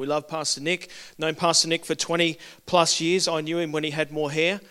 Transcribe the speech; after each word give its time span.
We 0.00 0.06
love 0.06 0.26
Pastor 0.26 0.62
Nick. 0.62 0.88
Known 1.18 1.34
Pastor 1.34 1.68
Nick 1.68 1.84
for 1.84 1.94
20 1.94 2.38
plus 2.64 3.02
years. 3.02 3.28
I 3.28 3.42
knew 3.42 3.58
him 3.58 3.70
when 3.70 3.84
he 3.84 3.90
had 3.90 4.10
more 4.10 4.30
hair. 4.30 4.62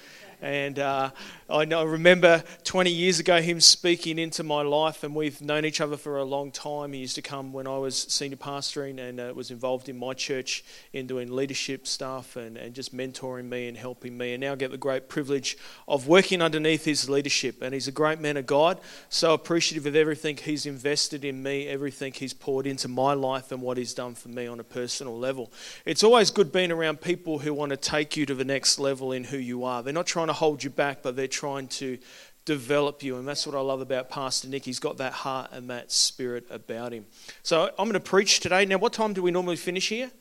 And 0.42 0.79
uh, 0.79 1.11
I, 1.50 1.66
know, 1.66 1.81
I 1.81 1.83
remember 1.83 2.43
20 2.63 2.89
years 2.89 3.19
ago 3.19 3.42
him 3.42 3.59
speaking 3.59 4.17
into 4.17 4.42
my 4.42 4.61
life, 4.61 5.04
and 5.04 5.13
we've 5.13 5.42
known 5.42 5.65
each 5.65 5.81
other 5.81 5.97
for 5.97 6.17
a 6.17 6.24
long 6.24 6.51
time. 6.51 6.93
He 6.93 7.00
used 7.00 7.15
to 7.15 7.22
come 7.22 7.51
when 7.51 7.67
I 7.67 7.77
was 7.77 7.97
senior 7.97 8.38
pastoring 8.38 8.99
and 8.99 9.20
uh, 9.20 9.33
was 9.36 9.52
involved 9.52 9.89
in 9.89 9.97
my 9.97 10.13
church 10.13 10.63
in 10.93 11.07
doing 11.07 11.36
leadership 11.36 11.86
stuff 11.88 12.38
and, 12.38 12.55
and 12.55 12.73
just 12.73 12.95
mentoring 12.95 13.49
me 13.49 13.67
and 13.67 13.75
helping 13.75 14.17
me. 14.17 14.33
And 14.33 14.41
now 14.41 14.54
I 14.54 14.55
get 14.55 14.71
the 14.71 14.77
great 14.77 15.09
privilege 15.09 15.57
of 15.89 16.07
working 16.07 16.41
underneath 16.41 16.85
his 16.85 17.09
leadership. 17.09 17.61
And 17.61 17.73
he's 17.73 17.89
a 17.89 17.91
great 17.91 18.21
man 18.21 18.37
of 18.37 18.45
God, 18.45 18.79
so 19.09 19.33
appreciative 19.33 19.85
of 19.85 19.95
everything 19.95 20.37
he's 20.37 20.65
invested 20.65 21.25
in 21.25 21.43
me, 21.43 21.67
everything 21.67 22.13
he's 22.13 22.33
poured 22.33 22.65
into 22.65 22.87
my 22.87 23.13
life, 23.13 23.51
and 23.51 23.61
what 23.61 23.77
he's 23.77 23.93
done 23.93 24.15
for 24.15 24.29
me 24.29 24.47
on 24.47 24.61
a 24.61 24.63
personal 24.63 25.19
level. 25.19 25.51
It's 25.85 26.03
always 26.03 26.31
good 26.31 26.53
being 26.53 26.71
around 26.71 27.01
people 27.01 27.39
who 27.39 27.54
want 27.54 27.71
to 27.71 27.78
take 27.78 28.15
you 28.15 28.25
to 28.25 28.36
the 28.36 28.46
next 28.46 28.79
level 28.79 29.11
in 29.11 29.25
who 29.25 29.37
you 29.37 29.65
are. 29.65 29.83
They're 29.83 29.92
not 29.92 30.07
trying 30.07 30.29
to 30.29 30.33
hold 30.33 30.64
you 30.64 30.69
back, 30.69 31.00
but 31.01 31.15
they're 31.15 31.28
trying 31.28 31.68
to 31.68 31.97
develop 32.46 33.04
you. 33.04 33.18
And 33.18 33.28
that's 33.28 33.46
what 33.46 33.56
I 33.56 33.60
love 33.60 33.82
about 33.82 34.10
Pastor 34.10 34.48
Nick. 34.48 34.66
He's 34.66 34.80
got 34.80 34.98
that 34.98 35.14
heart 35.14 35.52
and 35.52 35.70
that 35.70 35.92
spirit 35.92 36.46
about 36.50 36.94
him. 36.94 37.06
So 37.44 37.66
I'm 37.78 37.86
going 37.86 37.94
to 37.94 38.00
preach 38.00 38.40
today. 38.40 38.66
Now, 38.66 38.78
what 38.78 38.94
time 38.94 39.14
do 39.14 39.22
we 39.22 39.32
normally 39.32 39.56
finish 39.56 39.90
here? 39.90 40.12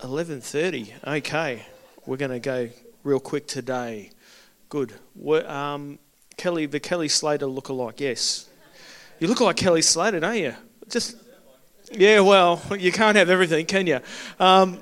11.30. 0.00 0.90
Okay. 1.06 1.62
We're 2.06 2.16
going 2.16 2.30
to 2.30 2.40
go 2.40 2.70
real 3.02 3.20
quick 3.20 3.46
today. 3.46 4.10
Good. 4.68 4.94
Um, 5.46 5.98
Kelly, 6.36 6.66
the 6.66 6.80
Kelly 6.80 7.08
Slater 7.08 7.46
look-alike, 7.46 8.00
yes. 8.00 8.48
You 9.20 9.28
look 9.28 9.40
like 9.40 9.56
Kelly 9.56 9.82
Slater, 9.82 10.20
don't 10.20 10.36
you? 10.36 10.54
Just, 10.88 11.16
yeah, 11.92 12.20
well, 12.20 12.60
you 12.78 12.90
can't 12.90 13.16
have 13.16 13.30
everything, 13.30 13.66
can 13.66 13.86
you? 13.86 14.00
Um, 14.40 14.80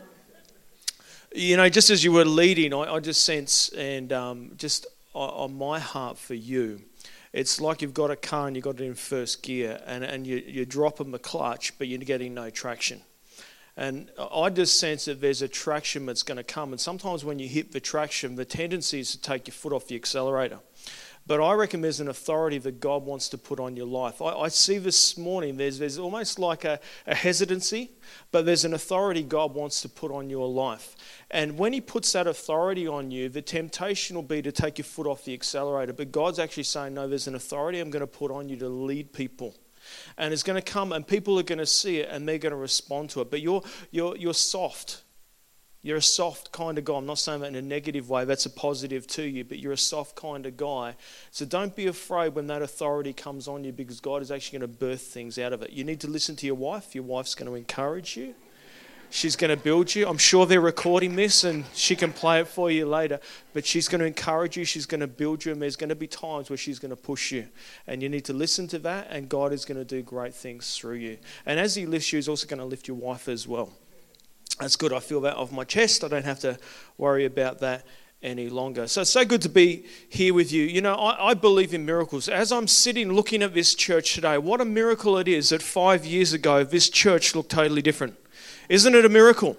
you 1.35 1.57
know, 1.57 1.69
just 1.69 1.91
as 1.91 2.05
you 2.05 2.13
were 2.13 2.25
leading, 2.25 2.75
I, 2.75 2.95
I 2.95 3.01
just 3.01 3.25
sense 3.25 3.69
and 3.71 4.13
um, 4.13 4.53
just 4.57 4.87
on 5.15 5.57
my 5.57 5.79
heart 5.79 6.19
for 6.19 6.35
you, 6.35 6.81
it's 7.33 7.61
like 7.61 7.81
you've 7.81 7.95
got 7.95 8.11
a 8.11 8.17
car 8.17 8.47
and 8.47 8.57
you've 8.57 8.65
got 8.65 8.81
it 8.81 8.85
in 8.85 8.95
first 8.95 9.43
gear 9.43 9.81
and, 9.87 10.05
and 10.05 10.27
you, 10.27 10.43
you're 10.47 10.65
dropping 10.65 11.11
the 11.11 11.19
clutch, 11.19 11.77
but 11.79 11.89
you're 11.89 11.99
getting 11.99 12.35
no 12.35 12.51
traction. 12.51 13.01
And 13.77 14.11
I 14.19 14.51
just 14.51 14.79
sense 14.79 15.07
that 15.07 15.23
there's 15.23 15.41
a 15.41 15.49
traction 15.49 16.05
that's 16.05 16.23
going 16.23 16.37
to 16.37 16.45
come. 16.45 16.73
And 16.73 16.81
sometimes 16.81 17.25
when 17.25 17.39
you 17.39 17.49
hit 17.49 17.73
the 17.73 17.81
traction, 17.81 18.37
the 18.37 18.45
tendency 18.45 19.01
is 19.01 19.13
to 19.13 19.21
take 19.21 19.47
your 19.47 19.55
foot 19.55 19.73
off 19.73 19.87
the 19.87 19.95
accelerator. 19.95 20.59
But 21.27 21.41
I 21.41 21.53
reckon 21.53 21.81
there's 21.81 22.01
an 22.01 22.09
authority 22.09 22.59
that 22.59 22.81
God 22.81 23.05
wants 23.05 23.29
to 23.29 23.39
put 23.39 23.61
on 23.61 23.77
your 23.77 23.87
life. 23.87 24.21
I, 24.21 24.31
I 24.31 24.49
see 24.49 24.79
this 24.79 25.17
morning, 25.17 25.57
there's, 25.57 25.79
there's 25.79 25.99
almost 25.99 26.39
like 26.39 26.65
a, 26.65 26.81
a 27.07 27.15
hesitancy, 27.15 27.93
but 28.33 28.45
there's 28.45 28.65
an 28.65 28.75
authority 28.75 29.23
God 29.23 29.55
wants 29.55 29.83
to 29.83 29.89
put 29.89 30.11
on 30.11 30.29
your 30.29 30.49
life. 30.49 30.97
And 31.31 31.59
when 31.59 31.73
He 31.73 31.81
puts 31.81 32.13
that 32.13 32.27
authority 32.27 32.89
on 32.89 33.11
you, 33.11 33.29
the 33.29 33.43
temptation 33.43 34.17
will 34.17 34.23
be 34.23 34.43
to 34.43 34.51
take 34.51 34.79
your 34.79 34.85
foot 34.85 35.07
off 35.07 35.25
the 35.25 35.35
accelerator. 35.35 35.93
But 35.93 36.11
God's 36.11 36.39
actually 36.39 36.65
saying, 36.65 36.95
No, 36.95 37.07
there's 37.07 37.29
an 37.29 37.35
authority 37.35 37.79
I'm 37.79 37.91
going 37.91 38.01
to 38.01 38.07
put 38.07 38.31
on 38.31 38.49
you 38.49 38.57
to 38.57 38.69
lead 38.69 39.13
people 39.13 39.55
and 40.17 40.33
it's 40.33 40.43
going 40.43 40.61
to 40.61 40.73
come 40.73 40.93
and 40.93 41.07
people 41.07 41.39
are 41.39 41.43
going 41.43 41.59
to 41.59 41.67
see 41.67 41.99
it 41.99 42.09
and 42.11 42.29
they're 42.29 42.39
going 42.39 42.53
to 42.53 42.57
respond 42.57 43.11
to 43.11 43.21
it 43.21 43.31
but 43.31 43.41
you're 43.41 43.63
you're 43.91 44.17
you're 44.17 44.35
soft 44.35 45.03
you're 45.83 45.97
a 45.97 46.03
soft 46.03 46.53
kind 46.53 46.79
of 46.79 46.85
guy. 46.85 46.95
I'm 46.95 47.07
not 47.07 47.19
saying 47.19 47.41
that 47.41 47.49
in 47.49 47.57
a 47.57 47.63
negative 47.63 48.09
way, 48.09 48.25
that's 48.25 48.47
a 48.47 48.51
positive 48.51 49.07
to 49.09 49.25
you, 49.25 49.43
but 49.43 49.59
you're 49.59 49.73
a 49.73 49.77
soft 49.77 50.15
kind 50.15 50.47
of 50.47 50.57
guy. 50.57 50.95
So 51.33 51.45
don't 51.45 51.75
be 51.75 51.89
afraid 51.89 52.37
when 52.37 52.47
that 52.47 52.63
authority 52.63 53.13
comes 53.13 53.49
on 53.49 53.65
you 53.65 53.73
because 53.73 53.99
God 53.99 54.23
is 54.23 54.31
actually 54.31 54.61
going 54.61 54.73
to 54.73 54.79
birth 54.79 55.03
things 55.03 55.39
out 55.39 55.53
of 55.53 55.61
it. 55.63 55.71
You 55.71 55.83
need 55.83 55.99
to 56.01 56.09
listen 56.09 56.37
to 56.37 56.47
your 56.47 56.55
wife. 56.55 56.95
Your 56.95 57.03
wife's 57.03 57.35
going 57.35 57.51
to 57.51 57.57
encourage 57.57 58.17
you, 58.17 58.35
she's 59.11 59.35
going 59.35 59.51
to 59.51 59.57
build 59.57 59.93
you. 59.93 60.07
I'm 60.07 60.19
sure 60.19 60.47
they're 60.47 60.61
recording 60.61 61.17
this 61.17 61.43
and 61.43 61.65
she 61.75 61.97
can 61.97 62.13
play 62.13 62.39
it 62.39 62.47
for 62.47 62.71
you 62.71 62.87
later, 62.87 63.19
but 63.53 63.67
she's 63.67 63.89
going 63.89 64.03
to 64.03 64.07
encourage 64.07 64.57
you, 64.57 64.65
she's 64.65 64.87
going 64.87 65.01
to 65.01 65.09
build 65.09 65.45
you, 65.45 65.51
and 65.51 65.61
there's 65.61 65.77
going 65.77 65.91
to 65.91 65.97
be 65.97 66.07
times 66.07 66.49
where 66.49 66.57
she's 66.57 66.79
going 66.79 66.91
to 66.91 66.97
push 66.97 67.33
you. 67.33 67.49
And 67.89 68.05
you 68.05 68.09
need 68.09 68.25
to 68.27 68.33
listen 68.33 68.69
to 68.69 68.79
that, 68.81 69.09
and 69.11 69.29
God 69.29 69.53
is 69.53 69.65
going 69.65 69.79
to 69.79 69.85
do 69.85 70.01
great 70.03 70.33
things 70.33 70.77
through 70.77 70.97
you. 70.97 71.19
And 71.45 71.59
as 71.59 71.75
He 71.75 71.87
lifts 71.87 72.13
you, 72.13 72.19
He's 72.19 72.29
also 72.29 72.47
going 72.47 72.61
to 72.61 72.65
lift 72.65 72.87
your 72.87 72.97
wife 72.97 73.29
as 73.29 73.49
well. 73.49 73.73
That's 74.61 74.77
good. 74.77 74.93
I 74.93 75.01
feel 75.01 75.21
that 75.23 75.37
off 75.37 75.53
my 75.53 75.65
chest. 75.65 76.05
I 76.05 76.09
don't 76.09 76.25
have 76.25 76.41
to 76.41 76.59
worry 76.99 77.25
about 77.25 77.61
that 77.61 77.85
any 78.23 78.49
longer. 78.49 78.87
So 78.87 79.03
so 79.05 79.25
good 79.25 79.43
to 79.43 79.49
be 79.49 79.85
here 80.09 80.33
with 80.33 80.53
you. 80.53 80.63
You 80.63 80.81
know, 80.81 80.95
I, 80.95 81.31
I, 81.31 81.35
believe 81.35 81.75
in 81.75 81.85
miracles. 81.85 82.29
As 82.29 82.53
I'm 82.53 82.69
sitting 82.69 83.13
looking 83.13 83.43
at 83.43 83.55
this 83.55 83.75
church 83.75 84.15
today, 84.15 84.39
what 84.39 84.61
a 84.61 84.65
miracle 84.65 85.19
it 85.19 85.27
is 85.27 85.49
that 85.49 85.63
five 85.63 86.07
years 86.07 86.33
ago 86.33 86.63
this 86.63 86.89
church 86.89 87.35
looked 87.35 87.51
totally 87.51 87.83
different. 87.83 88.17
Isn't 88.69 88.95
it 88.95 89.05
a 89.05 89.09
miracle? 89.09 89.57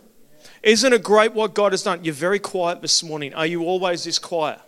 Isn't 0.62 0.94
it 0.94 1.04
great 1.04 1.34
what 1.34 1.54
God 1.54 1.74
has 1.74 1.84
done? 1.84 2.06
You're 2.06 2.14
very 2.14 2.40
quiet 2.40 2.82
this 2.82 3.04
morning. 3.04 3.34
Are 3.34 3.46
you 3.46 3.64
always 3.64 4.06
this 4.06 4.18
quiet? 4.18 4.60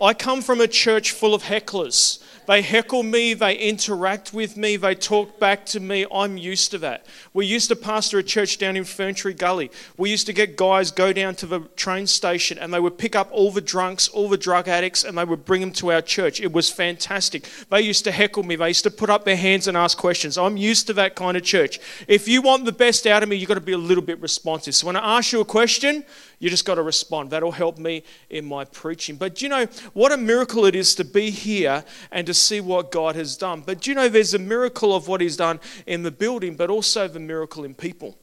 I 0.00 0.14
come 0.14 0.42
from 0.42 0.60
a 0.60 0.68
church 0.68 1.10
full 1.10 1.34
of 1.34 1.42
hecklers. 1.42 2.22
They 2.46 2.62
heckle 2.62 3.02
me, 3.02 3.34
they 3.34 3.56
interact 3.56 4.32
with 4.32 4.56
me, 4.56 4.76
they 4.76 4.94
talk 4.94 5.40
back 5.40 5.66
to 5.66 5.80
me. 5.80 6.06
I'm 6.12 6.36
used 6.36 6.70
to 6.70 6.78
that. 6.78 7.06
We 7.32 7.46
used 7.46 7.68
to 7.68 7.76
pastor 7.76 8.18
a 8.18 8.22
church 8.22 8.58
down 8.58 8.76
in 8.76 8.84
Ferntree 8.84 9.36
Gully. 9.36 9.70
We 9.96 10.10
used 10.10 10.26
to 10.26 10.32
get 10.32 10.56
guys 10.56 10.90
go 10.90 11.12
down 11.12 11.34
to 11.36 11.46
the 11.46 11.60
train 11.76 12.06
station 12.06 12.58
and 12.58 12.72
they 12.72 12.80
would 12.80 12.98
pick 12.98 13.16
up 13.16 13.28
all 13.32 13.50
the 13.50 13.60
drunks, 13.60 14.08
all 14.08 14.28
the 14.28 14.36
drug 14.36 14.68
addicts, 14.68 15.02
and 15.02 15.18
they 15.18 15.24
would 15.24 15.44
bring 15.44 15.60
them 15.60 15.72
to 15.72 15.92
our 15.92 16.02
church. 16.02 16.40
It 16.40 16.52
was 16.52 16.70
fantastic. 16.70 17.48
They 17.70 17.80
used 17.80 18.04
to 18.04 18.12
heckle 18.12 18.44
me, 18.44 18.56
they 18.56 18.68
used 18.68 18.84
to 18.84 18.90
put 18.90 19.10
up 19.10 19.24
their 19.24 19.36
hands 19.36 19.66
and 19.66 19.76
ask 19.76 19.98
questions. 19.98 20.38
I'm 20.38 20.56
used 20.56 20.86
to 20.86 20.92
that 20.94 21.16
kind 21.16 21.36
of 21.36 21.42
church. 21.42 21.80
If 22.06 22.28
you 22.28 22.42
want 22.42 22.64
the 22.64 22.72
best 22.72 23.06
out 23.06 23.22
of 23.22 23.28
me, 23.28 23.36
you've 23.36 23.48
got 23.48 23.54
to 23.54 23.60
be 23.60 23.72
a 23.72 23.78
little 23.78 24.04
bit 24.04 24.20
responsive. 24.20 24.74
So 24.74 24.86
when 24.86 24.96
I 24.96 25.18
ask 25.18 25.32
you 25.32 25.40
a 25.40 25.44
question, 25.44 26.04
you 26.38 26.50
just 26.50 26.64
got 26.64 26.74
to 26.74 26.82
respond. 26.82 27.30
That'll 27.30 27.50
help 27.50 27.78
me 27.78 28.04
in 28.28 28.44
my 28.44 28.64
preaching. 28.64 29.16
But 29.16 29.40
you 29.40 29.48
know 29.48 29.66
what 29.94 30.12
a 30.12 30.16
miracle 30.16 30.66
it 30.66 30.74
is 30.74 30.94
to 30.96 31.04
be 31.04 31.30
here 31.30 31.82
and 32.10 32.26
to 32.26 32.34
see 32.36 32.60
what 32.60 32.92
God 32.92 33.16
has 33.16 33.36
done? 33.36 33.62
But 33.64 33.80
do 33.80 33.90
you 33.90 33.94
know 33.94 34.08
there's 34.08 34.34
a 34.34 34.38
miracle 34.38 34.94
of 34.94 35.08
what 35.08 35.20
He's 35.20 35.36
done 35.36 35.60
in 35.86 36.02
the 36.02 36.10
building, 36.10 36.56
but 36.56 36.70
also 36.70 37.08
the 37.08 37.20
miracle 37.20 37.64
in 37.64 37.74
people. 37.74 38.18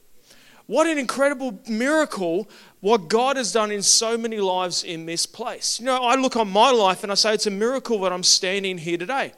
What 0.66 0.88
an 0.88 0.97
incredible 0.97 1.59
miracle 1.68 2.50
what 2.79 3.07
God 3.09 3.38
has 3.38 3.51
done 3.51 3.72
in 3.72 3.81
so 3.81 4.18
many 4.18 4.40
lives 4.40 4.84
in 4.84 5.06
this 5.06 5.25
place. 5.25 5.79
You 5.79 5.85
know, 5.85 6.03
I 6.03 6.16
look 6.16 6.35
on 6.35 6.50
my 6.50 6.72
life 6.72 7.03
and 7.03 7.12
I 7.12 7.16
say 7.16 7.34
it's 7.34 7.47
a 7.47 7.51
miracle 7.51 8.00
that 8.01 8.13
I'm 8.13 8.24
standing 8.24 8.78
here 8.78 8.97
today. 8.97 9.34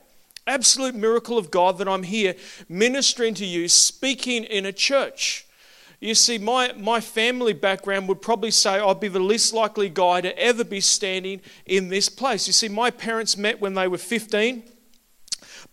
Absolute 0.48 0.94
miracle 0.94 1.38
of 1.38 1.50
God 1.50 1.80
that 1.80 1.88
I'm 1.88 2.04
here 2.04 2.36
ministering 2.70 3.34
to 3.36 3.46
you, 3.46 3.68
speaking 3.68 4.44
in 4.44 4.66
a 4.66 4.72
church. 4.72 5.48
You 6.06 6.14
see, 6.14 6.38
my, 6.38 6.72
my 6.74 7.02
family 7.02 7.54
background 7.54 8.08
would 8.10 8.22
probably 8.22 8.52
say 8.52 8.80
I'd 8.80 9.00
be 9.00 9.08
the 9.08 9.20
least 9.20 9.56
likely 9.56 9.90
guy 9.90 10.22
to 10.22 10.38
ever 10.38 10.64
be 10.64 10.80
standing 10.80 11.42
in 11.66 11.90
this 11.90 12.10
place. 12.10 12.46
You 12.46 12.54
see, 12.54 12.68
my 12.70 12.92
parents 12.92 13.36
met 13.36 13.60
when 13.60 13.74
they 13.74 13.88
were 13.88 13.98
15. 13.98 14.62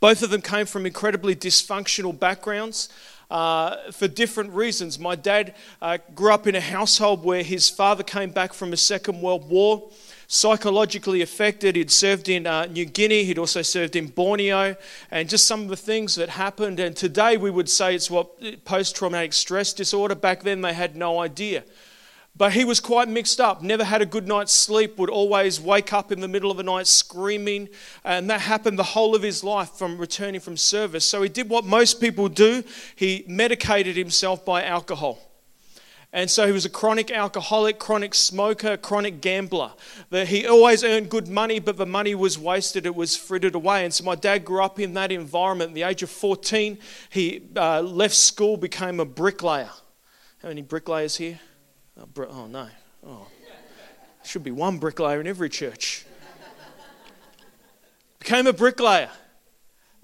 Both 0.01 0.23
of 0.23 0.31
them 0.31 0.41
came 0.41 0.65
from 0.65 0.87
incredibly 0.87 1.37
dysfunctional 1.37 2.19
backgrounds. 2.19 2.89
Uh, 3.31 3.91
for 3.93 4.09
different 4.09 4.53
reasons. 4.53 4.99
My 4.99 5.15
dad 5.15 5.55
uh, 5.81 5.97
grew 6.15 6.35
up 6.35 6.47
in 6.47 6.55
a 6.55 6.61
household 6.61 7.25
where 7.25 7.43
his 7.43 7.71
father 7.71 8.03
came 8.03 8.31
back 8.31 8.53
from 8.53 8.71
the 8.71 8.77
Second 8.77 9.23
World 9.23 9.49
War 9.49 9.91
psychologically 10.33 11.21
affected. 11.21 11.77
He'd 11.77 11.91
served 11.91 12.27
in 12.27 12.47
uh, 12.47 12.65
New 12.65 12.87
Guinea, 12.87 13.25
he'd 13.25 13.39
also 13.39 13.61
served 13.61 13.97
in 13.97 14.07
Borneo, 14.07 14.75
and 15.11 15.29
just 15.29 15.47
some 15.47 15.61
of 15.61 15.69
the 15.69 15.77
things 15.77 16.15
that 16.15 16.31
happened. 16.31 16.81
And 16.81 16.97
today 16.97 17.37
we 17.37 17.51
would 17.51 17.69
say 17.69 17.95
it's 17.95 18.11
what 18.11 18.65
post 18.65 18.97
traumatic 18.97 19.35
stress 19.35 19.75
disorder. 19.75 20.15
Back 20.15 20.43
then 20.43 20.63
they 20.63 20.73
had 20.73 20.97
no 20.97 21.21
idea. 21.21 21.65
But 22.35 22.55
he 22.55 22.65
was 22.65 22.81
quite 22.81 23.09
mixed 23.09 23.43
up, 23.43 23.61
never 23.61 23.85
had 23.85 24.01
a 24.01 24.07
good 24.07 24.27
night's 24.27 24.55
sleep, 24.55 24.97
would 24.97 25.11
always 25.11 25.61
wake 25.61 25.93
up 25.93 26.11
in 26.11 26.21
the 26.21 26.29
middle 26.29 26.51
of 26.51 26.57
the 26.57 26.63
night 26.63 26.87
screaming. 26.87 27.69
And 28.03 28.31
that 28.31 28.41
happened 28.41 28.79
the 28.79 28.85
whole 28.85 29.15
of 29.15 29.21
his 29.21 29.45
life 29.45 29.73
from 29.73 29.99
returning 29.99 30.41
from 30.41 30.57
service. 30.57 31.05
So 31.05 31.21
he 31.21 31.29
did 31.29 31.51
what 31.51 31.67
most 31.67 32.01
people 32.01 32.31
do 32.31 32.65
he 32.97 33.27
medicated 33.29 33.97
himself 33.97 34.47
by 34.47 34.65
alcohol. 34.65 35.32
And 36.15 36.31
so 36.31 36.47
he 36.47 36.53
was 36.53 36.67
a 36.67 36.71
chronic 36.71 37.11
alcoholic, 37.11 37.79
chronic 37.79 38.15
smoker, 38.15 38.77
chronic 38.77 39.23
gambler. 39.23 39.73
He 40.11 40.47
always 40.47 40.85
earned 40.85 41.09
good 41.09 41.27
money, 41.27 41.59
but 41.59 41.79
the 41.79 41.87
money 41.87 42.15
was 42.15 42.39
wasted, 42.39 42.85
it 42.85 42.95
was 42.95 43.17
frittered 43.17 43.55
away. 43.55 43.85
And 43.85 43.95
so 43.95 44.05
my 44.05 44.15
dad 44.15 44.45
grew 44.45 44.63
up 44.63 44.79
in 44.79 44.93
that 44.95 45.11
environment. 45.11 45.71
At 45.71 45.75
the 45.75 45.85
age 45.85 46.03
of 46.03 46.11
14, 46.11 46.79
he 47.09 47.43
uh, 47.57 47.81
left 47.81 48.15
school, 48.15 48.59
became 48.59 49.01
a 49.01 49.07
bricklayer. 49.07 49.71
How 50.43 50.49
many 50.49 50.61
bricklayers 50.61 51.17
here? 51.17 51.41
Oh, 51.99 52.07
br- 52.07 52.25
oh 52.29 52.47
no. 52.47 52.69
Oh. 53.07 53.27
Should 54.23 54.45
be 54.45 54.51
one 54.51 54.79
bricklayer 54.79 55.21
in 55.21 55.27
every 55.27 55.49
church. 55.49 56.05
became 58.19 58.47
a 58.47 58.53
bricklayer. 58.53 59.11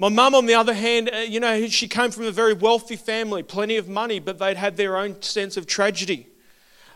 My 0.01 0.09
mum, 0.09 0.33
on 0.37 0.47
the 0.47 0.55
other 0.55 0.75
hand, 0.75 1.11
uh, 1.13 1.19
you 1.19 1.41
know, 1.41 1.67
she 1.67 1.89
came 1.89 2.13
from 2.13 2.27
a 2.27 2.31
very 2.31 2.55
wealthy 2.55 2.95
family, 2.95 3.43
plenty 3.43 3.77
of 3.79 3.89
money, 3.89 4.21
but 4.21 4.39
they'd 4.39 4.57
had 4.57 4.77
their 4.77 4.97
own 4.97 5.21
sense 5.23 5.57
of 5.57 5.67
tragedy. 5.67 6.29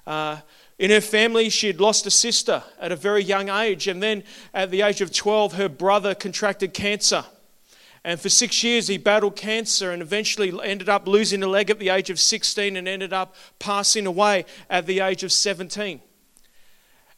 Uh, 0.06 0.38
in 0.78 0.92
her 0.92 1.00
family, 1.00 1.48
she 1.48 1.66
had 1.66 1.80
lost 1.80 2.06
a 2.06 2.12
sister 2.12 2.62
at 2.78 2.92
a 2.92 2.96
very 2.96 3.24
young 3.24 3.48
age, 3.48 3.88
and 3.88 4.00
then 4.00 4.22
at 4.54 4.70
the 4.70 4.82
age 4.82 5.00
of 5.00 5.12
12, 5.12 5.54
her 5.54 5.68
brother 5.68 6.14
contracted 6.14 6.74
cancer. 6.74 7.24
And 8.04 8.20
for 8.20 8.28
six 8.28 8.62
years, 8.62 8.86
he 8.86 8.98
battled 8.98 9.34
cancer 9.34 9.90
and 9.90 10.00
eventually 10.00 10.52
ended 10.62 10.88
up 10.88 11.08
losing 11.08 11.42
a 11.42 11.48
leg 11.48 11.70
at 11.70 11.80
the 11.80 11.88
age 11.88 12.08
of 12.08 12.20
16 12.20 12.76
and 12.76 12.86
ended 12.86 13.12
up 13.12 13.34
passing 13.58 14.06
away 14.06 14.44
at 14.70 14.86
the 14.86 15.00
age 15.00 15.24
of 15.24 15.32
17. 15.32 16.00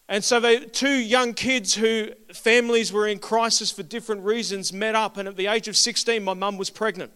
And 0.09 0.23
so, 0.23 0.39
they, 0.39 0.61
two 0.61 0.93
young 0.93 1.33
kids 1.33 1.75
who 1.75 2.11
families 2.33 2.93
were 2.93 3.06
in 3.06 3.19
crisis 3.19 3.71
for 3.71 3.83
different 3.83 4.23
reasons 4.23 4.73
met 4.73 4.95
up. 4.95 5.17
And 5.17 5.27
at 5.27 5.37
the 5.37 5.47
age 5.47 5.67
of 5.67 5.77
16, 5.77 6.23
my 6.23 6.35
mum 6.35 6.59
was 6.59 6.69
pregnant. 6.69 7.12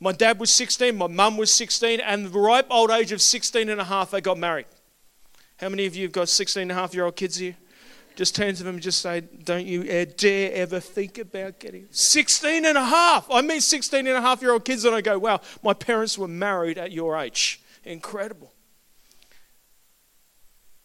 My 0.00 0.12
dad 0.12 0.38
was 0.38 0.50
16, 0.50 0.96
my 0.96 1.06
mum 1.06 1.36
was 1.38 1.52
16, 1.52 2.00
and 2.00 2.26
the 2.26 2.38
ripe 2.38 2.66
old 2.68 2.90
age 2.90 3.12
of 3.12 3.22
16 3.22 3.68
and 3.68 3.80
a 3.80 3.84
half, 3.84 4.10
they 4.10 4.20
got 4.20 4.36
married. 4.36 4.66
How 5.58 5.70
many 5.70 5.86
of 5.86 5.96
you 5.96 6.02
have 6.02 6.12
got 6.12 6.28
16 6.28 6.62
and 6.62 6.70
a 6.70 6.74
half 6.74 6.94
year 6.94 7.04
old 7.04 7.16
kids 7.16 7.36
here? 7.36 7.56
Just 8.14 8.34
turn 8.34 8.54
to 8.54 8.62
them 8.62 8.76
and 8.76 8.82
just 8.82 9.00
say, 9.00 9.20
Don't 9.20 9.66
you 9.66 9.84
dare 10.04 10.52
ever 10.52 10.80
think 10.80 11.18
about 11.18 11.58
getting 11.60 11.86
16 11.90 12.64
and 12.64 12.76
a 12.76 12.84
half. 12.84 13.26
I 13.30 13.42
mean, 13.42 13.60
16 13.60 14.06
and 14.06 14.16
a 14.16 14.20
half 14.20 14.42
year 14.42 14.52
old 14.52 14.64
kids, 14.64 14.84
and 14.84 14.94
I 14.94 15.00
go, 15.00 15.18
Wow, 15.18 15.40
my 15.62 15.72
parents 15.72 16.18
were 16.18 16.28
married 16.28 16.76
at 16.76 16.92
your 16.92 17.16
age. 17.16 17.60
Incredible. 17.84 18.52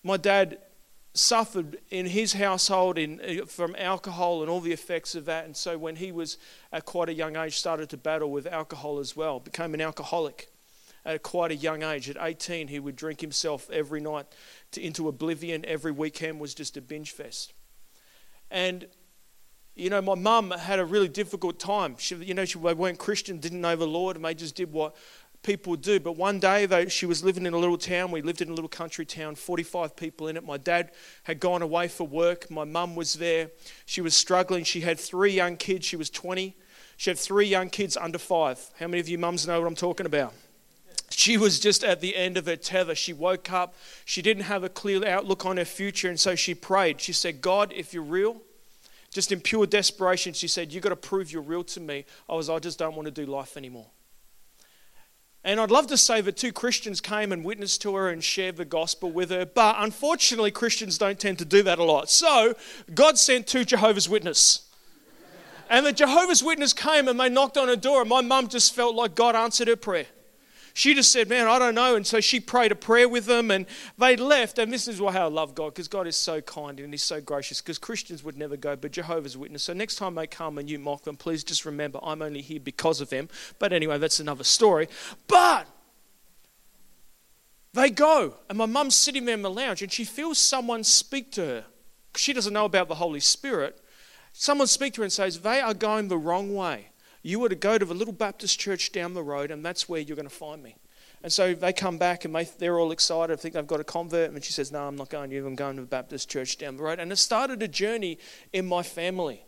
My 0.04 0.18
dad 0.18 0.58
suffered 1.14 1.78
in 1.90 2.06
his 2.06 2.34
household 2.34 2.98
in, 2.98 3.20
uh, 3.22 3.46
from 3.46 3.76
alcohol 3.78 4.42
and 4.42 4.50
all 4.50 4.62
the 4.62 4.72
effects 4.72 5.14
of 5.16 5.26
that. 5.26 5.46
And 5.46 5.56
so 5.56 5.78
when 5.78 5.98
he 5.98 6.12
was 6.12 6.38
at 6.72 6.86
quite 6.86 7.10
a 7.10 7.14
young 7.14 7.36
age, 7.36 7.58
started 7.58 7.90
to 7.90 7.98
battle 7.98 8.32
with 8.32 8.48
alcohol 8.48 9.00
as 9.00 9.16
well, 9.16 9.40
became 9.40 9.74
an 9.74 9.82
alcoholic 9.82 10.50
at 11.06 11.24
quite 11.24 11.52
a 11.52 11.56
young 11.56 11.84
age. 11.84 12.10
At 12.10 12.18
18, 12.20 12.68
he 12.68 12.80
would 12.80 12.96
drink 12.96 13.22
himself 13.22 13.70
every 13.72 14.00
night 14.00 14.26
to, 14.72 14.82
into 14.82 15.08
oblivion. 15.08 15.66
Every 15.66 15.92
weekend 15.92 16.40
was 16.40 16.54
just 16.54 16.78
a 16.78 16.82
binge 16.82 17.12
fest. 17.12 17.54
And, 18.50 18.88
you 19.76 19.90
know, 19.90 20.02
my 20.02 20.16
mum 20.16 20.52
had 20.52 20.80
a 20.80 20.86
really 20.86 21.08
difficult 21.08 21.60
time. 21.60 21.96
She, 21.98 22.16
you 22.16 22.34
know, 22.34 22.46
she, 22.46 22.60
they 22.60 22.74
weren't 22.74 23.00
Christian, 23.00 23.40
didn't 23.40 23.62
know 23.62 23.76
the 23.76 23.88
Lord, 23.88 24.16
and 24.16 24.24
they 24.24 24.34
just 24.34 24.56
did 24.56 24.72
what 24.72 24.96
people 25.44 25.76
do. 25.76 26.00
But 26.00 26.14
one 26.14 26.40
day, 26.40 26.66
though, 26.66 26.88
she 26.88 27.06
was 27.06 27.24
living 27.24 27.46
in 27.46 27.54
a 27.54 27.58
little 27.58 27.78
town. 27.78 28.12
We 28.12 28.22
lived 28.22 28.42
in 28.42 28.50
a 28.50 28.54
little 28.54 28.70
country 28.70 29.06
town, 29.06 29.36
45 29.36 29.96
people 29.96 30.28
in 30.28 30.38
it. 30.38 30.46
My 30.46 30.58
dad 30.58 30.92
had 31.24 31.40
gone 31.40 31.62
away 31.62 31.88
for 31.88 32.06
work. 32.06 32.50
My 32.50 32.64
mum 32.64 32.96
was 32.96 33.16
there. 33.16 33.52
She 33.86 34.02
was 34.02 34.16
struggling. 34.16 34.64
She 34.64 34.82
had 34.82 35.00
three 35.00 35.32
young 35.32 35.58
kids. 35.58 35.86
She 35.86 35.96
was 35.96 36.10
20. 36.10 36.56
She 36.98 37.10
had 37.10 37.18
three 37.18 37.48
young 37.48 37.70
kids 37.70 37.98
under 37.98 38.18
five. 38.18 38.60
How 38.80 38.88
many 38.88 39.00
of 39.00 39.10
you 39.10 39.18
mums 39.18 39.48
know 39.48 39.60
what 39.60 39.68
I'm 39.68 39.76
talking 39.76 40.06
about? 40.06 40.34
She 41.10 41.38
was 41.38 41.60
just 41.60 41.84
at 41.84 42.00
the 42.00 42.16
end 42.16 42.38
of 42.38 42.46
her 42.46 42.56
tether. 42.56 42.96
She 42.96 43.14
woke 43.14 43.52
up. 43.52 43.76
She 44.06 44.22
didn't 44.22 44.44
have 44.44 44.64
a 44.64 44.70
clear 44.70 45.06
outlook 45.06 45.46
on 45.46 45.58
her 45.58 45.66
future. 45.66 46.10
And 46.10 46.20
so 46.20 46.36
she 46.36 46.54
prayed. 46.54 47.02
She 47.02 47.14
said, 47.14 47.42
God, 47.42 47.74
if 47.76 47.94
you're 47.94 48.04
real, 48.04 48.42
just 49.12 49.32
in 49.32 49.42
pure 49.42 49.66
desperation, 49.66 50.34
she 50.34 50.48
said, 50.48 50.72
You've 50.72 50.84
got 50.84 50.90
to 50.90 50.96
prove 50.96 51.32
you're 51.32 51.42
real 51.42 51.64
to 51.66 51.80
me. 51.80 52.06
I 52.30 52.36
was, 52.36 52.50
I 52.50 52.60
just 52.60 52.80
don't 52.80 52.96
want 52.96 53.08
to 53.08 53.12
do 53.12 53.26
life 53.26 53.58
anymore. 53.58 53.88
And 55.44 55.60
I'd 55.60 55.72
love 55.72 55.88
to 55.88 55.98
say 55.98 56.22
that 56.22 56.38
two 56.38 56.52
Christians 56.52 57.02
came 57.02 57.32
and 57.32 57.44
witnessed 57.44 57.82
to 57.82 57.96
her 57.96 58.10
and 58.10 58.24
shared 58.24 58.58
the 58.58 58.66
gospel 58.66 59.12
with 59.12 59.32
her, 59.32 59.46
but 59.46 59.76
unfortunately, 59.80 60.52
Christians 60.52 61.00
don't 61.00 61.20
tend 61.20 61.40
to 61.40 61.46
do 61.46 61.64
that 61.64 61.80
a 61.80 61.84
lot. 61.84 62.10
So 62.10 62.56
God 62.94 63.18
sent 63.18 63.48
two 63.48 63.66
Jehovah's 63.66 64.08
Witnesses. 64.08 64.68
And 65.68 65.86
the 65.86 65.94
Jehovah's 65.94 66.44
Witness 66.44 66.74
came 66.74 67.08
and 67.08 67.20
they 67.20 67.30
knocked 67.30 67.58
on 67.58 67.70
her 67.70 67.76
door, 67.76 68.02
and 68.02 68.10
my 68.10 68.22
mum 68.22 68.50
just 68.50 68.76
felt 68.76 68.94
like 68.94 69.16
God 69.16 69.36
answered 69.36 69.68
her 69.68 69.76
prayer. 69.76 70.06
She 70.74 70.94
just 70.94 71.12
said, 71.12 71.30
Man, 71.30 71.48
I 71.48 71.60
don't 71.60 71.76
know. 71.76 71.96
And 71.96 72.06
so 72.06 72.20
she 72.20 72.40
prayed 72.40 72.72
a 72.72 72.76
prayer 72.76 73.10
with 73.10 73.26
them 73.26 73.52
and 73.52 73.66
they 73.98 74.16
left. 74.16 74.58
And 74.58 74.72
this 74.72 74.88
is 74.88 75.02
why 75.02 75.16
I 75.16 75.26
love 75.26 75.56
God 75.56 75.74
because 75.74 75.88
God 75.88 76.08
is 76.08 76.16
so 76.16 76.42
kind 76.42 76.80
and 76.80 76.94
He's 76.94 77.04
so 77.04 77.20
gracious 77.22 77.62
because 77.62 77.78
Christians 77.78 78.24
would 78.24 78.38
never 78.38 78.58
go, 78.58 78.76
but 78.76 78.92
Jehovah's 78.92 79.38
Witness. 79.38 79.64
So 79.64 79.74
next 79.74 79.96
time 79.96 80.16
they 80.16 80.28
come 80.28 80.58
and 80.58 80.70
you 80.70 80.80
mock 80.80 81.04
them, 81.04 81.18
please 81.18 81.44
just 81.44 81.66
remember 81.66 82.00
I'm 82.02 82.22
only 82.22 82.42
here 82.42 82.60
because 82.60 83.02
of 83.02 83.10
them. 83.10 83.30
But 83.60 83.74
anyway, 83.74 83.98
that's 83.98 84.20
another 84.20 84.44
story. 84.44 84.88
But 85.28 85.68
they 87.74 87.90
go, 87.90 88.36
and 88.50 88.58
my 88.58 88.66
mum's 88.66 88.96
sitting 88.96 89.26
there 89.26 89.36
in 89.36 89.42
the 89.42 89.50
lounge 89.50 89.82
and 89.82 89.92
she 89.92 90.04
feels 90.04 90.38
someone 90.38 90.84
speak 90.84 91.32
to 91.34 91.42
her. 91.42 91.66
She 92.16 92.34
doesn't 92.34 92.54
know 92.54 92.66
about 92.66 92.88
the 92.90 92.96
Holy 92.96 93.22
Spirit. 93.22 93.80
Someone 94.34 94.68
speak 94.68 94.94
to 94.94 95.02
her 95.02 95.04
and 95.04 95.14
says, 95.14 95.40
They 95.40 95.60
are 95.60 95.74
going 95.74 96.08
the 96.08 96.18
wrong 96.18 96.54
way 96.54 96.91
you 97.24 97.40
were 97.40 97.50
to 97.50 97.56
go 97.56 97.78
to 97.78 97.86
the 97.86 97.94
little 97.94 98.14
Baptist 98.14 98.60
church 98.60 98.92
down 98.92 99.14
the 99.14 99.24
road, 99.24 99.52
and 99.52 99.64
that's 99.66 99.88
where 99.88 100.00
you're 100.00 100.16
going 100.16 100.28
to 100.28 100.34
find 100.34 100.62
me. 100.64 100.76
And 101.24 101.32
so 101.32 101.54
they 101.54 101.72
come 101.72 101.98
back 101.98 102.26
and 102.26 102.34
they, 102.34 102.46
they're 102.46 102.80
all 102.80 102.92
excited. 102.92 103.34
I 103.34 103.36
think 103.36 103.54
they've 103.54 103.68
got 103.68 103.80
a 103.80 103.84
convert. 103.84 104.32
And 104.32 104.44
she 104.44 104.54
says, 104.54 104.72
No, 104.72 104.88
I'm 104.88 104.96
not 104.96 105.10
going 105.10 105.30
to 105.30 105.36
you. 105.36 105.46
I'm 105.46 105.56
going 105.56 105.76
to 105.76 105.82
the 105.82 105.88
Baptist 105.88 106.30
church 106.30 106.58
down 106.58 106.78
the 106.78 106.84
road. 106.84 107.00
And 107.00 107.12
it 107.12 107.18
started 107.18 107.62
a 107.62 107.68
journey 107.68 108.18
in 108.54 108.66
my 108.66 108.82
family 108.82 109.46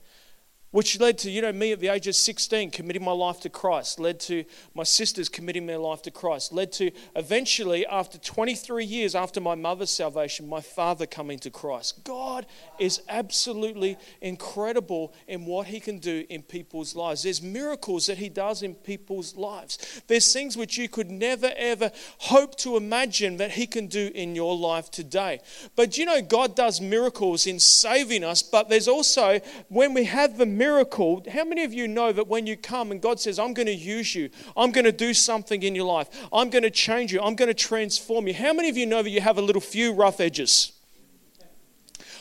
which 0.73 0.99
led 0.99 1.19
to, 1.19 1.29
you 1.29 1.39
know, 1.39 1.53
me 1.53 1.71
at 1.71 1.79
the 1.79 1.87
age 1.87 2.07
of 2.07 2.15
16 2.15 2.71
committing 2.71 3.03
my 3.03 3.11
life 3.11 3.39
to 3.39 3.47
Christ, 3.47 3.99
led 3.99 4.19
to 4.21 4.43
my 4.73 4.81
sisters 4.81 5.29
committing 5.29 5.67
their 5.67 5.77
life 5.77 6.01
to 6.01 6.09
Christ, 6.11 6.51
led 6.51 6.71
to 6.73 6.89
eventually, 7.15 7.85
after 7.85 8.17
23 8.17 8.83
years 8.83 9.13
after 9.13 9.39
my 9.39 9.53
mother's 9.53 9.91
salvation, 9.91 10.49
my 10.49 10.61
father 10.61 11.05
coming 11.05 11.37
to 11.39 11.51
Christ. 11.51 12.03
God 12.03 12.47
is 12.79 13.03
absolutely 13.07 13.97
incredible 14.19 15.13
in 15.27 15.45
what 15.45 15.67
He 15.67 15.79
can 15.79 15.99
do 15.99 16.25
in 16.27 16.41
people's 16.41 16.95
lives. 16.95 17.21
There's 17.21 17.43
miracles 17.43 18.07
that 18.07 18.17
He 18.17 18.29
does 18.29 18.63
in 18.63 18.73
people's 18.73 19.35
lives. 19.35 20.01
There's 20.07 20.33
things 20.33 20.57
which 20.57 20.79
you 20.79 20.89
could 20.89 21.11
never, 21.11 21.51
ever 21.55 21.91
hope 22.17 22.57
to 22.57 22.77
imagine 22.77 23.37
that 23.37 23.51
He 23.51 23.67
can 23.67 23.85
do 23.85 24.09
in 24.15 24.33
your 24.33 24.57
life 24.57 24.89
today. 24.89 25.39
But 25.75 25.99
you 25.99 26.05
know, 26.05 26.23
God 26.23 26.55
does 26.55 26.81
miracles 26.81 27.45
in 27.45 27.59
saving 27.59 28.23
us, 28.23 28.41
but 28.41 28.69
there's 28.69 28.87
also, 28.87 29.39
when 29.69 29.93
we 29.93 30.05
have 30.05 30.39
the 30.39 30.47
miracle, 30.63 31.21
how 31.31 31.43
many 31.43 31.63
of 31.65 31.73
you 31.73 31.87
know 31.87 32.13
that 32.13 32.27
when 32.27 32.47
you 32.47 32.55
come 32.55 32.91
and 32.91 33.01
God 33.01 33.19
says, 33.19 33.37
I'm 33.37 33.53
going 33.53 33.65
to 33.65 33.73
use 33.73 34.15
you, 34.15 34.29
I'm 34.55 34.71
going 34.71 34.85
to 34.85 34.93
do 34.93 35.13
something 35.13 35.61
in 35.61 35.75
your 35.75 35.85
life, 35.85 36.09
I'm 36.31 36.49
going 36.49 36.63
to 36.63 36.71
change 36.71 37.11
you, 37.11 37.21
I'm 37.21 37.35
going 37.35 37.49
to 37.49 37.53
transform 37.53 38.27
you? 38.27 38.33
How 38.33 38.53
many 38.53 38.69
of 38.69 38.77
you 38.77 38.85
know 38.85 39.03
that 39.03 39.09
you 39.09 39.21
have 39.21 39.37
a 39.37 39.41
little 39.41 39.61
few 39.61 39.93
rough 39.93 40.19
edges? 40.19 40.72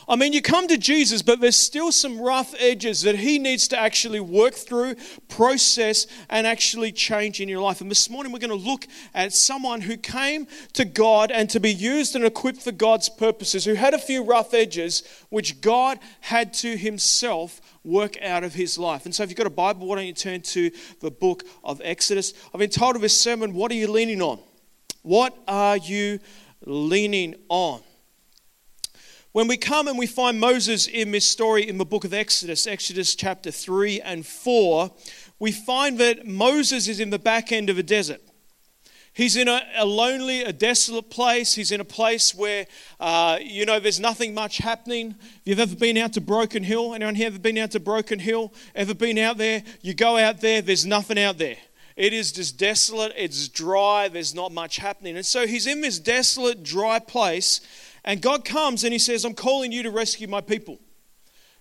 I 0.09 0.17
mean, 0.17 0.33
you 0.33 0.43
come 0.43 0.69
to 0.69 0.79
Jesus, 0.79 1.23
but 1.23 1.41
there's 1.41 1.57
still 1.57 1.93
some 1.93 2.21
rough 2.21 2.55
edges 2.59 3.03
that 3.03 3.17
He 3.17 3.39
needs 3.39 3.69
to 3.69 3.79
actually 3.79 4.21
work 4.21 4.55
through, 4.55 4.97
process, 5.29 6.07
and 6.29 6.47
actually 6.47 6.93
change 6.93 7.41
in 7.41 7.49
your 7.49 7.63
life. 7.63 7.81
And 7.81 7.91
this 7.91 8.11
morning, 8.11 8.33
we're 8.33 8.39
going 8.39 8.51
to 8.51 8.69
look 8.71 8.87
at 9.15 9.33
someone 9.33 9.81
who 9.81 9.97
came 9.97 10.47
to 10.75 10.85
God 10.85 11.31
and 11.31 11.49
to 11.51 11.61
be 11.61 11.73
used 11.73 12.17
and 12.17 12.25
equipped 12.25 12.63
for 12.63 12.73
God's 12.73 13.09
purposes, 13.09 13.65
who 13.65 13.75
had 13.75 13.95
a 13.95 13.99
few 13.99 14.25
rough 14.25 14.55
edges, 14.55 15.03
which 15.29 15.61
God 15.61 15.99
had 16.21 16.53
to 16.55 16.77
Himself 16.77 17.61
work 17.85 18.21
out 18.23 18.45
of 18.45 18.55
his 18.55 18.79
life. 18.79 19.05
And 19.05 19.15
so, 19.15 19.23
if 19.23 19.31
you've 19.31 19.37
got 19.37 19.47
a 19.47 19.51
Bible, 19.51 19.87
why 19.87 19.97
don't 19.97 20.07
you 20.07 20.13
turn 20.13 20.41
to 20.43 20.71
the 21.01 21.11
book 21.11 21.45
of 21.65 21.81
Exodus? 21.85 22.33
I've 22.55 22.61
of 22.63 23.01
this 23.01 23.19
sermon, 23.19 23.55
What 23.55 23.71
are 23.71 23.77
you 23.77 23.91
leaning 23.91 24.23
on? 24.23 24.39
What 25.03 25.37
are 25.49 25.77
you 25.77 26.21
leaning 26.65 27.35
on? 27.49 27.83
When 29.33 29.49
we 29.49 29.57
come 29.57 29.89
and 29.89 29.99
we 29.99 30.07
find 30.07 30.39
Moses 30.39 30.87
in 30.87 31.11
this 31.11 31.25
story 31.25 31.67
in 31.67 31.79
the 31.79 31.87
book 31.87 32.05
of 32.05 32.13
Exodus, 32.13 32.67
Exodus 32.67 33.15
chapter 33.15 33.51
3 33.51 33.99
and 34.03 34.27
4, 34.27 34.91
we 35.39 35.53
find 35.53 35.97
that 36.01 36.27
Moses 36.27 36.87
is 36.87 37.01
in 37.01 37.09
the 37.09 37.19
back 37.19 37.51
end 37.51 37.71
of 37.71 37.79
a 37.79 37.83
desert. 37.83 38.21
He's 39.15 39.37
in 39.37 39.49
a, 39.49 39.63
a, 39.79 39.87
lonely, 39.87 40.43
a 40.43 40.53
desolate 40.53 41.09
place. 41.09 41.55
He's 41.55 41.73
in 41.73 41.81
a 41.81 41.85
place 41.85 42.35
where, 42.35 42.67
uh, 43.01 43.39
you 43.41 43.65
know, 43.65 43.81
there's 43.81 43.99
nothing 43.99 44.35
much 44.35 44.59
happening. 44.59 45.15
If 45.19 45.41
you've 45.47 45.61
ever 45.61 45.77
been 45.77 45.97
out 45.97 46.13
to 46.13 46.21
Broken 46.21 46.63
Hill, 46.63 46.95
anyone 46.95 47.15
here 47.15 47.29
ever 47.29 47.39
been 47.39 47.57
out 47.57 47.71
to 47.71 47.81
Broken 47.81 48.19
Hill? 48.19 48.53
Ever 48.75 48.93
been 48.93 49.17
out 49.17 49.39
there? 49.39 49.63
You 49.81 49.95
go 49.95 50.19
out 50.19 50.43
there, 50.43 50.61
there's 50.61 50.85
nothing 50.85 51.19
out 51.19 51.39
there. 51.39 51.57
It 51.97 52.13
is 52.13 52.33
just 52.33 52.59
desolate, 52.59 53.13
it's 53.17 53.49
dry, 53.49 54.09
there's 54.09 54.35
not 54.35 54.53
much 54.53 54.77
happening. 54.77 55.17
And 55.17 55.25
so 55.25 55.47
he's 55.47 55.67
in 55.67 55.81
this 55.81 55.99
desolate, 55.99 56.63
dry 56.63 56.99
place, 56.99 57.61
and 58.05 58.21
God 58.21 58.45
comes 58.45 58.85
and 58.85 58.93
he 58.93 58.99
says, 58.99 59.25
I'm 59.25 59.35
calling 59.35 59.73
you 59.73 59.83
to 59.85 59.91
rescue 59.91 60.29
my 60.29 60.41
people. 60.41 60.79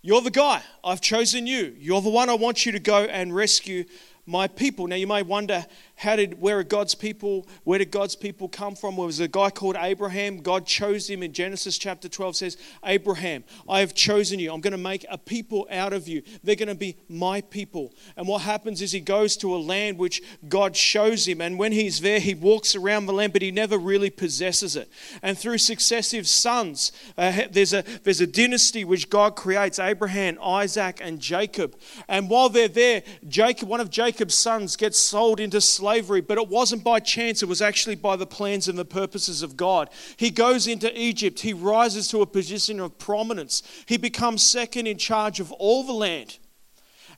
You're 0.02 0.22
the 0.22 0.32
guy. 0.32 0.62
I've 0.84 1.02
chosen 1.02 1.46
you. 1.46 1.76
You're 1.78 2.02
the 2.02 2.10
one 2.10 2.30
I 2.30 2.34
want 2.34 2.66
you 2.66 2.72
to 2.72 2.80
go 2.80 3.04
and 3.06 3.36
rescue 3.36 3.86
my 4.26 4.48
people. 4.48 4.88
Now 4.88 4.96
you 4.96 5.08
may 5.08 5.22
wonder 5.22 5.66
how 6.02 6.16
did 6.16 6.42
where 6.42 6.58
are 6.58 6.64
God's 6.64 6.96
people? 6.96 7.48
Where 7.64 7.78
did 7.78 7.92
God's 7.92 8.16
people 8.16 8.50
come 8.50 8.76
from? 8.76 8.98
Well, 8.98 9.04
there 9.04 9.06
was 9.06 9.20
a 9.20 9.28
guy 9.28 9.52
called 9.52 9.76
Abraham. 9.80 10.42
God 10.42 10.66
chose 10.66 11.08
him 11.08 11.22
in 11.22 11.32
Genesis 11.32 11.78
chapter 11.78 12.10
12 12.10 12.36
says, 12.38 12.58
Abraham, 12.84 13.44
I 13.70 13.82
have 13.82 13.94
chosen 13.94 14.40
you. 14.40 14.52
I'm 14.52 14.62
going 14.62 14.72
to 14.72 14.80
make 14.80 15.06
a 15.12 15.18
people 15.20 15.68
out 15.70 15.94
of 15.94 16.08
you. 16.08 16.24
They're 16.44 16.56
going 16.56 16.70
to 16.70 16.76
be 16.76 16.98
my 17.08 17.42
people. 17.42 17.94
And 18.18 18.28
what 18.28 18.42
happens 18.42 18.82
is 18.82 18.92
he 18.92 19.00
goes 19.00 19.38
to 19.38 19.54
a 19.56 19.58
land 19.58 20.00
which 20.00 20.24
God 20.50 20.76
shows 20.76 21.28
him. 21.28 21.40
And 21.40 21.60
when 21.60 21.72
he's 21.72 22.02
there, 22.02 22.20
he 22.20 22.34
walks 22.34 22.74
around 22.76 23.06
the 23.06 23.14
land, 23.14 23.34
but 23.34 23.44
he 23.44 23.52
never 23.52 23.78
really 23.78 24.10
possesses 24.10 24.76
it. 24.76 24.90
And 25.22 25.38
through 25.38 25.60
successive 25.60 26.28
sons, 26.28 26.94
uh, 27.16 27.44
there's, 27.52 27.74
a, 27.74 27.84
there's 28.02 28.22
a 28.22 28.28
dynasty 28.28 28.86
which 28.86 29.08
God 29.08 29.36
creates 29.36 29.78
Abraham, 29.78 30.40
Isaac, 30.42 31.00
and 31.00 31.20
Jacob. 31.20 31.78
And 32.08 32.28
while 32.28 32.50
they're 32.50 32.68
there, 32.68 33.04
Jacob, 33.28 33.70
one 33.70 33.80
of 33.80 33.92
Jacob's 33.92 34.34
sons 34.34 34.76
gets 34.76 34.98
sold 34.98 35.40
into 35.40 35.62
slavery 35.62 35.91
slavery, 35.92 36.22
but 36.22 36.38
it 36.38 36.48
wasn't 36.48 36.82
by 36.86 37.02
chance, 37.02 37.44
it 37.44 37.50
was 37.50 37.62
actually 37.62 37.96
by 37.96 38.16
the 38.16 38.26
plans 38.26 38.70
and 38.70 38.80
the 38.80 38.86
purposes 38.86 39.42
of 39.42 39.58
God. 39.58 39.90
He 40.16 40.30
goes 40.30 40.66
into 40.66 40.90
Egypt, 40.98 41.42
he 41.42 41.54
rises 41.54 42.08
to 42.10 42.22
a 42.22 42.26
position 42.26 42.80
of 42.80 42.98
prominence, 42.98 43.62
he 43.88 43.98
becomes 43.98 44.42
second 44.42 44.88
in 44.88 44.98
charge 44.98 45.42
of 45.42 45.52
all 45.52 45.84
the 45.84 45.92
land. 45.92 46.40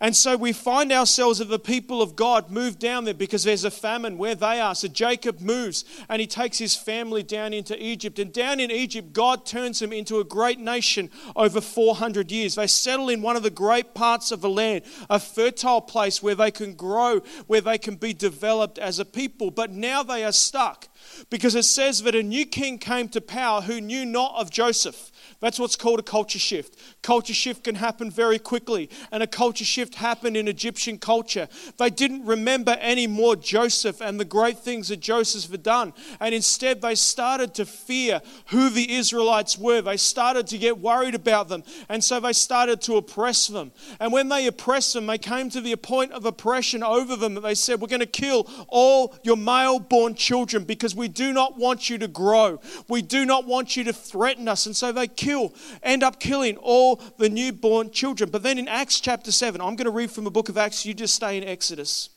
And 0.04 0.18
so 0.18 0.36
we 0.36 0.52
find 0.52 0.92
ourselves 0.92 1.40
as 1.40 1.48
the 1.48 1.58
people 1.58 2.02
of 2.02 2.18
God 2.18 2.52
move 2.52 2.78
down 2.78 3.06
there 3.06 3.14
because 3.14 3.46
there's 3.46 3.64
a 3.64 3.72
famine 3.72 4.18
where 4.18 4.36
they 4.36 4.60
are. 4.60 4.76
So 4.76 4.90
Jacob 4.90 5.40
moves 5.40 5.86
and 6.10 6.20
he 6.20 6.28
takes 6.28 6.58
his 6.58 6.76
family 6.76 7.24
down 7.24 7.54
into 7.54 7.82
Egypt. 7.82 8.20
And 8.20 8.34
down 8.34 8.60
in 8.60 8.70
Egypt, 8.70 9.14
God 9.14 9.46
turns 9.46 9.80
them 9.80 9.94
into 9.94 10.20
a 10.20 10.26
great 10.26 10.60
nation 10.60 11.10
over 11.38 11.62
400 11.62 12.34
years. 12.34 12.56
They 12.56 12.68
settle 12.68 13.08
in 13.08 13.22
one 13.22 13.38
of 13.38 13.44
the 13.44 13.50
great 13.50 13.94
parts 13.94 14.34
of 14.34 14.42
the 14.42 14.50
land, 14.50 14.84
a 15.10 15.22
fertile 15.22 15.80
place 15.80 16.22
where 16.22 16.36
they 16.36 16.52
can 16.52 16.74
grow, 16.74 17.22
where 17.48 17.62
they 17.62 17.78
can 17.78 17.96
be 17.96 18.14
developed 18.14 18.78
as 18.80 19.00
a 19.00 19.06
people. 19.06 19.52
But 19.52 19.72
now 19.72 20.04
they 20.04 20.26
are 20.26 20.34
stuck 20.34 20.90
because 21.30 21.56
it 21.56 21.64
says 21.64 22.04
that 22.04 22.14
a 22.14 22.24
new 22.24 22.46
king 22.46 22.78
came 22.78 23.08
to 23.08 23.22
power 23.22 23.62
who 23.62 23.80
knew 23.80 24.06
not 24.06 24.36
of 24.36 24.50
Joseph. 24.52 25.13
That's 25.44 25.60
what's 25.60 25.76
called 25.76 26.00
a 26.00 26.04
culture 26.04 26.40
shift. 26.40 26.80
Culture 27.02 27.34
shift 27.34 27.66
can 27.66 27.76
happen 27.76 28.10
very 28.10 28.40
quickly, 28.40 28.90
and 29.12 29.22
a 29.22 29.28
culture 29.28 29.66
shift 29.66 29.96
happened 29.96 30.38
in 30.38 30.48
Egyptian 30.48 30.98
culture. 30.98 31.50
They 31.76 31.90
didn't 31.90 32.24
remember 32.24 32.78
anymore 32.80 33.36
Joseph 33.36 34.00
and 34.00 34.18
the 34.18 34.24
great 34.24 34.60
things 34.60 34.88
that 34.88 35.02
Joseph 35.02 35.52
had 35.52 35.62
done, 35.62 35.92
and 36.22 36.34
instead 36.34 36.82
they 36.82 36.96
started 36.96 37.54
to 37.56 37.66
fear 37.66 38.22
who 38.52 38.70
the 38.70 38.94
Israelites 38.94 39.58
were. 39.58 39.82
They 39.82 39.98
started 39.98 40.48
to 40.48 40.58
get 40.58 40.78
worried 40.78 41.14
about 41.14 41.50
them, 41.50 41.66
and 41.90 42.02
so 42.02 42.22
they 42.22 42.32
started 42.32 42.80
to 42.84 42.96
oppress 42.96 43.48
them. 43.48 43.74
And 44.00 44.14
when 44.14 44.30
they 44.30 44.48
oppressed 44.48 44.94
them, 44.94 45.08
they 45.08 45.18
came 45.18 45.50
to 45.50 45.60
the 45.60 45.76
point 45.76 46.14
of 46.14 46.26
oppression 46.26 46.84
over 46.84 47.18
them 47.18 47.34
that 47.34 47.42
they 47.42 47.56
said, 47.56 47.82
We're 47.82 47.88
going 47.88 48.00
to 48.00 48.06
kill 48.06 48.50
all 48.70 49.14
your 49.24 49.36
male 49.36 49.80
born 49.80 50.16
children 50.16 50.64
because 50.64 50.96
we 50.96 51.10
do 51.10 51.34
not 51.34 51.58
want 51.58 51.90
you 51.90 51.98
to 51.98 52.08
grow. 52.08 52.62
We 52.88 53.02
do 53.02 53.26
not 53.26 53.46
want 53.46 53.76
you 53.76 53.84
to 53.84 53.92
threaten 53.92 54.48
us. 54.48 54.68
And 54.68 54.74
so 54.74 54.94
they 54.94 55.08
killed 55.08 55.33
kill, 55.34 55.54
end 55.82 56.04
up 56.04 56.20
killing 56.20 56.58
all 56.58 57.02
the 57.18 57.30
newborn 57.30 57.92
children. 57.92 58.30
But 58.30 58.44
then 58.44 58.58
in 58.58 58.68
Acts 58.68 59.00
chapter 59.00 59.32
7, 59.32 59.60
I'm 59.62 59.76
going 59.76 59.86
to 59.86 59.92
read 59.92 60.12
from 60.12 60.24
the 60.24 60.32
book 60.32 60.50
of 60.50 60.58
Acts, 60.58 60.86
you 60.86 60.94
just 60.94 61.16
stay 61.16 61.38
in 61.38 61.44
Exodus. 61.44 62.10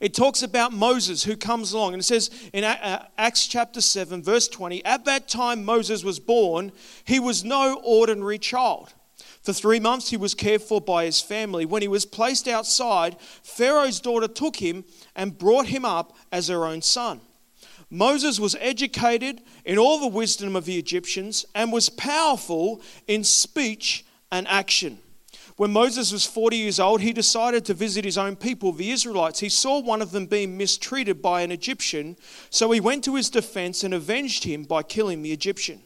It 0.00 0.12
talks 0.12 0.42
about 0.42 0.72
Moses 0.72 1.24
who 1.24 1.36
comes 1.36 1.72
along, 1.72 1.94
and 1.94 2.00
it 2.00 2.04
says 2.04 2.30
in 2.52 2.64
uh, 2.64 2.76
uh, 2.82 3.04
Acts 3.16 3.46
chapter 3.46 3.80
7, 3.80 4.22
verse 4.22 4.48
20 4.48 4.84
At 4.84 5.04
that 5.04 5.28
time 5.28 5.64
Moses 5.64 6.02
was 6.02 6.18
born, 6.18 6.72
he 7.04 7.20
was 7.20 7.44
no 7.44 7.80
ordinary 7.84 8.38
child. 8.38 8.92
For 9.42 9.52
three 9.52 9.78
months 9.78 10.08
he 10.08 10.16
was 10.16 10.34
cared 10.34 10.62
for 10.62 10.80
by 10.80 11.04
his 11.04 11.20
family. 11.20 11.66
When 11.66 11.82
he 11.82 11.88
was 11.88 12.06
placed 12.06 12.48
outside, 12.48 13.16
Pharaoh's 13.42 14.00
daughter 14.00 14.26
took 14.26 14.56
him 14.56 14.84
and 15.14 15.38
brought 15.38 15.66
him 15.66 15.84
up 15.84 16.16
as 16.32 16.48
her 16.48 16.64
own 16.64 16.80
son. 16.82 17.20
Moses 17.94 18.40
was 18.40 18.56
educated 18.58 19.40
in 19.64 19.78
all 19.78 20.00
the 20.00 20.08
wisdom 20.08 20.56
of 20.56 20.64
the 20.64 20.76
Egyptians 20.76 21.46
and 21.54 21.72
was 21.72 21.88
powerful 21.88 22.82
in 23.06 23.22
speech 23.22 24.04
and 24.32 24.48
action. 24.48 24.98
When 25.56 25.72
Moses 25.72 26.10
was 26.10 26.26
40 26.26 26.56
years 26.56 26.80
old, 26.80 27.00
he 27.00 27.12
decided 27.12 27.64
to 27.66 27.74
visit 27.74 28.04
his 28.04 28.18
own 28.18 28.34
people, 28.34 28.72
the 28.72 28.90
Israelites. 28.90 29.38
He 29.38 29.48
saw 29.48 29.78
one 29.78 30.02
of 30.02 30.10
them 30.10 30.26
being 30.26 30.58
mistreated 30.58 31.22
by 31.22 31.42
an 31.42 31.52
Egyptian, 31.52 32.16
so 32.50 32.72
he 32.72 32.80
went 32.80 33.04
to 33.04 33.14
his 33.14 33.30
defense 33.30 33.84
and 33.84 33.94
avenged 33.94 34.42
him 34.42 34.64
by 34.64 34.82
killing 34.82 35.22
the 35.22 35.32
Egyptian. 35.32 35.80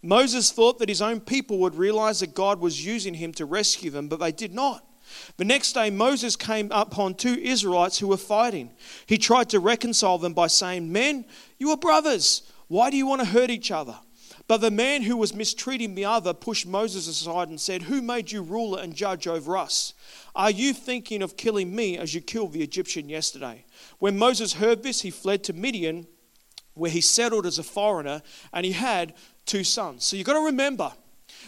Moses 0.00 0.52
thought 0.52 0.78
that 0.78 0.88
his 0.88 1.02
own 1.02 1.18
people 1.18 1.58
would 1.58 1.74
realize 1.74 2.20
that 2.20 2.36
God 2.36 2.60
was 2.60 2.86
using 2.86 3.14
him 3.14 3.32
to 3.32 3.44
rescue 3.44 3.90
them, 3.90 4.06
but 4.06 4.20
they 4.20 4.30
did 4.30 4.54
not. 4.54 4.87
The 5.36 5.44
next 5.44 5.72
day, 5.72 5.90
Moses 5.90 6.36
came 6.36 6.70
upon 6.72 7.14
two 7.14 7.34
Israelites 7.34 7.98
who 7.98 8.08
were 8.08 8.16
fighting. 8.16 8.70
He 9.06 9.18
tried 9.18 9.50
to 9.50 9.60
reconcile 9.60 10.18
them 10.18 10.34
by 10.34 10.46
saying, 10.46 10.90
Men, 10.90 11.24
you 11.58 11.70
are 11.70 11.76
brothers. 11.76 12.42
Why 12.68 12.90
do 12.90 12.96
you 12.96 13.06
want 13.06 13.20
to 13.20 13.26
hurt 13.26 13.50
each 13.50 13.70
other? 13.70 13.98
But 14.48 14.62
the 14.62 14.70
man 14.70 15.02
who 15.02 15.16
was 15.16 15.34
mistreating 15.34 15.94
the 15.94 16.06
other 16.06 16.32
pushed 16.32 16.66
Moses 16.66 17.06
aside 17.06 17.50
and 17.50 17.60
said, 17.60 17.82
Who 17.82 18.00
made 18.00 18.32
you 18.32 18.42
ruler 18.42 18.80
and 18.80 18.94
judge 18.94 19.26
over 19.26 19.58
us? 19.58 19.92
Are 20.34 20.50
you 20.50 20.72
thinking 20.72 21.22
of 21.22 21.36
killing 21.36 21.74
me 21.76 21.98
as 21.98 22.14
you 22.14 22.22
killed 22.22 22.54
the 22.54 22.62
Egyptian 22.62 23.10
yesterday? 23.10 23.66
When 23.98 24.18
Moses 24.18 24.54
heard 24.54 24.82
this, 24.82 25.02
he 25.02 25.10
fled 25.10 25.44
to 25.44 25.52
Midian, 25.52 26.06
where 26.72 26.90
he 26.90 27.02
settled 27.02 27.44
as 27.44 27.58
a 27.58 27.62
foreigner, 27.62 28.22
and 28.52 28.64
he 28.64 28.72
had 28.72 29.14
two 29.44 29.64
sons. 29.64 30.04
So 30.04 30.16
you've 30.16 30.26
got 30.26 30.38
to 30.38 30.46
remember, 30.46 30.92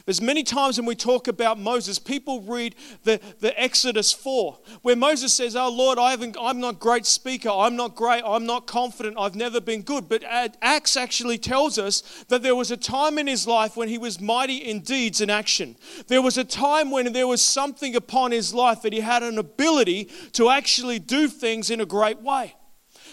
there's 0.05 0.21
many 0.21 0.43
times 0.43 0.79
when 0.79 0.87
we 0.87 0.95
talk 0.95 1.29
about 1.29 1.59
Moses, 1.59 1.99
people 1.99 2.43
read 2.43 2.75
the, 3.05 3.21
the 3.41 3.59
Exodus 3.61 4.13
4, 4.13 4.59
where 4.83 4.97
Moses 4.97 5.33
says, 5.33 5.57
Oh 5.57 5.69
Lord, 5.69 5.99
I 5.99 6.11
haven't, 6.11 6.37
I'm 6.41 6.61
not 6.61 6.79
great 6.79 7.07
speaker, 7.07 7.51
I'm 7.51 7.77
not 7.77 7.95
great, 7.95 8.23
I'm 8.25 8.47
not 8.47 8.67
confident, 8.67 9.17
I've 9.19 9.35
never 9.35 9.61
been 9.61 9.83
good. 9.83 10.09
But 10.09 10.25
Acts 10.25 10.97
actually 10.97 11.39
tells 11.39 11.79
us 11.79 12.03
that 12.29 12.43
there 12.43 12.57
was 12.57 12.71
a 12.71 12.77
time 12.77 13.19
in 13.19 13.27
his 13.27 13.47
life 13.47 13.77
when 13.77 13.89
he 13.89 13.99
was 13.99 14.21
mighty 14.21 14.57
in 14.57 14.81
deeds 14.81 15.21
and 15.21 15.31
action. 15.31 15.77
There 16.07 16.23
was 16.23 16.39
a 16.39 16.45
time 16.45 16.91
when 16.91 17.13
there 17.13 17.27
was 17.27 17.43
something 17.43 17.97
upon 17.97 18.33
his 18.33 18.55
life 18.55 18.83
that 18.83 18.93
he 18.93 19.01
had 19.01 19.23
an 19.23 19.39
ability 19.39 20.11
to 20.33 20.51
actually 20.51 20.99
do 20.99 21.29
things 21.29 21.71
in 21.71 21.81
a 21.81 21.87
great 21.87 22.21
way. 22.21 22.55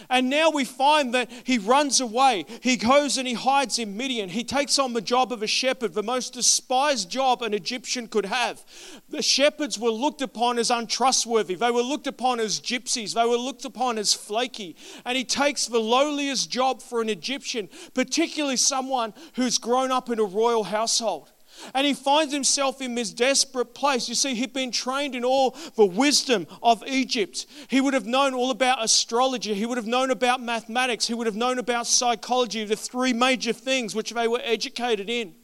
And 0.10 0.30
now 0.30 0.50
we 0.50 0.64
find 0.64 1.14
that 1.14 1.30
he 1.44 1.58
runs 1.58 2.00
away. 2.00 2.46
He 2.62 2.78
goes 2.78 3.18
and 3.18 3.28
he 3.28 3.34
hides 3.34 3.78
in 3.78 3.98
Midian. 3.98 4.30
He 4.30 4.44
takes 4.44 4.80
on 4.80 4.94
the 4.94 5.02
job 5.02 5.34
of 5.34 5.44
a 5.44 5.48
shepherd, 5.48 5.94
the 5.94 6.04
most 6.04 6.34
despised 6.34 7.10
job 7.10 7.42
an 7.42 7.54
Egyptian 7.54 8.08
could 8.08 8.26
have. 8.26 8.64
The 9.10 9.22
shepherds 9.22 9.78
were 9.78 9.92
looked 9.92 10.22
upon 10.22 10.60
as 10.60 10.72
untrustworthy, 10.72 11.56
they 11.56 11.72
were 11.72 11.82
looked 11.82 12.08
upon 12.08 12.40
as 12.40 12.60
gypsies, 12.60 13.14
they 13.14 13.26
were 13.26 13.38
looked 13.38 13.66
upon 13.66 13.98
as 13.98 14.14
flaky. 14.14 14.76
And 15.06 15.18
he 15.18 15.24
takes 15.24 15.68
the 15.68 15.80
lowliest 15.80 16.50
job 16.50 16.82
for 16.82 17.02
an 17.02 17.10
Egyptian, 17.10 17.70
particularly 17.94 18.58
someone 18.58 19.14
who's 19.34 19.58
grown 19.58 19.92
up 19.92 20.10
in 20.10 20.20
a 20.20 20.24
royal 20.24 20.64
household. 20.64 21.32
And 21.74 21.86
he 21.88 21.94
finds 21.94 22.34
himself 22.34 22.82
in 22.82 22.96
this 22.96 23.12
desperate 23.12 23.74
place. 23.74 24.08
You 24.08 24.16
see, 24.16 24.36
he'd 24.36 24.54
been 24.54 24.72
trained 24.72 25.16
in 25.16 25.24
all 25.24 25.56
the 25.76 25.86
wisdom 25.86 26.48
of 26.62 26.84
Egypt. 26.88 27.46
He 27.68 27.82
would 27.82 27.94
have 27.94 28.06
known 28.06 28.34
all 28.34 28.52
about 28.52 28.84
astrology. 28.84 29.54
He 29.54 29.66
would 29.66 29.78
have 29.78 29.88
known 29.88 30.12
about 30.12 30.42
mathematics. 30.42 31.08
He 31.08 31.14
would 31.14 31.28
have 31.28 31.36
known 31.36 31.60
about 31.60 31.88
psychology, 31.88 32.64
the 32.66 32.76
three 32.76 33.14
major 33.14 33.54
things 33.54 33.96
which 33.96 34.12
they 34.12 34.28
were 34.28 34.42
educated 34.44 35.10
in. 35.10 35.36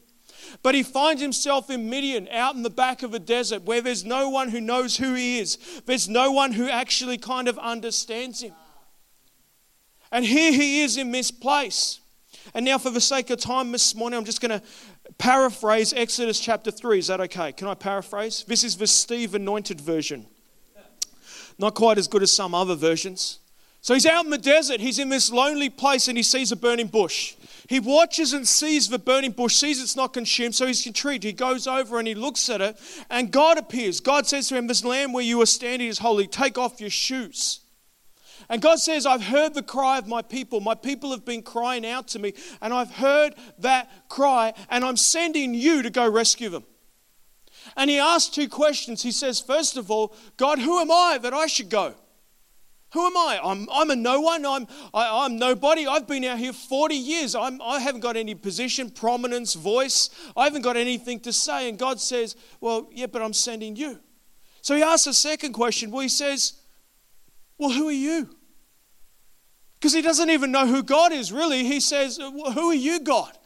But 0.62 0.74
he 0.74 0.82
finds 0.82 1.20
himself 1.20 1.70
in 1.70 1.88
Midian, 1.88 2.28
out 2.28 2.54
in 2.54 2.62
the 2.62 2.70
back 2.70 3.02
of 3.02 3.14
a 3.14 3.18
desert, 3.18 3.62
where 3.62 3.80
there's 3.80 4.04
no 4.04 4.28
one 4.28 4.50
who 4.50 4.60
knows 4.60 4.96
who 4.96 5.14
he 5.14 5.38
is. 5.38 5.58
There's 5.86 6.08
no 6.08 6.30
one 6.32 6.52
who 6.52 6.68
actually 6.68 7.18
kind 7.18 7.48
of 7.48 7.58
understands 7.58 8.42
him. 8.42 8.52
And 10.12 10.24
here 10.24 10.52
he 10.52 10.82
is 10.82 10.96
in 10.96 11.10
this 11.10 11.30
place. 11.30 12.00
And 12.52 12.64
now, 12.64 12.78
for 12.78 12.90
the 12.90 13.00
sake 13.00 13.30
of 13.30 13.40
time 13.40 13.72
this 13.72 13.94
morning, 13.94 14.18
I'm 14.18 14.24
just 14.24 14.40
going 14.40 14.60
to 14.60 14.64
paraphrase 15.18 15.92
Exodus 15.92 16.40
chapter 16.40 16.70
3. 16.70 16.98
Is 16.98 17.06
that 17.08 17.20
okay? 17.20 17.52
Can 17.52 17.68
I 17.68 17.74
paraphrase? 17.74 18.44
This 18.46 18.64
is 18.64 18.76
the 18.76 18.86
Steve 18.86 19.34
anointed 19.34 19.80
version. 19.80 20.26
Not 21.58 21.74
quite 21.74 21.98
as 21.98 22.08
good 22.08 22.22
as 22.22 22.32
some 22.32 22.54
other 22.54 22.74
versions. 22.74 23.38
So 23.80 23.94
he's 23.94 24.06
out 24.06 24.24
in 24.24 24.30
the 24.30 24.38
desert. 24.38 24.80
He's 24.80 24.98
in 24.98 25.10
this 25.10 25.30
lonely 25.30 25.68
place 25.68 26.08
and 26.08 26.16
he 26.16 26.22
sees 26.22 26.50
a 26.50 26.56
burning 26.56 26.86
bush. 26.86 27.36
He 27.68 27.80
watches 27.80 28.32
and 28.32 28.46
sees 28.46 28.88
the 28.88 28.98
burning 28.98 29.32
bush, 29.32 29.56
sees 29.56 29.82
it's 29.82 29.96
not 29.96 30.12
consumed, 30.12 30.54
so 30.54 30.66
he's 30.66 30.86
intrigued. 30.86 31.24
He 31.24 31.32
goes 31.32 31.66
over 31.66 31.98
and 31.98 32.06
he 32.06 32.14
looks 32.14 32.50
at 32.50 32.60
it, 32.60 32.78
and 33.08 33.30
God 33.30 33.56
appears. 33.56 34.00
God 34.00 34.26
says 34.26 34.48
to 34.48 34.56
him, 34.56 34.66
This 34.66 34.84
land 34.84 35.14
where 35.14 35.24
you 35.24 35.40
are 35.40 35.46
standing 35.46 35.88
is 35.88 35.98
holy. 35.98 36.26
Take 36.26 36.58
off 36.58 36.80
your 36.80 36.90
shoes. 36.90 37.60
And 38.48 38.60
God 38.60 38.78
says, 38.78 39.06
I've 39.06 39.22
heard 39.22 39.54
the 39.54 39.62
cry 39.62 39.98
of 39.98 40.06
my 40.06 40.22
people. 40.22 40.60
My 40.60 40.74
people 40.74 41.10
have 41.10 41.24
been 41.24 41.42
crying 41.42 41.86
out 41.86 42.08
to 42.08 42.18
me, 42.18 42.34
and 42.60 42.72
I've 42.72 42.90
heard 42.90 43.34
that 43.58 44.08
cry, 44.08 44.52
and 44.68 44.84
I'm 44.84 44.96
sending 44.96 45.54
you 45.54 45.82
to 45.82 45.90
go 45.90 46.08
rescue 46.10 46.48
them. 46.48 46.64
And 47.76 47.88
he 47.88 47.98
asks 47.98 48.34
two 48.34 48.48
questions. 48.48 49.02
He 49.02 49.12
says, 49.12 49.40
First 49.40 49.76
of 49.76 49.90
all, 49.90 50.14
God, 50.36 50.58
who 50.58 50.80
am 50.80 50.90
I 50.90 51.18
that 51.22 51.32
I 51.32 51.46
should 51.46 51.70
go? 51.70 51.94
Who 52.92 53.04
am 53.04 53.16
I? 53.16 53.40
I'm, 53.42 53.66
I'm 53.72 53.90
a 53.90 53.96
no 53.96 54.20
one. 54.20 54.46
I'm, 54.46 54.68
I, 54.92 55.26
am 55.26 55.36
nobody. 55.36 55.84
I've 55.84 56.06
been 56.06 56.22
out 56.24 56.38
here 56.38 56.52
40 56.52 56.94
years. 56.94 57.34
I'm, 57.34 57.60
I 57.60 57.80
haven't 57.80 58.02
got 58.02 58.16
any 58.16 58.36
position, 58.36 58.88
prominence, 58.88 59.54
voice. 59.54 60.10
I 60.36 60.44
haven't 60.44 60.62
got 60.62 60.76
anything 60.76 61.18
to 61.20 61.32
say. 61.32 61.68
And 61.68 61.76
God 61.76 62.00
says, 62.00 62.36
Well, 62.60 62.88
yeah, 62.92 63.06
but 63.06 63.20
I'm 63.20 63.32
sending 63.32 63.74
you. 63.74 63.98
So 64.62 64.76
he 64.76 64.82
asks 64.82 65.08
a 65.08 65.14
second 65.14 65.54
question. 65.54 65.90
Well, 65.90 66.02
he 66.02 66.08
says, 66.08 66.52
well, 67.58 67.70
who 67.70 67.88
are 67.88 67.92
you? 67.92 68.30
Because 69.74 69.92
he 69.92 70.02
doesn't 70.02 70.30
even 70.30 70.50
know 70.50 70.66
who 70.66 70.82
God 70.82 71.12
is, 71.12 71.30
really. 71.30 71.64
He 71.64 71.80
says, 71.80 72.18
well, 72.18 72.52
Who 72.52 72.70
are 72.70 72.74
you, 72.74 73.00
God? 73.00 73.36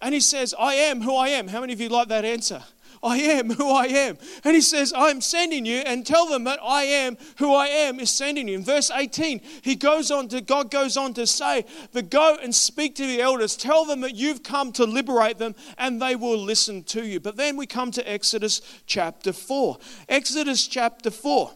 And 0.00 0.14
he 0.14 0.20
says, 0.20 0.54
I 0.58 0.74
am 0.74 1.00
who 1.02 1.14
I 1.14 1.28
am. 1.28 1.48
How 1.48 1.60
many 1.60 1.72
of 1.72 1.80
you 1.80 1.88
like 1.88 2.08
that 2.08 2.24
answer? 2.24 2.62
I 3.02 3.16
am 3.16 3.50
who 3.50 3.68
I 3.68 3.86
am. 3.86 4.16
And 4.44 4.54
he 4.54 4.60
says, 4.60 4.92
I'm 4.96 5.20
sending 5.20 5.66
you, 5.66 5.78
and 5.78 6.06
tell 6.06 6.26
them 6.26 6.44
that 6.44 6.60
I 6.62 6.84
am 6.84 7.16
who 7.38 7.52
I 7.52 7.66
am 7.66 7.98
is 7.98 8.10
sending 8.10 8.46
you. 8.46 8.54
In 8.54 8.64
verse 8.64 8.92
18, 8.92 9.40
he 9.62 9.74
goes 9.74 10.12
on 10.12 10.28
to, 10.28 10.40
God 10.40 10.70
goes 10.70 10.96
on 10.96 11.14
to 11.14 11.26
say, 11.26 11.64
the 11.90 12.02
go 12.02 12.38
and 12.40 12.54
speak 12.54 12.94
to 12.96 13.06
the 13.06 13.20
elders, 13.20 13.56
tell 13.56 13.84
them 13.84 14.02
that 14.02 14.14
you've 14.14 14.44
come 14.44 14.70
to 14.72 14.84
liberate 14.84 15.38
them, 15.38 15.56
and 15.78 16.00
they 16.00 16.14
will 16.14 16.38
listen 16.38 16.84
to 16.84 17.04
you. 17.04 17.18
But 17.18 17.36
then 17.36 17.56
we 17.56 17.66
come 17.66 17.90
to 17.92 18.08
Exodus 18.08 18.60
chapter 18.86 19.32
4. 19.32 19.78
Exodus 20.08 20.68
chapter 20.68 21.10
4. 21.10 21.50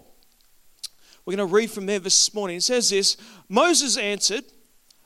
We're 1.27 1.37
going 1.37 1.49
to 1.49 1.55
read 1.55 1.73
from 1.73 1.87
there 1.87 1.99
this 1.99 2.33
morning. 2.33 2.59
It 2.59 2.63
says 2.63 2.91
this 2.91 3.17
Moses 3.49 3.97
answered, 3.97 4.45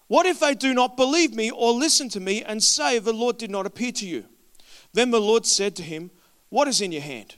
What 0.06 0.26
if 0.26 0.38
they 0.38 0.54
do 0.54 0.74
not 0.74 0.96
believe 0.96 1.34
me 1.34 1.50
or 1.50 1.72
listen 1.72 2.10
to 2.10 2.20
me 2.20 2.44
and 2.44 2.62
say, 2.62 2.98
The 2.98 3.12
Lord 3.12 3.38
did 3.38 3.50
not 3.50 3.66
appear 3.66 3.90
to 3.92 4.06
you? 4.06 4.26
Then 4.92 5.10
the 5.10 5.20
Lord 5.20 5.46
said 5.46 5.74
to 5.76 5.82
him, 5.82 6.10
What 6.50 6.68
is 6.68 6.82
in 6.82 6.92
your 6.92 7.00
hand? 7.00 7.36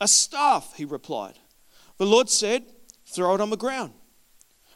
A 0.00 0.08
staff, 0.08 0.72
he 0.76 0.86
replied. 0.86 1.38
The 1.98 2.06
Lord 2.06 2.30
said, 2.30 2.64
Throw 3.04 3.34
it 3.34 3.42
on 3.42 3.50
the 3.50 3.56
ground. 3.56 3.92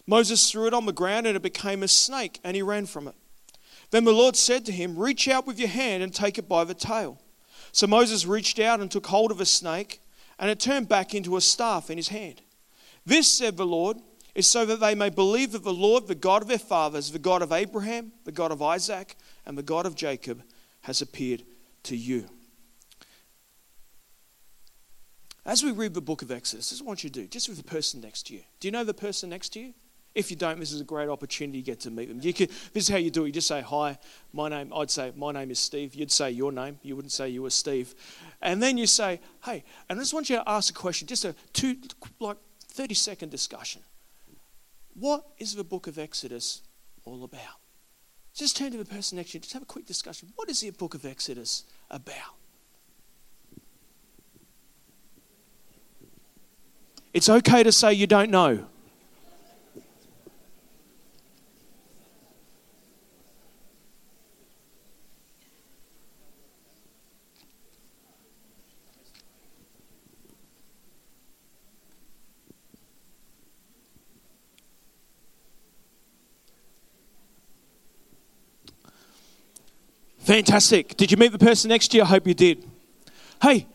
Moses 0.07 0.51
threw 0.51 0.67
it 0.67 0.75
on 0.75 0.85
the 0.85 0.93
ground 0.93 1.27
and 1.27 1.37
it 1.37 1.43
became 1.43 1.83
a 1.83 1.89
snake, 1.89 2.39
and 2.45 2.55
he 2.55 2.63
ran 2.63 2.85
from 2.85 3.09
it. 3.09 3.15
Then 3.93 4.05
the 4.05 4.13
Lord 4.13 4.37
said 4.37 4.67
to 4.67 4.73
him, 4.73 4.99
Reach 4.99 5.27
out 5.27 5.47
with 5.47 5.59
your 5.59 5.69
hand 5.69 6.03
and 6.03 6.13
take 6.13 6.37
it 6.37 6.49
by 6.49 6.65
the 6.65 6.75
tail. 6.75 7.19
So 7.73 7.87
Moses 7.87 8.27
reached 8.27 8.59
out 8.59 8.81
and 8.81 8.91
took 8.91 9.07
hold 9.07 9.31
of 9.31 9.41
a 9.41 9.47
snake, 9.47 10.03
and 10.39 10.51
it 10.51 10.61
turned 10.61 10.89
back 10.89 11.15
into 11.15 11.37
a 11.39 11.41
staff 11.41 11.89
in 11.89 11.97
his 11.97 12.09
hand. 12.09 12.43
This, 13.05 13.29
said 13.29 13.57
the 13.57 13.67
Lord, 13.67 13.99
is 14.35 14.47
so 14.47 14.65
that 14.65 14.81
they 14.81 14.95
may 14.95 15.11
believe 15.11 15.53
that 15.53 15.65
the 15.65 15.73
Lord, 15.73 16.07
the 16.07 16.15
God 16.15 16.43
of 16.43 16.49
their 16.49 16.59
fathers, 16.59 17.11
the 17.11 17.19
God 17.19 17.43
of 17.43 17.53
Abraham, 17.53 18.13
the 18.25 18.33
God 18.33 18.53
of 18.53 18.63
Isaac, 18.63 19.17
and 19.45 19.59
the 19.59 19.63
God 19.63 19.87
of 19.87 19.95
Jacob, 19.95 20.43
has 20.83 21.03
appeared 21.03 21.43
to 21.85 21.97
you. 21.97 22.27
As 25.45 25.65
we 25.65 25.73
read 25.73 25.95
the 25.95 26.01
book 26.01 26.23
of 26.23 26.31
Exodus, 26.31 26.71
this 26.71 26.81
is 26.81 26.83
what 26.83 27.03
you 27.03 27.11
do, 27.11 27.27
just 27.27 27.49
with 27.49 27.59
the 27.59 27.65
person 27.65 28.01
next 28.01 28.29
to 28.29 28.35
you. 28.35 28.43
Do 28.61 28.69
you 28.69 28.73
know 28.73 28.85
the 28.85 28.95
person 28.95 29.31
next 29.31 29.51
to 29.51 29.61
you? 29.61 29.75
If 30.15 30.31
you 30.31 30.37
don't, 30.37 30.61
this 30.61 30.73
is 30.73 30.81
a 30.81 30.85
great 30.85 31.09
opportunity 31.09 31.63
to 31.63 31.65
get 31.65 31.81
to 31.81 31.91
meet 31.91 32.09
them. 32.09 32.21
This 32.21 32.49
is 32.85 32.89
how 32.89 32.99
you 32.99 33.11
do 33.11 33.25
it. 33.25 33.29
You 33.29 33.33
just 33.33 33.49
say, 33.49 33.63
Hi, 33.63 33.99
my 34.33 34.49
name, 34.49 34.71
I'd 34.75 34.91
say, 34.91 35.11
My 35.17 35.33
name 35.33 35.51
is 35.51 35.59
Steve. 35.59 35.95
You'd 35.95 36.13
say 36.13 36.31
your 36.31 36.53
name. 36.53 36.79
You 36.83 36.97
wouldn't 36.97 37.13
say 37.13 37.31
you 37.31 37.43
were 37.43 37.51
Steve. 37.51 37.95
And 38.43 38.63
then 38.63 38.77
you 38.77 38.87
say, 38.87 39.21
Hey, 39.43 39.65
and 39.89 39.99
I 39.99 40.03
just 40.03 40.13
want 40.13 40.29
you 40.29 40.37
to 40.37 40.47
ask 40.47 40.71
a 40.71 40.79
question, 40.79 41.09
just 41.09 41.25
a 41.25 41.35
two, 41.55 41.77
like 42.21 42.37
30 42.73 42.95
second 42.95 43.31
discussion. 43.31 43.83
What 44.95 45.25
is 45.39 45.55
the 45.55 45.65
book 45.65 45.87
of 45.87 45.99
Exodus 45.99 46.63
all 47.05 47.25
about? 47.25 47.61
Just 48.35 48.57
turn 48.57 48.73
to 48.73 48.79
the 48.79 48.85
person 48.85 49.17
next 49.17 49.33
to 49.33 49.37
you, 49.37 49.41
just 49.41 49.53
have 49.53 49.63
a 49.63 49.67
quick 49.67 49.87
discussion. 49.87 50.31
What 50.37 50.49
is 50.49 50.61
the 50.61 50.71
book 50.71 50.95
of 50.95 51.05
Exodus 51.05 51.65
about? 51.91 52.35
It's 57.13 57.29
okay 57.29 57.63
to 57.63 57.73
say 57.73 57.93
you 57.93 58.07
don't 58.07 58.31
know. 58.31 58.67
Fantastic. 80.23 80.97
Did 80.97 81.11
you 81.11 81.17
meet 81.17 81.33
the 81.33 81.39
person 81.39 81.69
next 81.69 81.89
to 81.89 81.97
you? 81.97 82.05
I 82.05 82.07
hope 82.07 82.29
you 82.29 82.35
did. 82.35 82.65
Hey, 83.43 83.67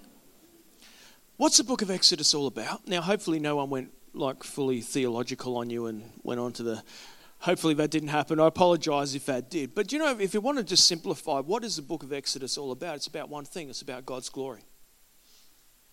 what's 1.36 1.58
the 1.58 1.64
book 1.66 1.82
of 1.82 1.92
Exodus 1.92 2.34
all 2.34 2.48
about? 2.48 2.88
Now, 2.88 3.02
hopefully, 3.02 3.38
no 3.38 3.58
one 3.58 3.70
went 3.70 3.92
like 4.14 4.44
fully 4.44 4.80
theological 4.80 5.58
on 5.58 5.70
you 5.70 5.88
and 5.88 6.10
went 6.24 6.40
on 6.40 6.54
to 6.54 6.64
the. 6.64 6.84
Hopefully, 7.40 7.74
that 7.74 7.92
didn't 7.92 8.08
happen. 8.08 8.40
I 8.40 8.48
apologize 8.48 9.14
if 9.14 9.26
that 9.26 9.50
did. 9.50 9.76
But 9.76 9.92
you 9.92 10.00
know, 10.00 10.18
if 10.18 10.34
you 10.34 10.40
want 10.40 10.58
to 10.58 10.64
just 10.64 10.88
simplify, 10.88 11.42
what 11.42 11.66
is 11.66 11.76
the 11.76 11.82
book 11.82 12.02
of 12.02 12.14
Exodus 12.14 12.58
all 12.58 12.72
about? 12.72 12.96
It's 12.96 13.08
about 13.08 13.28
one 13.28 13.44
thing 13.44 13.70
it's 13.70 13.82
about 13.82 14.06
God's 14.06 14.30
glory. 14.30 14.62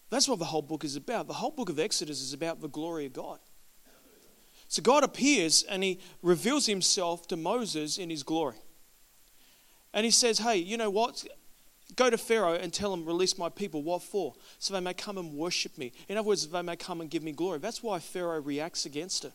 That's 0.09 0.29
what 0.29 0.39
the 0.39 0.45
whole 0.45 0.63
book 0.63 0.85
is 0.85 0.95
about. 0.95 1.27
The 1.27 1.35
whole 1.35 1.51
book 1.51 1.69
of 1.69 1.81
Exodus 1.81 2.23
is 2.23 2.33
about 2.33 2.61
the 2.61 2.69
glory 2.69 3.07
of 3.07 3.13
God. 3.13 3.41
So 4.69 4.83
God 4.83 5.03
appears 5.03 5.65
and 5.65 5.83
he 5.83 5.99
reveals 6.23 6.67
himself 6.67 7.27
to 7.27 7.37
Moses 7.37 7.99
in 7.99 8.09
his 8.09 8.23
glory. 8.23 8.57
And 9.95 10.05
he 10.05 10.11
says, 10.11 10.39
Hey, 10.39 10.57
you 10.57 10.77
know 10.77 10.91
what? 10.91 11.25
Go 11.97 12.11
to 12.11 12.19
Pharaoh 12.19 12.55
and 12.55 12.73
tell 12.73 12.93
him, 12.93 13.07
release 13.07 13.39
my 13.39 13.49
people. 13.49 13.83
What 13.83 14.03
for? 14.03 14.35
So 14.59 14.75
they 14.75 14.81
may 14.81 14.95
come 14.95 15.17
and 15.17 15.33
worship 15.33 15.79
me. 15.79 15.93
In 16.09 16.17
other 16.17 16.27
words, 16.27 16.47
they 16.47 16.63
may 16.63 16.77
come 16.77 17.01
and 17.01 17.09
give 17.09 17.23
me 17.23 17.33
glory. 17.33 17.61
That's 17.61 17.83
why 17.83 18.01
Pharaoh 18.01 18.41
reacts 18.41 18.85
against 18.85 19.25
it. 19.25 19.33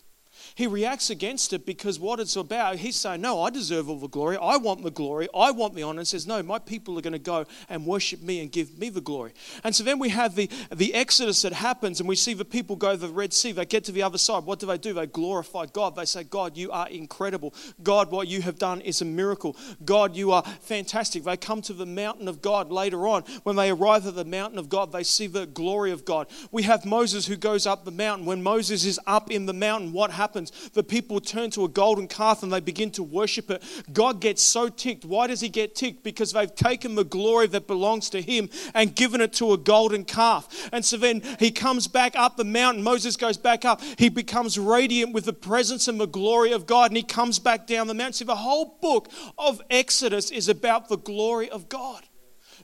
He 0.55 0.67
reacts 0.67 1.09
against 1.09 1.53
it 1.53 1.65
because 1.65 1.99
what 1.99 2.19
it's 2.19 2.35
about, 2.35 2.77
he's 2.77 2.95
saying, 2.95 3.21
No, 3.21 3.41
I 3.41 3.49
deserve 3.49 3.89
all 3.89 3.97
the 3.97 4.07
glory. 4.07 4.37
I 4.37 4.57
want 4.57 4.83
the 4.83 4.91
glory. 4.91 5.27
I 5.35 5.51
want 5.51 5.73
the 5.73 5.83
honor. 5.83 5.99
And 5.99 6.07
says, 6.07 6.27
No, 6.27 6.43
my 6.43 6.59
people 6.59 6.97
are 6.97 7.01
going 7.01 7.13
to 7.13 7.19
go 7.19 7.45
and 7.69 7.85
worship 7.85 8.21
me 8.21 8.41
and 8.41 8.51
give 8.51 8.77
me 8.77 8.89
the 8.89 9.01
glory. 9.01 9.33
And 9.63 9.75
so 9.75 9.83
then 9.83 9.99
we 9.99 10.09
have 10.09 10.35
the, 10.35 10.49
the 10.73 10.93
exodus 10.93 11.41
that 11.41 11.53
happens, 11.53 11.99
and 11.99 12.07
we 12.07 12.15
see 12.15 12.33
the 12.33 12.45
people 12.45 12.75
go 12.75 12.95
the 12.95 13.07
Red 13.07 13.33
Sea. 13.33 13.51
They 13.51 13.65
get 13.65 13.83
to 13.85 13.91
the 13.91 14.03
other 14.03 14.17
side. 14.17 14.43
What 14.43 14.59
do 14.59 14.65
they 14.65 14.77
do? 14.77 14.93
They 14.93 15.07
glorify 15.07 15.65
God. 15.67 15.95
They 15.95 16.05
say, 16.05 16.23
God, 16.23 16.57
you 16.57 16.71
are 16.71 16.87
incredible. 16.89 17.53
God, 17.81 18.11
what 18.11 18.27
you 18.27 18.41
have 18.41 18.57
done 18.57 18.81
is 18.81 19.01
a 19.01 19.05
miracle. 19.05 19.55
God, 19.83 20.15
you 20.15 20.31
are 20.31 20.43
fantastic. 20.61 21.23
They 21.23 21.37
come 21.37 21.61
to 21.63 21.73
the 21.73 21.85
mountain 21.85 22.27
of 22.27 22.41
God 22.41 22.71
later 22.71 23.07
on. 23.07 23.23
When 23.43 23.55
they 23.55 23.69
arrive 23.69 24.05
at 24.05 24.15
the 24.15 24.25
mountain 24.25 24.59
of 24.59 24.69
God, 24.69 24.91
they 24.91 25.03
see 25.03 25.27
the 25.27 25.45
glory 25.45 25.91
of 25.91 26.05
God. 26.05 26.27
We 26.51 26.63
have 26.63 26.85
Moses 26.85 27.25
who 27.25 27.35
goes 27.35 27.65
up 27.65 27.85
the 27.85 27.91
mountain. 27.91 28.25
When 28.25 28.43
Moses 28.43 28.85
is 28.85 28.99
up 29.07 29.31
in 29.31 29.45
the 29.45 29.53
mountain, 29.53 29.93
what 29.93 30.11
happens? 30.19 30.51
the 30.73 30.83
people 30.83 31.19
turn 31.19 31.49
to 31.51 31.65
a 31.65 31.67
golden 31.67 32.07
calf 32.07 32.43
and 32.43 32.51
they 32.51 32.59
begin 32.59 32.91
to 32.91 33.03
worship 33.03 33.49
it. 33.49 33.63
God 33.91 34.21
gets 34.21 34.41
so 34.41 34.69
ticked. 34.69 35.05
Why 35.05 35.27
does 35.27 35.41
he 35.41 35.49
get 35.49 35.75
ticked? 35.75 36.03
Because 36.03 36.31
they've 36.31 36.53
taken 36.53 36.95
the 36.95 37.03
glory 37.03 37.47
that 37.47 37.67
belongs 37.67 38.09
to 38.11 38.21
him 38.21 38.49
and 38.73 38.95
given 38.95 39.21
it 39.21 39.33
to 39.33 39.53
a 39.53 39.57
golden 39.57 40.05
calf. 40.05 40.69
And 40.71 40.83
so 40.83 40.97
then 40.97 41.21
he 41.39 41.51
comes 41.51 41.87
back 41.87 42.15
up 42.15 42.37
the 42.37 42.43
mountain. 42.45 42.83
Moses 42.83 43.17
goes 43.17 43.37
back 43.37 43.65
up. 43.65 43.81
He 43.97 44.09
becomes 44.09 44.57
radiant 44.57 45.13
with 45.13 45.25
the 45.25 45.33
presence 45.33 45.87
and 45.87 45.99
the 45.99 46.07
glory 46.07 46.51
of 46.51 46.65
God. 46.65 46.91
And 46.91 46.97
he 46.97 47.03
comes 47.03 47.39
back 47.39 47.67
down 47.67 47.87
the 47.87 47.93
mountain. 47.93 48.13
See, 48.13 48.25
the 48.25 48.35
whole 48.35 48.77
book 48.81 49.09
of 49.37 49.61
Exodus 49.69 50.31
is 50.31 50.49
about 50.49 50.89
the 50.89 50.97
glory 50.97 51.49
of 51.49 51.69
God. 51.69 52.03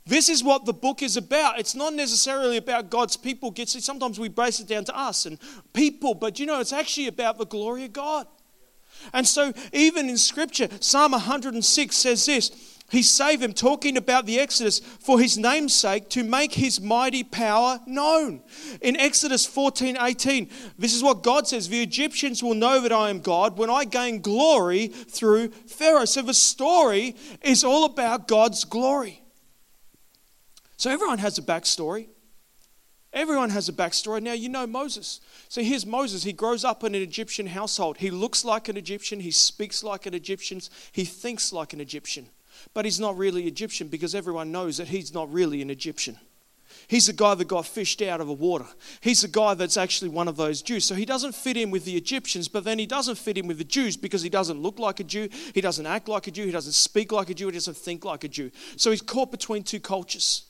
This 0.07 0.29
is 0.29 0.43
what 0.43 0.65
the 0.65 0.73
book 0.73 1.01
is 1.01 1.17
about. 1.17 1.59
It's 1.59 1.73
not 1.73 1.93
necessarily 1.95 2.57
about 2.57 2.91
God's 2.91 3.17
people. 3.17 3.53
Sometimes 3.65 4.19
we 4.19 4.29
brace 4.29 4.59
it 4.59 4.67
down 4.67 4.85
to 4.85 4.95
us 4.95 5.25
and 5.25 5.39
people, 5.73 6.13
but 6.13 6.39
you 6.39 6.45
know, 6.45 6.59
it's 6.59 6.73
actually 6.73 7.07
about 7.07 7.39
the 7.39 7.45
glory 7.45 7.85
of 7.85 7.93
God. 7.93 8.27
And 9.13 9.27
so, 9.27 9.51
even 9.73 10.07
in 10.09 10.17
Scripture, 10.17 10.69
Psalm 10.79 11.11
106 11.13 11.95
says 11.95 12.25
this 12.25 12.51
He 12.91 13.01
saved 13.01 13.41
him, 13.41 13.53
talking 13.53 13.97
about 13.97 14.25
the 14.25 14.39
Exodus, 14.39 14.79
for 14.79 15.19
his 15.19 15.37
name's 15.37 15.73
sake, 15.73 16.09
to 16.11 16.23
make 16.23 16.53
his 16.53 16.79
mighty 16.79 17.23
power 17.23 17.79
known. 17.85 18.41
In 18.81 18.95
Exodus 18.95 19.45
14 19.45 19.97
18, 19.99 20.49
this 20.77 20.93
is 20.93 21.03
what 21.03 21.23
God 21.23 21.47
says 21.47 21.67
The 21.67 21.81
Egyptians 21.81 22.43
will 22.43 22.55
know 22.55 22.79
that 22.81 22.91
I 22.91 23.09
am 23.09 23.19
God 23.19 23.57
when 23.57 23.71
I 23.71 23.85
gain 23.85 24.21
glory 24.21 24.87
through 24.87 25.49
Pharaoh. 25.49 26.05
So, 26.05 26.21
the 26.21 26.33
story 26.33 27.15
is 27.41 27.63
all 27.63 27.85
about 27.85 28.27
God's 28.27 28.63
glory. 28.65 29.24
So 30.85 30.91
everyone 30.91 31.17
has 31.17 31.39
a 31.39 31.41
backstory. 31.41 32.09
Everyone 33.11 33.49
has 33.49 33.67
a 33.67 33.73
backstory. 33.73 34.21
Now, 34.21 34.33
you 34.33 34.49
know 34.49 34.67
Moses. 34.67 35.19
So 35.49 35.63
here's 35.63 35.83
Moses. 35.83 36.21
He 36.21 36.31
grows 36.31 36.63
up 36.63 36.83
in 36.83 36.93
an 36.93 37.01
Egyptian 37.01 37.47
household. 37.47 37.97
He 37.97 38.11
looks 38.11 38.45
like 38.45 38.69
an 38.69 38.77
Egyptian. 38.77 39.19
He 39.19 39.31
speaks 39.31 39.83
like 39.83 40.05
an 40.05 40.13
Egyptian. 40.13 40.61
He 40.91 41.03
thinks 41.03 41.51
like 41.51 41.73
an 41.73 41.81
Egyptian. 41.81 42.29
But 42.75 42.85
he's 42.85 42.99
not 42.99 43.17
really 43.17 43.47
Egyptian 43.47 43.87
because 43.87 44.13
everyone 44.13 44.51
knows 44.51 44.77
that 44.77 44.89
he's 44.89 45.11
not 45.11 45.33
really 45.33 45.63
an 45.63 45.71
Egyptian. 45.71 46.19
He's 46.87 47.07
the 47.07 47.13
guy 47.13 47.33
that 47.33 47.47
got 47.47 47.65
fished 47.65 48.03
out 48.03 48.21
of 48.21 48.27
the 48.27 48.33
water. 48.33 48.67
He's 49.01 49.21
the 49.21 49.27
guy 49.27 49.55
that's 49.55 49.77
actually 49.77 50.09
one 50.09 50.27
of 50.27 50.37
those 50.37 50.61
Jews. 50.61 50.85
So 50.85 50.93
he 50.93 51.05
doesn't 51.05 51.33
fit 51.33 51.57
in 51.57 51.71
with 51.71 51.85
the 51.85 51.97
Egyptians, 51.97 52.47
but 52.47 52.63
then 52.63 52.77
he 52.77 52.85
doesn't 52.85 53.17
fit 53.17 53.39
in 53.39 53.47
with 53.47 53.57
the 53.57 53.63
Jews 53.63 53.97
because 53.97 54.21
he 54.21 54.29
doesn't 54.29 54.61
look 54.61 54.77
like 54.77 54.99
a 54.99 55.03
Jew, 55.03 55.29
he 55.55 55.61
doesn't 55.61 55.87
act 55.87 56.07
like 56.07 56.27
a 56.27 56.31
Jew, 56.31 56.45
he 56.45 56.51
doesn't 56.51 56.73
speak 56.73 57.11
like 57.11 57.31
a 57.31 57.33
Jew, 57.33 57.47
he 57.47 57.53
doesn't 57.53 57.75
think 57.75 58.05
like 58.05 58.23
a 58.23 58.27
Jew. 58.27 58.51
So 58.77 58.91
he's 58.91 59.01
caught 59.01 59.31
between 59.31 59.63
two 59.63 59.79
cultures. 59.79 60.45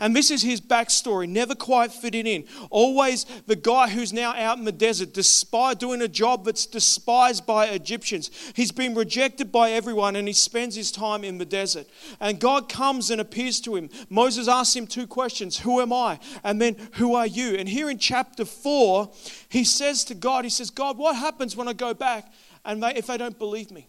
And 0.00 0.14
this 0.14 0.30
is 0.30 0.42
his 0.42 0.60
backstory, 0.60 1.28
never 1.28 1.54
quite 1.54 1.92
fitting 1.92 2.26
in. 2.26 2.44
Always 2.70 3.24
the 3.46 3.56
guy 3.56 3.88
who's 3.88 4.12
now 4.12 4.34
out 4.34 4.58
in 4.58 4.64
the 4.64 4.72
desert, 4.72 5.14
despite 5.14 5.78
doing 5.78 6.02
a 6.02 6.08
job 6.08 6.44
that's 6.44 6.66
despised 6.66 7.46
by 7.46 7.66
Egyptians. 7.66 8.30
He's 8.54 8.72
been 8.72 8.94
rejected 8.94 9.52
by 9.52 9.70
everyone 9.72 10.16
and 10.16 10.28
he 10.28 10.34
spends 10.34 10.74
his 10.74 10.90
time 10.90 11.24
in 11.24 11.38
the 11.38 11.44
desert. 11.44 11.86
And 12.20 12.40
God 12.40 12.68
comes 12.68 13.10
and 13.10 13.20
appears 13.20 13.60
to 13.62 13.76
him. 13.76 13.90
Moses 14.10 14.48
asks 14.48 14.76
him 14.76 14.86
two 14.86 15.06
questions 15.06 15.58
Who 15.58 15.80
am 15.80 15.92
I? 15.92 16.18
And 16.42 16.60
then, 16.60 16.76
Who 16.94 17.14
are 17.14 17.26
you? 17.26 17.54
And 17.54 17.68
here 17.68 17.90
in 17.90 17.98
chapter 17.98 18.44
4, 18.44 19.10
he 19.48 19.64
says 19.64 20.04
to 20.04 20.14
God, 20.14 20.44
He 20.44 20.50
says, 20.50 20.70
God, 20.70 20.98
what 20.98 21.16
happens 21.16 21.56
when 21.56 21.68
I 21.68 21.72
go 21.72 21.94
back 21.94 22.32
and 22.64 22.82
they, 22.82 22.94
if 22.94 23.06
they 23.06 23.16
don't 23.16 23.38
believe 23.38 23.70
me? 23.70 23.88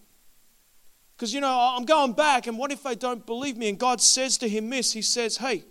Because, 1.15 1.33
you 1.33 1.39
know, 1.39 1.73
I'm 1.75 1.85
going 1.85 2.11
back, 2.11 2.45
and 2.45 2.57
what 2.57 2.73
if 2.73 2.83
they 2.83 2.95
don't 2.95 3.25
believe 3.25 3.55
me? 3.55 3.69
And 3.69 3.79
God 3.79 4.01
says 4.01 4.37
to 4.39 4.49
him 4.49 4.69
this 4.69 4.91
He 4.91 5.01
says, 5.01 5.37
Hey, 5.37 5.63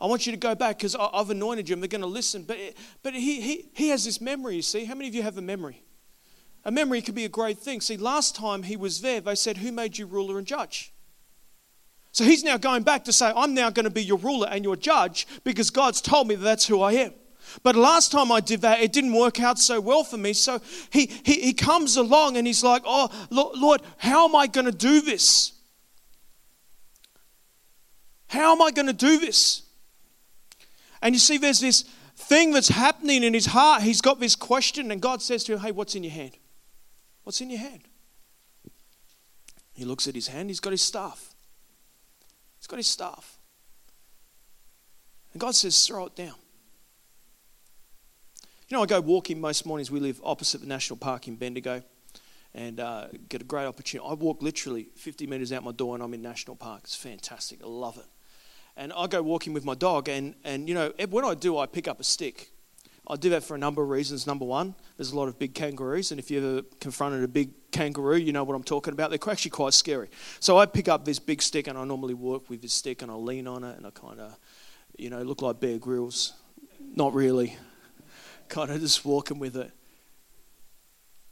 I 0.00 0.06
want 0.06 0.26
you 0.26 0.32
to 0.32 0.38
go 0.38 0.54
back 0.54 0.78
because 0.78 0.96
I've 0.96 1.30
anointed 1.30 1.68
you 1.68 1.74
and 1.74 1.82
they're 1.82 1.88
going 1.88 2.00
to 2.00 2.06
listen. 2.06 2.42
But, 2.42 2.58
but 3.02 3.14
he, 3.14 3.40
he, 3.40 3.68
he 3.74 3.88
has 3.88 4.04
this 4.04 4.20
memory, 4.20 4.56
you 4.56 4.62
see. 4.62 4.84
How 4.84 4.94
many 4.94 5.08
of 5.08 5.14
you 5.14 5.22
have 5.22 5.38
a 5.38 5.42
memory? 5.42 5.82
A 6.64 6.70
memory 6.70 7.02
could 7.02 7.14
be 7.14 7.24
a 7.24 7.28
great 7.30 7.58
thing. 7.58 7.80
See, 7.80 7.96
last 7.96 8.34
time 8.34 8.62
he 8.62 8.76
was 8.76 9.00
there, 9.02 9.20
they 9.20 9.34
said, 9.34 9.58
Who 9.58 9.70
made 9.70 9.98
you 9.98 10.06
ruler 10.06 10.38
and 10.38 10.46
judge? 10.46 10.92
So 12.12 12.24
he's 12.24 12.44
now 12.44 12.56
going 12.56 12.84
back 12.84 13.04
to 13.04 13.12
say, 13.12 13.32
I'm 13.34 13.54
now 13.54 13.70
going 13.70 13.84
to 13.84 13.90
be 13.90 14.02
your 14.02 14.18
ruler 14.18 14.48
and 14.48 14.64
your 14.64 14.76
judge 14.76 15.26
because 15.42 15.70
God's 15.70 16.00
told 16.00 16.28
me 16.28 16.36
that 16.36 16.44
that's 16.44 16.66
who 16.66 16.80
I 16.80 16.92
am. 16.92 17.12
But 17.62 17.76
last 17.76 18.12
time 18.12 18.32
I 18.32 18.40
did 18.40 18.62
that, 18.62 18.80
it 18.80 18.92
didn't 18.92 19.12
work 19.12 19.40
out 19.40 19.58
so 19.58 19.80
well 19.80 20.04
for 20.04 20.16
me. 20.16 20.32
So 20.32 20.60
he, 20.90 21.06
he, 21.06 21.40
he 21.40 21.52
comes 21.52 21.96
along 21.96 22.36
and 22.36 22.46
he's 22.46 22.62
like, 22.62 22.82
Oh, 22.86 23.10
Lord, 23.30 23.82
how 23.98 24.28
am 24.28 24.34
I 24.34 24.46
going 24.46 24.66
to 24.66 24.72
do 24.72 25.00
this? 25.00 25.52
How 28.28 28.52
am 28.52 28.62
I 28.62 28.70
going 28.70 28.86
to 28.86 28.92
do 28.92 29.18
this? 29.18 29.63
And 31.04 31.14
you 31.14 31.18
see, 31.18 31.36
there's 31.36 31.60
this 31.60 31.82
thing 32.16 32.52
that's 32.52 32.68
happening 32.68 33.22
in 33.22 33.34
his 33.34 33.46
heart. 33.46 33.82
He's 33.82 34.00
got 34.00 34.20
this 34.20 34.34
question, 34.34 34.90
and 34.90 35.02
God 35.02 35.20
says 35.20 35.44
to 35.44 35.52
him, 35.52 35.58
Hey, 35.58 35.70
what's 35.70 35.94
in 35.94 36.02
your 36.02 36.14
hand? 36.14 36.38
What's 37.24 37.42
in 37.42 37.50
your 37.50 37.60
hand? 37.60 37.82
He 39.74 39.84
looks 39.84 40.08
at 40.08 40.14
his 40.14 40.28
hand, 40.28 40.48
he's 40.48 40.60
got 40.60 40.70
his 40.70 40.80
staff. 40.80 41.34
He's 42.56 42.66
got 42.66 42.78
his 42.78 42.86
staff. 42.86 43.38
And 45.32 45.40
God 45.40 45.54
says, 45.54 45.86
Throw 45.86 46.06
it 46.06 46.16
down. 46.16 46.36
You 48.68 48.78
know, 48.78 48.82
I 48.82 48.86
go 48.86 49.02
walking 49.02 49.38
most 49.38 49.66
mornings. 49.66 49.90
We 49.90 50.00
live 50.00 50.22
opposite 50.24 50.62
the 50.62 50.66
National 50.66 50.96
Park 50.96 51.28
in 51.28 51.36
Bendigo 51.36 51.82
and 52.54 52.80
uh, 52.80 53.08
get 53.28 53.42
a 53.42 53.44
great 53.44 53.66
opportunity. 53.66 54.08
I 54.08 54.14
walk 54.14 54.40
literally 54.40 54.88
50 54.96 55.26
metres 55.26 55.52
out 55.52 55.64
my 55.64 55.72
door 55.72 55.94
and 55.96 56.02
I'm 56.02 56.14
in 56.14 56.22
National 56.22 56.56
Park. 56.56 56.80
It's 56.84 56.96
fantastic. 56.96 57.62
I 57.62 57.66
love 57.66 57.98
it. 57.98 58.06
And 58.76 58.92
I 58.92 59.06
go 59.06 59.22
walking 59.22 59.52
with 59.52 59.64
my 59.64 59.74
dog, 59.74 60.08
and, 60.08 60.34
and 60.44 60.68
you 60.68 60.74
know, 60.74 60.92
when 61.10 61.24
I 61.24 61.34
do, 61.34 61.58
I 61.58 61.66
pick 61.66 61.86
up 61.86 62.00
a 62.00 62.04
stick. 62.04 62.50
I 63.06 63.16
do 63.16 63.28
that 63.30 63.44
for 63.44 63.54
a 63.54 63.58
number 63.58 63.82
of 63.82 63.90
reasons. 63.90 64.26
Number 64.26 64.44
one, 64.44 64.74
there's 64.96 65.12
a 65.12 65.16
lot 65.16 65.28
of 65.28 65.38
big 65.38 65.54
kangaroos, 65.54 66.10
and 66.10 66.18
if 66.18 66.30
you 66.30 66.38
ever 66.38 66.62
confronted 66.80 67.22
a 67.22 67.28
big 67.28 67.50
kangaroo, 67.70 68.16
you 68.16 68.32
know 68.32 68.44
what 68.44 68.54
I'm 68.54 68.64
talking 68.64 68.92
about. 68.92 69.10
They're 69.10 69.30
actually 69.30 69.50
quite 69.50 69.74
scary. 69.74 70.08
So 70.40 70.58
I 70.58 70.66
pick 70.66 70.88
up 70.88 71.04
this 71.04 71.18
big 71.18 71.42
stick, 71.42 71.66
and 71.68 71.78
I 71.78 71.84
normally 71.84 72.14
walk 72.14 72.48
with 72.48 72.62
this 72.62 72.72
stick, 72.72 73.02
and 73.02 73.10
I 73.10 73.14
lean 73.14 73.46
on 73.46 73.62
it, 73.62 73.76
and 73.76 73.86
I 73.86 73.90
kind 73.90 74.20
of, 74.20 74.36
you 74.96 75.10
know, 75.10 75.22
look 75.22 75.42
like 75.42 75.60
Bear 75.60 75.78
Grylls. 75.78 76.32
Not 76.80 77.14
really. 77.14 77.56
kind 78.48 78.70
of 78.70 78.80
just 78.80 79.04
walking 79.04 79.38
with 79.38 79.56
it. 79.56 79.70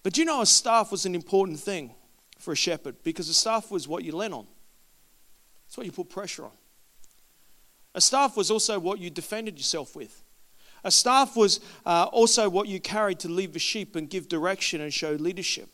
But 0.03 0.19
you 0.19 0.25
know, 0.25 0.43
a 0.43 0.47
staff 0.47 0.91
was 0.91 1.07
an 1.07 1.15
important 1.15 1.59
thing 1.59 1.95
for 2.39 2.53
a 2.53 2.57
shepherd 2.57 2.97
because 3.03 3.29
a 3.29 3.35
staff 3.35 3.71
was 3.71 3.87
what 3.87 4.05
you 4.05 4.15
lean 4.15 4.33
on. 4.33 4.47
It's 5.67 5.77
what 5.77 5.87
you 5.87 5.93
put 5.93 6.11
pressure 6.11 6.45
on. 6.45 6.51
A 7.95 8.01
staff 8.01 8.37
was 8.37 8.51
also 8.51 8.79
what 8.79 8.99
you 8.99 9.11
defended 9.11 9.59
yourself 9.59 9.95
with. 9.95 10.23
A 10.85 10.91
staff 10.91 11.37
was 11.37 11.61
uh, 11.87 12.05
also 12.11 12.49
what 12.49 12.67
you 12.67 12.81
carried 12.81 13.21
to 13.21 13.29
lead 13.29 13.53
the 13.53 13.59
sheep 13.59 13.95
and 13.95 14.09
give 14.11 14.29
direction 14.29 14.81
and 14.81 14.93
show 14.93 15.13
leadership. 15.13 15.69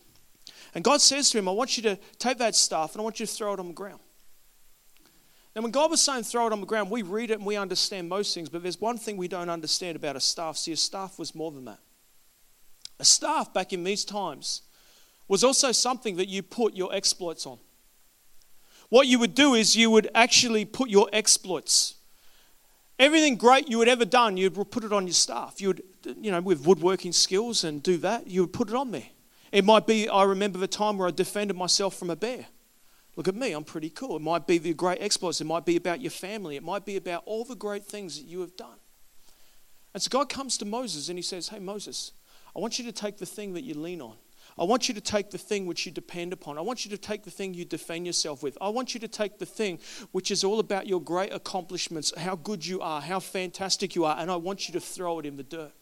And 0.74 0.84
God 0.84 1.00
says 1.00 1.30
to 1.30 1.38
him, 1.38 1.48
I 1.48 1.52
want 1.52 1.76
you 1.76 1.82
to 1.84 1.96
take 2.18 2.38
that 2.38 2.54
staff 2.54 2.92
and 2.92 3.00
I 3.00 3.04
want 3.04 3.20
you 3.20 3.26
to 3.26 3.32
throw 3.32 3.54
it 3.54 3.60
on 3.60 3.68
the 3.68 3.74
ground. 3.74 4.00
Now, 5.56 5.62
when 5.62 5.72
God 5.72 5.90
was 5.90 6.02
saying 6.02 6.24
throw 6.24 6.46
it 6.46 6.52
on 6.52 6.60
the 6.60 6.66
ground, 6.66 6.90
we 6.90 7.02
read 7.02 7.30
it 7.30 7.38
and 7.38 7.46
we 7.46 7.56
understand 7.56 8.08
most 8.08 8.34
things, 8.34 8.48
but 8.48 8.62
there's 8.62 8.80
one 8.80 8.98
thing 8.98 9.16
we 9.16 9.28
don't 9.28 9.48
understand 9.48 9.96
about 9.96 10.14
a 10.14 10.20
staff. 10.20 10.56
See, 10.56 10.72
a 10.72 10.76
staff 10.76 11.18
was 11.18 11.34
more 11.34 11.50
than 11.50 11.64
that. 11.64 11.80
A 13.00 13.04
staff 13.04 13.52
back 13.52 13.72
in 13.72 13.82
these 13.82 14.04
times 14.04 14.62
was 15.26 15.42
also 15.42 15.72
something 15.72 16.16
that 16.16 16.28
you 16.28 16.42
put 16.42 16.74
your 16.74 16.94
exploits 16.94 17.46
on. 17.46 17.58
What 18.88 19.06
you 19.06 19.18
would 19.18 19.34
do 19.34 19.54
is 19.54 19.74
you 19.74 19.90
would 19.90 20.08
actually 20.14 20.64
put 20.64 20.90
your 20.90 21.08
exploits. 21.12 21.96
Everything 22.98 23.36
great 23.36 23.68
you 23.68 23.78
had 23.78 23.88
ever 23.88 24.04
done, 24.04 24.36
you'd 24.36 24.54
put 24.70 24.82
it 24.82 24.92
on 24.92 25.06
your 25.06 25.14
staff. 25.14 25.60
You 25.60 25.68
would, 25.68 25.82
you 26.20 26.32
know, 26.32 26.40
with 26.40 26.66
woodworking 26.66 27.12
skills 27.12 27.62
and 27.62 27.82
do 27.82 27.96
that, 27.98 28.26
you 28.26 28.42
would 28.42 28.52
put 28.52 28.68
it 28.68 28.74
on 28.74 28.90
there. 28.90 29.06
It 29.52 29.64
might 29.64 29.86
be, 29.86 30.08
I 30.08 30.24
remember 30.24 30.58
the 30.58 30.66
time 30.66 30.98
where 30.98 31.08
I 31.08 31.10
defended 31.10 31.56
myself 31.56 31.96
from 31.96 32.10
a 32.10 32.16
bear. 32.16 32.46
Look 33.16 33.28
at 33.28 33.34
me, 33.34 33.52
I'm 33.52 33.64
pretty 33.64 33.90
cool. 33.90 34.16
It 34.16 34.22
might 34.22 34.46
be 34.46 34.58
the 34.58 34.74
great 34.74 34.98
exploits. 35.00 35.40
It 35.40 35.44
might 35.46 35.64
be 35.64 35.76
about 35.76 36.00
your 36.00 36.10
family. 36.10 36.56
It 36.56 36.62
might 36.62 36.84
be 36.84 36.96
about 36.96 37.22
all 37.24 37.44
the 37.44 37.56
great 37.56 37.84
things 37.84 38.18
that 38.18 38.26
you 38.26 38.40
have 38.40 38.56
done. 38.56 38.78
And 39.94 40.02
so 40.02 40.08
God 40.10 40.28
comes 40.28 40.58
to 40.58 40.64
Moses 40.64 41.08
and 41.08 41.18
he 41.18 41.22
says, 41.22 41.48
Hey, 41.48 41.58
Moses, 41.58 42.12
I 42.54 42.60
want 42.60 42.78
you 42.78 42.84
to 42.84 42.92
take 42.92 43.18
the 43.18 43.26
thing 43.26 43.54
that 43.54 43.64
you 43.64 43.74
lean 43.74 44.00
on. 44.00 44.16
I 44.58 44.64
want 44.64 44.88
you 44.88 44.94
to 44.94 45.00
take 45.00 45.30
the 45.30 45.38
thing 45.38 45.66
which 45.66 45.86
you 45.86 45.92
depend 45.92 46.32
upon. 46.32 46.58
I 46.58 46.60
want 46.62 46.84
you 46.84 46.90
to 46.90 46.98
take 46.98 47.24
the 47.24 47.30
thing 47.30 47.54
you 47.54 47.64
defend 47.64 48.06
yourself 48.06 48.42
with. 48.42 48.58
I 48.60 48.68
want 48.68 48.94
you 48.94 49.00
to 49.00 49.08
take 49.08 49.38
the 49.38 49.46
thing 49.46 49.78
which 50.12 50.30
is 50.30 50.44
all 50.44 50.58
about 50.58 50.86
your 50.86 51.00
great 51.00 51.32
accomplishments, 51.32 52.12
how 52.16 52.36
good 52.36 52.66
you 52.66 52.80
are, 52.80 53.00
how 53.00 53.20
fantastic 53.20 53.94
you 53.94 54.04
are, 54.04 54.16
and 54.18 54.30
I 54.30 54.36
want 54.36 54.68
you 54.68 54.72
to 54.74 54.80
throw 54.80 55.18
it 55.18 55.26
in 55.26 55.36
the 55.36 55.42
dirt. 55.42 55.72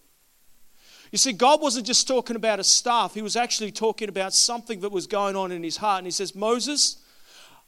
You 1.13 1.19
see, 1.19 1.33
God 1.33 1.63
wasn't 1.63 1.87
just 1.87 2.09
talking 2.09 2.37
about 2.37 2.61
a 2.61 2.65
staff, 2.65 3.15
He 3.15 3.23
was 3.23 3.37
actually 3.37 3.73
talking 3.73 4.09
about 4.09 4.35
something 4.35 4.81
that 4.81 4.91
was 4.91 5.07
going 5.07 5.37
on 5.37 5.53
in 5.53 5.63
His 5.63 5.77
heart. 5.77 5.99
And 5.99 6.07
He 6.07 6.11
says, 6.11 6.35
Moses, 6.35 6.99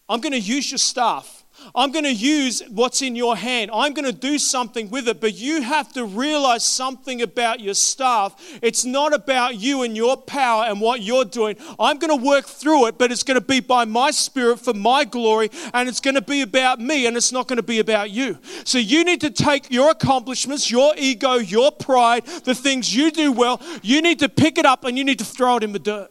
I'm 0.09 0.21
going 0.21 0.33
to 0.33 0.41
use 0.41 0.71
your 0.71 0.79
staff. 0.79 1.38
I'm 1.75 1.93
going 1.93 2.05
to 2.05 2.15
use 2.15 2.63
what's 2.71 3.03
in 3.03 3.17
your 3.17 3.37
hand. 3.37 3.71
I'm 3.73 3.93
going 3.93 4.05
to 4.05 4.13
do 4.13 4.39
something 4.39 4.91
with 4.91 5.09
it. 5.09 5.21
But 5.21 5.35
you 5.35 5.63
have 5.63 5.93
to 5.95 6.05
realize 6.05 6.65
something 6.65 7.23
about 7.23 7.61
your 7.61 7.75
staff. 7.75 8.35
It's 8.63 8.85
not 8.85 9.13
about 9.13 9.57
you 9.57 9.83
and 9.83 9.97
your 9.97 10.17
power 10.17 10.65
and 10.65 10.81
what 10.81 11.03
you're 11.03 11.25
doing. 11.25 11.57
I'm 11.79 11.99
going 11.99 12.17
to 12.17 12.25
work 12.25 12.47
through 12.47 12.87
it, 12.87 12.99
but 12.99 13.13
it's 13.13 13.23
going 13.23 13.39
to 13.39 13.45
be 13.45 13.61
by 13.61 13.85
my 13.85 14.11
spirit 14.11 14.61
for 14.61 14.75
my 14.75 15.05
glory, 15.05 15.51
and 15.75 15.89
it's 15.89 16.01
going 16.01 16.15
to 16.15 16.23
be 16.23 16.43
about 16.43 16.81
me, 16.81 17.07
and 17.07 17.17
it's 17.17 17.33
not 17.33 17.49
going 17.49 17.57
to 17.57 17.63
be 17.63 17.79
about 17.79 18.11
you. 18.11 18.39
So 18.65 18.79
you 18.79 19.05
need 19.05 19.21
to 19.23 19.31
take 19.31 19.71
your 19.71 19.91
accomplishments, 19.91 20.71
your 20.71 20.95
ego, 20.97 21.35
your 21.35 21.71
pride, 21.73 22.25
the 22.45 22.55
things 22.55 22.95
you 22.95 23.11
do 23.11 23.33
well, 23.33 23.61
you 23.83 24.03
need 24.03 24.19
to 24.21 24.29
pick 24.29 24.59
it 24.59 24.67
up 24.67 24.85
and 24.85 24.97
you 24.97 25.05
need 25.05 25.19
to 25.19 25.25
throw 25.25 25.57
it 25.57 25.63
in 25.63 25.73
the 25.73 25.79
dirt. 25.79 26.11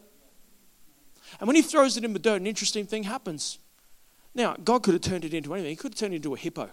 And 1.40 1.48
when 1.48 1.56
he 1.56 1.62
throws 1.62 1.98
it 1.98 2.04
in 2.04 2.14
the 2.14 2.20
dirt, 2.20 2.42
an 2.42 2.48
interesting 2.48 2.86
thing 2.86 3.04
happens. 3.04 3.60
Now, 4.38 4.56
God 4.64 4.84
could 4.84 4.94
have 4.94 5.02
turned 5.02 5.26
it 5.26 5.34
into 5.34 5.52
anything. 5.56 5.72
He 5.72 5.76
could 5.76 5.94
have 5.94 6.00
turned 6.00 6.14
it 6.14 6.18
into 6.18 6.36
a 6.36 6.38
hippo. 6.38 6.70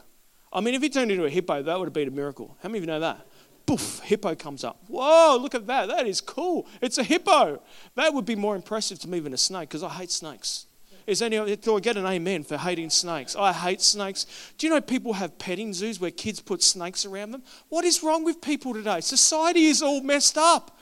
I 0.52 0.60
mean, 0.60 0.74
if 0.74 0.82
he 0.82 0.90
turned 0.90 1.10
it 1.10 1.14
into 1.14 1.24
a 1.24 1.30
hippo, 1.30 1.62
that 1.62 1.78
would 1.78 1.86
have 1.86 1.94
been 1.94 2.08
a 2.08 2.10
miracle. 2.10 2.58
How 2.62 2.68
many 2.68 2.78
of 2.78 2.84
you 2.84 2.88
know 2.88 3.00
that? 3.00 3.26
Poof, 3.64 4.00
hippo 4.00 4.34
comes 4.34 4.64
up. 4.64 4.82
Whoa, 4.86 5.38
look 5.40 5.54
at 5.54 5.66
that. 5.68 5.88
That 5.88 6.06
is 6.06 6.20
cool. 6.20 6.66
It's 6.82 6.98
a 6.98 7.02
hippo. 7.02 7.62
That 7.94 8.12
would 8.12 8.26
be 8.26 8.36
more 8.36 8.54
impressive 8.54 8.98
to 9.00 9.08
me 9.08 9.18
than 9.18 9.32
a 9.32 9.38
snake 9.38 9.70
because 9.70 9.82
I 9.82 9.88
hate 9.88 10.10
snakes. 10.10 10.66
Is 11.06 11.22
any 11.22 11.56
do 11.56 11.76
I 11.76 11.80
get 11.80 11.96
an 11.96 12.04
amen 12.04 12.44
for 12.44 12.58
hating 12.58 12.90
snakes? 12.90 13.34
I 13.34 13.54
hate 13.54 13.80
snakes. 13.80 14.26
Do 14.58 14.66
you 14.66 14.72
know 14.72 14.82
people 14.82 15.14
have 15.14 15.38
petting 15.38 15.72
zoos 15.72 15.98
where 15.98 16.10
kids 16.10 16.40
put 16.40 16.62
snakes 16.62 17.06
around 17.06 17.30
them? 17.30 17.42
What 17.70 17.86
is 17.86 18.02
wrong 18.02 18.24
with 18.24 18.42
people 18.42 18.74
today? 18.74 19.00
Society 19.00 19.66
is 19.66 19.82
all 19.82 20.02
messed 20.02 20.36
up. 20.36 20.78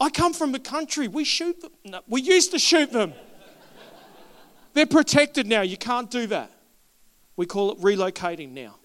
I 0.00 0.10
come 0.10 0.32
from 0.32 0.50
the 0.50 0.58
country. 0.58 1.06
We 1.06 1.22
shoot 1.22 1.60
them. 1.60 1.70
No, 1.84 2.00
we 2.08 2.22
used 2.22 2.50
to 2.50 2.58
shoot 2.58 2.90
them. 2.90 3.14
They're 4.74 4.86
protected 4.86 5.46
now. 5.46 5.62
You 5.62 5.76
can't 5.76 6.10
do 6.10 6.26
that. 6.28 6.50
We 7.36 7.46
call 7.46 7.72
it 7.72 7.78
relocating 7.78 8.52
now. 8.52 8.76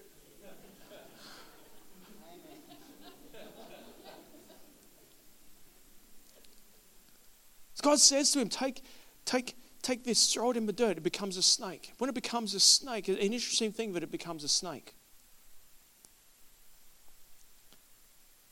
God 7.88 8.00
says 8.00 8.32
to 8.32 8.40
him, 8.40 8.48
take, 8.48 8.82
take, 9.24 9.56
take 9.80 10.04
this, 10.04 10.30
throw 10.34 10.50
it 10.50 10.58
in 10.58 10.66
the 10.66 10.74
dirt. 10.74 10.98
It 10.98 11.02
becomes 11.02 11.38
a 11.38 11.42
snake. 11.42 11.94
When 11.96 12.10
it 12.10 12.14
becomes 12.14 12.52
a 12.54 12.60
snake, 12.60 13.08
an 13.08 13.16
interesting 13.16 13.72
thing 13.72 13.94
that 13.94 14.02
it 14.02 14.10
becomes 14.10 14.44
a 14.44 14.48
snake. 14.48 14.94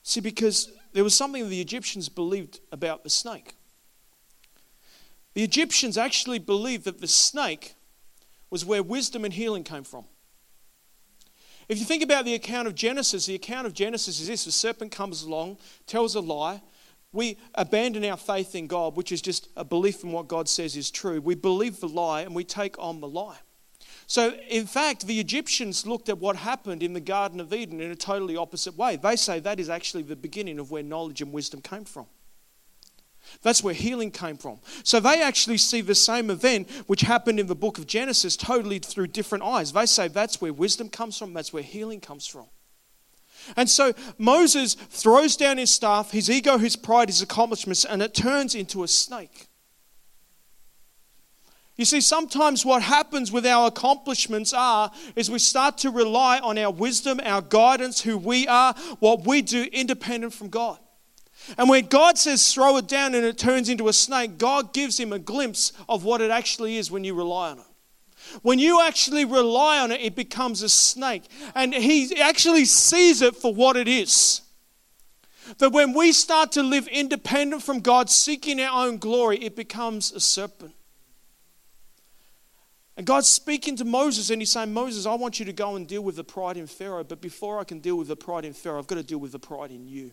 See, 0.03 0.21
because 0.21 0.73
there 0.93 1.05
was 1.05 1.15
something 1.15 1.51
the 1.51 1.61
Egyptians 1.61 2.09
believed 2.09 2.61
about 2.73 3.05
the 3.05 3.11
snake. 3.11 3.57
The 5.37 5.45
Egyptians 5.45 5.99
actually 5.99 6.39
believed 6.39 6.85
that 6.85 7.03
the 7.03 7.07
snake 7.07 7.75
was 8.49 8.65
where 8.65 8.83
wisdom 8.83 9.23
and 9.23 9.35
healing 9.35 9.65
came 9.65 9.85
from. 9.85 10.07
If 11.69 11.79
you 11.79 11.85
think 11.85 12.03
about 12.03 12.25
the 12.25 12.33
account 12.33 12.67
of 12.67 12.75
Genesis, 12.75 13.27
the 13.27 13.35
account 13.35 13.67
of 13.67 13.75
Genesis 13.75 14.19
is 14.19 14.29
this 14.29 14.47
the 14.47 14.51
serpent 14.51 14.93
comes 14.93 15.25
along, 15.25 15.59
tells 15.87 16.15
a 16.15 16.21
lie. 16.21 16.63
We 17.13 17.37
abandon 17.55 18.03
our 18.07 18.17
faith 18.17 18.55
in 18.55 18.67
God, 18.67 18.97
which 18.97 19.13
is 19.13 19.21
just 19.21 19.51
a 19.59 19.63
belief 19.63 20.03
in 20.03 20.11
what 20.11 20.27
God 20.27 20.49
says 20.49 20.75
is 20.75 20.91
true. 20.91 21.21
We 21.21 21.35
believe 21.35 21.81
the 21.81 21.89
lie 21.89 22.23
and 22.23 22.35
we 22.35 22.43
take 22.43 22.79
on 22.79 23.01
the 23.03 23.09
lie. 23.09 23.37
So, 24.07 24.31
in 24.49 24.67
fact, 24.67 25.07
the 25.07 25.21
Egyptians 25.21 25.87
looked 25.87 26.09
at 26.09 26.17
what 26.17 26.37
happened 26.37 26.83
in 26.83 26.95
the 26.95 27.01
Garden 27.01 27.41
of 27.41 27.53
Eden 27.53 27.83
in 27.83 27.91
a 27.91 27.95
totally 27.95 28.39
opposite 28.39 28.79
way. 28.79 28.97
They 28.97 29.17
say 29.17 29.41
that 29.41 29.61
is 29.61 29.69
actually 29.69 30.05
the 30.05 30.17
beginning 30.17 30.59
of 30.59 30.71
where 30.71 30.83
knowledge 30.83 31.21
and 31.21 31.31
wisdom 31.31 31.61
came 31.61 31.85
from. 31.85 32.07
That's 33.43 33.63
where 33.63 33.75
healing 33.75 34.11
came 34.11 34.37
from. 34.37 34.61
So 34.83 35.01
they 35.01 35.23
actually 35.23 35.59
see 35.59 35.81
the 35.81 35.95
same 35.95 36.31
event 36.31 36.69
which 36.87 37.03
happened 37.03 37.41
in 37.41 37.47
the 37.47 37.55
book 37.55 37.79
of 37.79 37.87
Genesis 37.87 38.37
totally 38.37 38.79
through 38.79 39.09
different 39.09 39.45
eyes. 39.45 39.73
They 39.73 39.87
say 39.87 40.09
that's 40.09 40.41
where 40.41 40.53
wisdom 40.53 40.89
comes 40.89 41.19
from, 41.19 41.35
that's 41.35 41.53
where 41.53 41.63
healing 41.63 42.01
comes 42.01 42.27
from. 42.27 42.47
And 43.57 43.69
so 43.71 43.93
Moses 44.19 44.75
throws 44.75 45.37
down 45.37 45.59
his 45.59 45.71
staff, 45.71 46.11
his 46.11 46.31
ego, 46.31 46.59
his 46.59 46.75
pride, 46.75 47.09
his 47.09 47.23
accomplishments, 47.23 47.85
and 47.85 48.03
it 48.03 48.15
turns 48.15 48.55
into 48.55 48.83
a 48.83 48.89
snake. 48.89 49.47
You 51.77 51.85
see, 51.85 52.01
sometimes 52.01 52.65
what 52.65 52.83
happens 52.83 53.31
with 53.31 53.45
our 53.45 53.69
accomplishments 53.69 54.55
are 54.55 54.91
is 55.15 55.31
we 55.31 55.39
start 55.39 55.77
to 55.79 55.91
rely 55.91 56.39
on 56.39 56.57
our 56.57 56.71
wisdom, 56.71 57.21
our 57.23 57.43
guidance, 57.43 58.01
who 58.01 58.17
we 58.17 58.49
are, 58.49 58.75
what 58.99 59.27
we 59.27 59.43
do 59.43 59.69
independent 59.71 60.33
from 60.33 60.49
God. 60.49 60.79
And 61.57 61.69
when 61.69 61.87
God 61.87 62.19
says 62.19 62.53
throw 62.53 62.77
it 62.77 62.89
down 62.89 63.15
and 63.15 63.25
it 63.25 63.39
turns 63.39 63.69
into 63.69 63.89
a 63.89 63.93
snake, 63.93 64.39
God 64.39 64.73
gives 64.73 64.99
him 64.99 65.13
a 65.13 65.19
glimpse 65.19 65.73
of 65.89 66.05
what 66.05 66.21
it 66.21 66.31
actually 66.31 66.77
is 66.77 66.91
when 66.91 67.05
you 67.05 67.15
rely 67.15 67.51
on 67.51 67.59
it. 67.59 67.65
When 68.43 68.59
you 68.59 68.83
actually 68.83 69.25
rely 69.25 69.79
on 69.79 69.93
it, 69.93 70.01
it 70.01 70.17
becomes 70.17 70.63
a 70.63 70.69
snake. 70.69 71.25
And 71.55 71.73
he 71.73 72.21
actually 72.21 72.65
sees 72.65 73.23
it 73.23 73.37
for 73.37 73.55
what 73.55 73.77
it 73.77 73.87
is. 73.89 74.43
That 75.59 75.71
when 75.71 75.93
we 75.93 76.13
start 76.13 76.53
to 76.53 76.63
live 76.63 76.89
independent 76.89 77.63
from 77.63 77.81
God, 77.81 78.11
seeking 78.11 78.61
our 78.61 78.87
own 78.87 78.99
glory, 78.99 79.39
it 79.39 79.55
becomes 79.55 80.13
a 80.13 80.19
serpent. 80.19 80.75
And 82.97 83.07
God's 83.07 83.29
speaking 83.29 83.77
to 83.77 83.85
Moses 83.85 84.31
and 84.31 84.41
he's 84.41 84.51
saying, 84.51 84.73
Moses, 84.73 85.07
I 85.07 85.15
want 85.15 85.39
you 85.39 85.45
to 85.45 85.53
go 85.53 85.77
and 85.77 85.87
deal 85.87 86.03
with 86.03 86.17
the 86.17 86.25
pride 86.25 86.57
in 86.57 86.67
Pharaoh, 86.67 87.05
but 87.05 87.21
before 87.21 87.61
I 87.61 87.65
can 87.65 87.79
deal 87.79 87.97
with 87.97 88.09
the 88.09 88.17
pride 88.17 88.45
in 88.45 88.55
Pharaoh, 88.55 88.79
I've 88.79 88.87
got 88.87 88.97
to 88.97 89.03
deal 89.03 89.19
with 89.19 89.33
the 89.33 89.39
pride 89.39 89.71
in 89.71 89.87
you. 89.87 90.13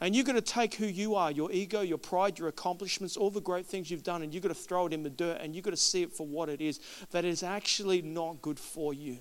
And 0.00 0.14
you've 0.14 0.26
got 0.26 0.34
to 0.34 0.40
take 0.40 0.74
who 0.74 0.86
you 0.86 1.14
are, 1.14 1.30
your 1.30 1.50
ego, 1.52 1.80
your 1.80 1.98
pride, 1.98 2.38
your 2.38 2.48
accomplishments, 2.48 3.16
all 3.16 3.30
the 3.30 3.40
great 3.40 3.66
things 3.66 3.90
you've 3.90 4.02
done, 4.02 4.22
and 4.22 4.32
you've 4.32 4.42
got 4.42 4.48
to 4.50 4.54
throw 4.54 4.86
it 4.86 4.92
in 4.92 5.02
the 5.02 5.10
dirt 5.10 5.38
and 5.40 5.54
you've 5.54 5.64
got 5.64 5.70
to 5.70 5.76
see 5.76 6.02
it 6.02 6.12
for 6.12 6.26
what 6.26 6.48
it 6.48 6.60
is, 6.60 6.80
that 7.10 7.24
is 7.24 7.42
actually 7.42 8.02
not 8.02 8.42
good 8.42 8.58
for 8.58 8.94
you. 8.94 9.18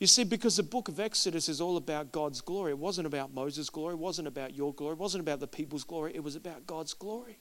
You 0.00 0.06
see, 0.06 0.24
because 0.24 0.56
the 0.56 0.62
book 0.62 0.88
of 0.88 0.98
Exodus 0.98 1.48
is 1.48 1.60
all 1.60 1.76
about 1.76 2.10
God's 2.10 2.40
glory. 2.40 2.72
It 2.72 2.78
wasn't 2.78 3.06
about 3.06 3.32
Moses' 3.32 3.70
glory, 3.70 3.94
it 3.94 3.98
wasn't 3.98 4.28
about 4.28 4.54
your 4.54 4.74
glory, 4.74 4.94
it 4.94 4.98
wasn't 4.98 5.20
about 5.20 5.40
the 5.40 5.46
people's 5.46 5.84
glory, 5.84 6.12
it 6.14 6.24
was 6.24 6.34
about 6.34 6.66
God's 6.66 6.92
glory. 6.92 7.38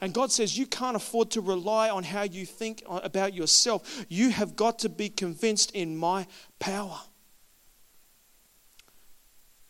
And 0.00 0.12
God 0.12 0.32
says, 0.32 0.58
You 0.58 0.66
can't 0.66 0.96
afford 0.96 1.30
to 1.32 1.40
rely 1.40 1.90
on 1.90 2.04
how 2.04 2.22
you 2.22 2.46
think 2.46 2.82
uh, 2.88 3.00
about 3.02 3.34
yourself. 3.34 4.04
You 4.08 4.30
have 4.30 4.56
got 4.56 4.78
to 4.80 4.88
be 4.88 5.08
convinced 5.08 5.70
in 5.72 5.96
my 5.96 6.26
power. 6.58 7.00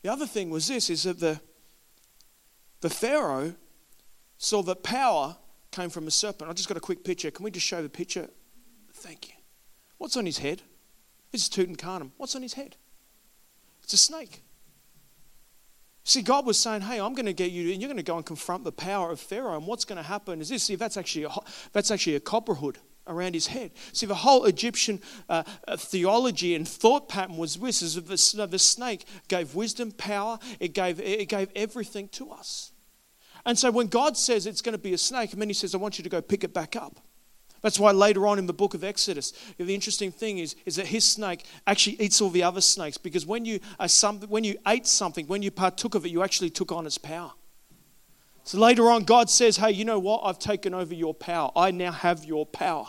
The 0.03 0.13
other 0.13 0.27
thing 0.27 0.51
was 0.51 0.69
this 0.69 0.91
is 0.91 1.03
that 1.03 1.21
the, 1.21 1.41
the 2.81 2.91
Pharaoh 2.91 3.55
saw 4.39 4.63
that 4.63 4.83
power 4.83 5.37
came 5.71 5.91
from 5.91 6.07
a 6.07 6.11
serpent. 6.11 6.51
I 6.51 6.55
just 6.55 6.69
got 6.69 6.77
a 6.77 6.81
quick 6.81 7.05
picture. 7.05 7.31
Can 7.31 7.45
we 7.45 7.51
just 7.51 7.67
show 7.67 7.83
the 7.83 7.89
picture? 7.89 8.29
Thank 8.93 9.29
you. 9.29 9.35
What's 9.99 10.17
on 10.17 10.27
his 10.27 10.39
head? 10.39 10.63
It's 11.33 11.49
Tutankhamun. 11.49 12.13
What's 12.17 12.35
on 12.37 12.43
his 12.43 12.55
head? 12.55 12.77
It's 13.83 13.93
a 13.93 13.99
snake. 13.99 14.43
See, 16.05 16.23
God 16.23 16.47
was 16.47 16.59
saying, 16.59 16.83
"Hey, 16.83 17.01
I'm 17.01 17.13
going 17.15 17.27
to 17.27 17.35
get 17.35 17.51
you, 17.51 17.71
and 17.71 17.83
you're 17.83 17.89
going 17.89 17.99
to 17.99 18.03
go 18.03 18.17
and 18.17 18.25
confront 18.25 18.65
the 18.65 18.73
power 18.73 19.11
of 19.11 19.21
Pharaoh. 19.21 19.57
And 19.57 19.67
what's 19.67 19.85
going 19.85 19.99
to 19.99 20.03
happen 20.03 20.41
is 20.41 20.49
this: 20.49 20.63
see, 20.63 20.75
that's 20.75 20.97
actually 20.97 21.25
a, 21.25 21.31
that's 21.73 21.91
actually 21.91 22.15
a 22.15 22.21
copper 22.21 22.55
hood 22.55 22.79
around 23.09 23.35
his 23.35 23.49
head. 23.49 23.73
See, 23.93 24.07
the 24.07 24.15
whole 24.15 24.45
Egyptian 24.45 25.01
uh, 25.29 25.43
uh 25.67 25.77
theology 25.77 26.55
and 26.55 26.67
thought 26.67 27.09
pattern 27.09 27.37
was 27.37 27.57
this: 27.57 27.83
is 27.83 27.95
the, 27.95 28.47
the 28.47 28.59
snake 28.59 29.05
gave 29.29 29.55
wisdom, 29.55 29.93
power. 29.93 30.39
It 30.61 30.73
gave 30.75 31.01
it 31.01 31.29
gave 31.29 31.49
everything 31.57 32.09
to 32.11 32.31
us. 32.31 32.73
And 33.45 33.59
so 33.59 33.71
when 33.71 33.87
God 33.87 34.17
says 34.17 34.47
it's 34.47 34.63
going 34.63 34.75
to 34.75 34.79
be 34.79 34.93
a 34.93 34.99
snake, 34.99 35.33
and 35.33 35.41
then 35.41 35.49
He 35.49 35.55
says, 35.55 35.75
"I 35.75 35.79
want 35.79 35.99
you 35.99 36.05
to 36.05 36.11
go 36.11 36.21
pick 36.21 36.45
it 36.45 36.53
back 36.53 36.77
up." 36.77 37.01
That's 37.61 37.79
why 37.79 37.91
later 37.91 38.27
on 38.27 38.39
in 38.39 38.47
the 38.47 38.53
book 38.53 38.75
of 38.75 38.85
Exodus, 38.85 39.33
the 39.57 39.75
interesting 39.75 40.13
thing 40.13 40.39
is, 40.39 40.55
is 40.65 40.77
that 40.77 40.87
his 40.87 41.05
snake 41.05 41.45
actually 41.67 41.97
eats 42.01 42.21
all 42.21 42.31
the 42.31 42.43
other 42.43 42.61
snakes 42.61 42.99
because 42.99 43.27
when 43.27 43.45
you, 43.45 43.59
are 43.81 43.89
some, 43.89 44.21
when 44.23 44.45
you 44.45 44.57
ate 44.67 44.87
something, 44.87 45.27
when 45.27 45.43
you 45.43 45.51
partook 45.51 45.95
of 45.95 46.07
it, 46.07 46.11
you 46.11 46.23
actually 46.23 46.51
took 46.51 46.71
on 46.71 46.87
its 46.87 46.99
power. 46.99 47.33
So 48.45 48.59
later 48.59 48.91
on, 48.91 49.05
God 49.05 49.29
says, 49.29 49.57
Hey, 49.57 49.73
you 49.73 49.85
know 49.85 49.99
what? 49.99 50.23
I've 50.25 50.39
taken 50.39 50.73
over 50.73 50.95
your 50.95 51.15
power. 51.15 51.51
I 51.57 51.71
now 51.71 51.93
have 51.93 52.25
your 52.25 52.47
power. 52.47 52.87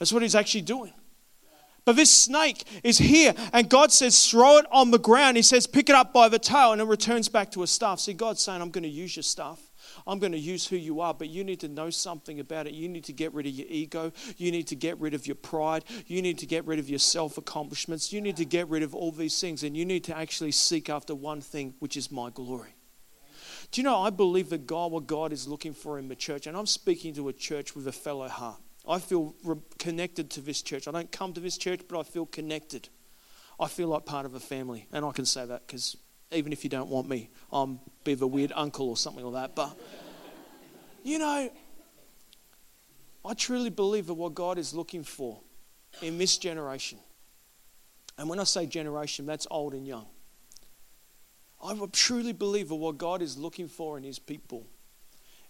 That's 0.00 0.12
what 0.12 0.22
he's 0.22 0.34
actually 0.34 0.62
doing. 0.62 0.94
But 1.84 1.96
this 1.96 2.10
snake 2.10 2.64
is 2.82 2.98
here, 2.98 3.34
and 3.52 3.68
God 3.68 3.92
says, 3.92 4.28
Throw 4.28 4.58
it 4.58 4.66
on 4.72 4.90
the 4.90 4.98
ground. 4.98 5.36
He 5.36 5.42
says, 5.42 5.66
Pick 5.66 5.88
it 5.88 5.94
up 5.94 6.12
by 6.12 6.28
the 6.28 6.38
tail, 6.38 6.72
and 6.72 6.80
it 6.80 6.86
returns 6.86 7.28
back 7.28 7.50
to 7.52 7.62
a 7.62 7.66
staff. 7.66 8.00
See, 8.00 8.12
God's 8.12 8.42
saying, 8.42 8.60
I'm 8.60 8.70
going 8.70 8.82
to 8.82 8.88
use 8.88 9.14
your 9.14 9.22
staff. 9.22 9.60
I'm 10.06 10.18
going 10.18 10.32
to 10.32 10.38
use 10.38 10.66
who 10.66 10.76
you 10.76 11.00
are, 11.00 11.12
but 11.12 11.28
you 11.28 11.44
need 11.44 11.60
to 11.60 11.68
know 11.68 11.90
something 11.90 12.40
about 12.40 12.66
it. 12.66 12.74
You 12.74 12.88
need 12.88 13.04
to 13.04 13.12
get 13.12 13.34
rid 13.34 13.46
of 13.46 13.52
your 13.52 13.66
ego. 13.68 14.12
You 14.36 14.50
need 14.50 14.68
to 14.68 14.76
get 14.76 14.98
rid 14.98 15.14
of 15.14 15.26
your 15.26 15.36
pride. 15.36 15.84
You 16.06 16.22
need 16.22 16.38
to 16.38 16.46
get 16.46 16.66
rid 16.66 16.78
of 16.78 16.88
your 16.88 16.98
self 16.98 17.38
accomplishments. 17.38 18.12
You 18.12 18.20
need 18.20 18.36
to 18.36 18.44
get 18.44 18.68
rid 18.68 18.82
of 18.82 18.94
all 18.94 19.12
these 19.12 19.38
things, 19.40 19.62
and 19.62 19.76
you 19.76 19.84
need 19.84 20.04
to 20.04 20.16
actually 20.16 20.52
seek 20.52 20.88
after 20.88 21.14
one 21.14 21.40
thing, 21.40 21.74
which 21.78 21.96
is 21.96 22.10
my 22.10 22.30
glory. 22.30 22.74
Do 23.70 23.80
you 23.80 23.84
know, 23.84 24.00
I 24.00 24.10
believe 24.10 24.50
that 24.50 24.66
God, 24.66 24.90
what 24.90 25.06
God 25.06 25.32
is 25.32 25.46
looking 25.46 25.74
for 25.74 25.98
in 25.98 26.08
the 26.08 26.16
church, 26.16 26.46
and 26.46 26.56
I'm 26.56 26.66
speaking 26.66 27.14
to 27.14 27.28
a 27.28 27.32
church 27.32 27.76
with 27.76 27.86
a 27.86 27.92
fellow 27.92 28.28
heart. 28.28 28.60
I 28.88 28.98
feel 28.98 29.34
re- 29.44 29.56
connected 29.78 30.30
to 30.30 30.40
this 30.40 30.62
church. 30.62 30.88
I 30.88 30.90
don't 30.90 31.12
come 31.12 31.32
to 31.34 31.40
this 31.40 31.58
church, 31.58 31.82
but 31.88 31.98
I 31.98 32.02
feel 32.02 32.26
connected. 32.26 32.88
I 33.58 33.68
feel 33.68 33.88
like 33.88 34.06
part 34.06 34.26
of 34.26 34.34
a 34.34 34.40
family, 34.40 34.86
and 34.92 35.04
I 35.04 35.12
can 35.12 35.26
say 35.26 35.44
that 35.44 35.66
because 35.66 35.96
even 36.32 36.52
if 36.52 36.64
you 36.64 36.70
don't 36.70 36.88
want 36.88 37.08
me, 37.08 37.30
I'm 37.52 37.80
bit 38.04 38.14
of 38.14 38.22
a 38.22 38.26
weird 38.26 38.52
uncle 38.54 38.88
or 38.88 38.96
something 38.96 39.24
like 39.24 39.34
that. 39.34 39.54
But, 39.54 39.78
you 41.02 41.18
know, 41.18 41.50
I 43.24 43.34
truly 43.34 43.70
believe 43.70 44.06
that 44.06 44.14
what 44.14 44.34
God 44.34 44.56
is 44.56 44.72
looking 44.72 45.02
for 45.02 45.40
in 46.00 46.16
this 46.16 46.38
generation, 46.38 46.98
and 48.16 48.28
when 48.28 48.40
I 48.40 48.44
say 48.44 48.66
generation, 48.66 49.26
that's 49.26 49.46
old 49.50 49.74
and 49.74 49.86
young. 49.86 50.06
I 51.62 51.76
truly 51.92 52.32
believe 52.32 52.70
that 52.70 52.76
what 52.76 52.96
God 52.96 53.20
is 53.20 53.36
looking 53.36 53.68
for 53.68 53.98
in 53.98 54.04
His 54.04 54.18
people 54.18 54.66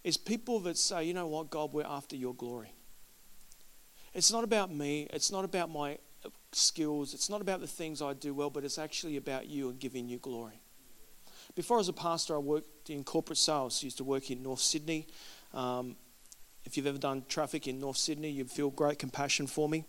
is 0.03 0.17
people 0.17 0.59
that 0.61 0.77
say, 0.77 1.05
you 1.05 1.13
know 1.13 1.27
what, 1.27 1.49
God, 1.49 1.71
we're 1.71 1.85
after 1.85 2.15
your 2.15 2.33
glory. 2.33 2.73
It's 4.13 4.31
not 4.31 4.43
about 4.43 4.73
me, 4.73 5.07
it's 5.11 5.31
not 5.31 5.45
about 5.45 5.69
my 5.69 5.97
skills, 6.51 7.13
it's 7.13 7.29
not 7.29 7.41
about 7.41 7.61
the 7.61 7.67
things 7.67 8.01
I 8.01 8.13
do 8.13 8.33
well, 8.33 8.49
but 8.49 8.63
it's 8.63 8.77
actually 8.77 9.17
about 9.17 9.47
you 9.47 9.69
and 9.69 9.79
giving 9.79 10.09
you 10.09 10.17
glory. 10.17 10.61
Before 11.55 11.77
I 11.77 11.79
was 11.79 11.89
a 11.89 11.93
pastor, 11.93 12.35
I 12.35 12.39
worked 12.39 12.89
in 12.89 13.03
corporate 13.03 13.37
sales. 13.37 13.81
I 13.81 13.85
used 13.85 13.97
to 13.97 14.03
work 14.03 14.31
in 14.31 14.41
North 14.41 14.59
Sydney. 14.59 15.07
Um, 15.53 15.95
if 16.63 16.77
you've 16.77 16.87
ever 16.87 16.97
done 16.97 17.23
traffic 17.27 17.67
in 17.67 17.79
North 17.79 17.97
Sydney, 17.97 18.29
you'd 18.29 18.51
feel 18.51 18.69
great 18.69 18.99
compassion 18.99 19.47
for 19.47 19.67
me. 19.67 19.85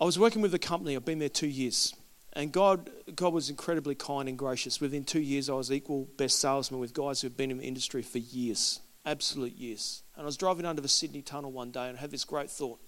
I 0.00 0.04
was 0.04 0.18
working 0.18 0.42
with 0.42 0.52
a 0.54 0.58
company. 0.58 0.96
I've 0.96 1.04
been 1.04 1.20
there 1.20 1.28
two 1.28 1.46
years. 1.46 1.94
And 2.32 2.50
God, 2.50 2.90
God 3.14 3.32
was 3.32 3.48
incredibly 3.48 3.94
kind 3.94 4.28
and 4.28 4.36
gracious. 4.36 4.80
Within 4.80 5.04
two 5.04 5.20
years, 5.20 5.48
I 5.48 5.54
was 5.54 5.70
equal 5.70 6.08
best 6.16 6.40
salesman 6.40 6.80
with 6.80 6.92
guys 6.92 7.20
who've 7.20 7.36
been 7.36 7.52
in 7.52 7.58
the 7.58 7.64
industry 7.64 8.02
for 8.02 8.18
years, 8.18 8.80
absolute 9.04 9.54
years. 9.54 10.02
And 10.14 10.22
I 10.22 10.26
was 10.26 10.36
driving 10.36 10.66
under 10.66 10.82
the 10.82 10.88
Sydney 10.88 11.22
Tunnel 11.22 11.52
one 11.52 11.70
day 11.70 11.88
and 11.88 11.96
I 11.96 12.00
had 12.00 12.10
this 12.10 12.24
great 12.24 12.50
thought. 12.50 12.80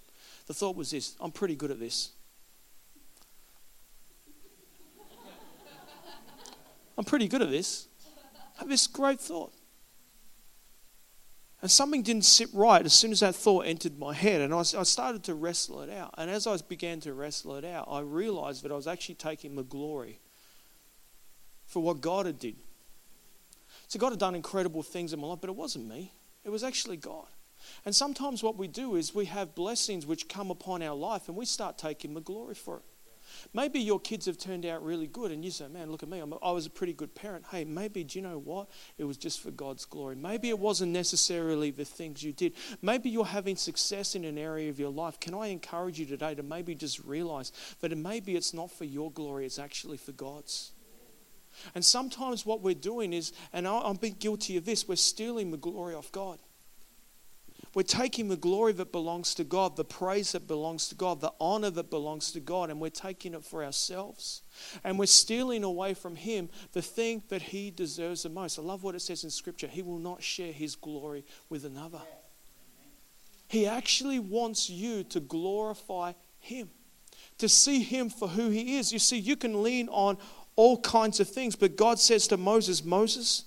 The 0.47 0.55
thought 0.55 0.77
was 0.77 0.91
this 0.91 1.17
I'm 1.21 1.33
pretty 1.33 1.57
good 1.57 1.71
at 1.71 1.79
this. 1.79 2.11
I'm 6.99 7.05
pretty 7.05 7.29
good 7.29 7.43
at 7.43 7.51
this. 7.51 7.89
I 8.57 8.61
have 8.61 8.69
this 8.69 8.87
great 8.87 9.21
thought. 9.21 9.53
And 11.63 11.71
something 11.71 12.03
didn't 12.03 12.27
sit 12.27 12.51
right 12.53 12.85
as 12.85 12.93
soon 12.93 13.13
as 13.13 13.21
that 13.21 13.35
thought 13.35 13.67
entered 13.67 13.99
my 13.99 14.15
head. 14.15 14.41
And 14.41 14.55
I, 14.55 14.59
I 14.59 14.63
started 14.63 15.25
to 15.25 15.35
wrestle 15.35 15.83
it 15.83 15.91
out. 15.91 16.15
And 16.19 16.31
as 16.31 16.47
I 16.47 16.57
began 16.69 17.01
to 17.01 17.15
wrestle 17.15 17.57
it 17.57 17.65
out, 17.65 17.89
I 17.91 18.01
realized 18.01 18.63
that 18.63 18.71
I 18.71 18.77
was 18.77 18.87
actually 18.87 19.17
taking 19.17 19.57
the 19.57 19.65
glory 19.65 20.21
for 21.67 21.83
what 21.83 22.01
God 22.01 22.27
had 22.27 22.39
did. 22.39 22.57
So 23.89 23.99
God 23.99 24.11
had 24.11 24.19
done 24.19 24.35
incredible 24.35 24.83
things 24.83 25.13
in 25.13 25.21
my 25.21 25.29
life, 25.29 25.39
but 25.41 25.51
it 25.51 25.57
wasn't 25.57 25.89
me. 25.89 26.13
It 26.45 26.51
was 26.51 26.65
actually 26.65 26.97
God. 26.97 27.27
And 27.85 27.95
sometimes 27.95 28.43
what 28.43 28.57
we 28.57 28.69
do 28.69 28.97
is 28.97 29.15
we 29.15 29.27
have 29.27 29.55
blessings 29.55 30.07
which 30.07 30.29
come 30.29 30.51
upon 30.51 30.83
our 30.83 30.95
life 30.95 31.29
and 31.29 31.37
we 31.37 31.45
start 31.45 31.79
taking 31.79 32.15
the 32.15 32.21
glory 32.21 32.55
for 32.55 32.79
it. 32.79 32.83
Maybe 33.53 33.81
your 33.81 33.99
kids 33.99 34.27
have 34.27 34.39
turned 34.39 34.65
out 34.65 34.85
really 34.85 35.07
good 35.07 35.33
and 35.33 35.45
you 35.45 35.51
say, 35.51 35.67
man, 35.69 35.91
look 35.91 36.03
at 36.03 36.09
me. 36.09 36.23
I 36.43 36.51
was 36.53 36.67
a 36.67 36.71
pretty 36.71 36.93
good 36.93 37.15
parent. 37.15 37.45
Hey, 37.51 37.65
maybe, 37.65 38.05
do 38.05 38.19
you 38.19 38.23
know 38.23 38.39
what? 38.39 38.69
It 38.99 39.05
was 39.05 39.17
just 39.17 39.41
for 39.41 39.51
God's 39.51 39.85
glory. 39.85 40.17
Maybe 40.17 40.49
it 40.49 40.59
wasn't 40.59 40.93
necessarily 40.93 41.71
the 41.71 41.85
things 41.85 42.23
you 42.23 42.33
did. 42.33 42.55
Maybe 42.83 43.11
you're 43.11 43.25
having 43.25 43.57
success 43.57 44.15
in 44.15 44.25
an 44.25 44.39
area 44.39 44.71
of 44.71 44.79
your 44.79 44.91
life. 44.91 45.19
Can 45.19 45.35
I 45.35 45.49
encourage 45.49 45.99
you 45.99 46.07
today 46.07 46.35
to 46.35 46.43
maybe 46.43 46.75
just 46.75 47.05
realize 47.05 47.53
that 47.81 47.97
maybe 47.97 48.37
it's 48.37 48.55
not 48.55 48.71
for 48.71 48.85
your 48.85 49.11
glory, 49.11 49.47
it's 49.47 49.59
actually 49.59 49.97
for 49.97 50.13
God's. 50.13 50.73
And 51.75 51.85
sometimes 51.85 52.47
what 52.47 52.63
we're 52.63 52.75
doing 52.75 53.13
is, 53.13 53.33
and 53.53 53.67
I'm 53.67 53.97
being 53.97 54.17
guilty 54.19 54.57
of 54.57 54.65
this, 54.65 54.87
we're 54.87 54.97
stealing 54.97 55.51
the 55.51 55.57
glory 55.57 55.95
of 55.95 56.11
God. 56.13 56.39
We're 57.75 57.83
taking 57.83 58.29
the 58.29 58.39
glory 58.39 58.73
that 58.73 58.91
belongs 58.91 59.35
to 59.35 59.45
God, 59.45 59.77
the 59.77 59.85
praise 59.85 60.33
that 60.33 60.47
belongs 60.47 60.89
to 60.89 60.95
God, 60.95 61.21
the 61.21 61.35
honor 61.39 61.69
that 61.69 61.91
belongs 61.91 62.33
to 62.33 62.41
God, 62.41 62.71
and 62.71 62.81
we're 62.81 62.89
taking 62.89 63.35
it 63.35 63.45
for 63.45 63.63
ourselves. 63.63 64.41
And 64.83 64.99
we're 64.99 65.05
stealing 65.05 65.63
away 65.63 65.93
from 65.93 66.17
Him 66.17 66.49
the 66.73 66.81
thing 66.81 67.23
that 67.29 67.43
He 67.43 67.71
deserves 67.71 68.23
the 68.23 68.31
most. 68.31 68.59
I 68.59 68.63
love 68.63 68.83
what 68.83 68.95
it 68.95 69.01
says 69.01 69.25
in 69.25 69.31
Scripture 69.31 69.67
He 69.67 69.83
will 69.83 69.99
not 69.99 70.23
share 70.23 70.55
His 70.55 70.75
glory 70.75 71.27
with 71.51 71.67
another. 71.67 72.01
He 73.47 73.67
actually 73.67 74.21
wants 74.21 74.71
you 74.71 75.05
to 75.05 75.21
glorify 75.21 76.15
Him, 76.39 76.71
to 77.37 77.47
see 77.47 77.83
Him 77.83 78.09
for 78.09 78.29
who 78.29 78.49
He 78.49 78.79
is. 78.79 78.91
You 78.91 78.99
see, 78.99 79.19
you 79.19 79.37
can 79.37 79.63
lean 79.63 79.91
on 79.91 80.17
all 80.57 80.81
kinds 80.81 81.21
of 81.21 81.29
things, 81.29 81.55
but 81.55 81.77
God 81.77 81.99
says 81.99 82.27
to 82.29 82.37
Moses, 82.37 82.85
Moses, 82.85 83.45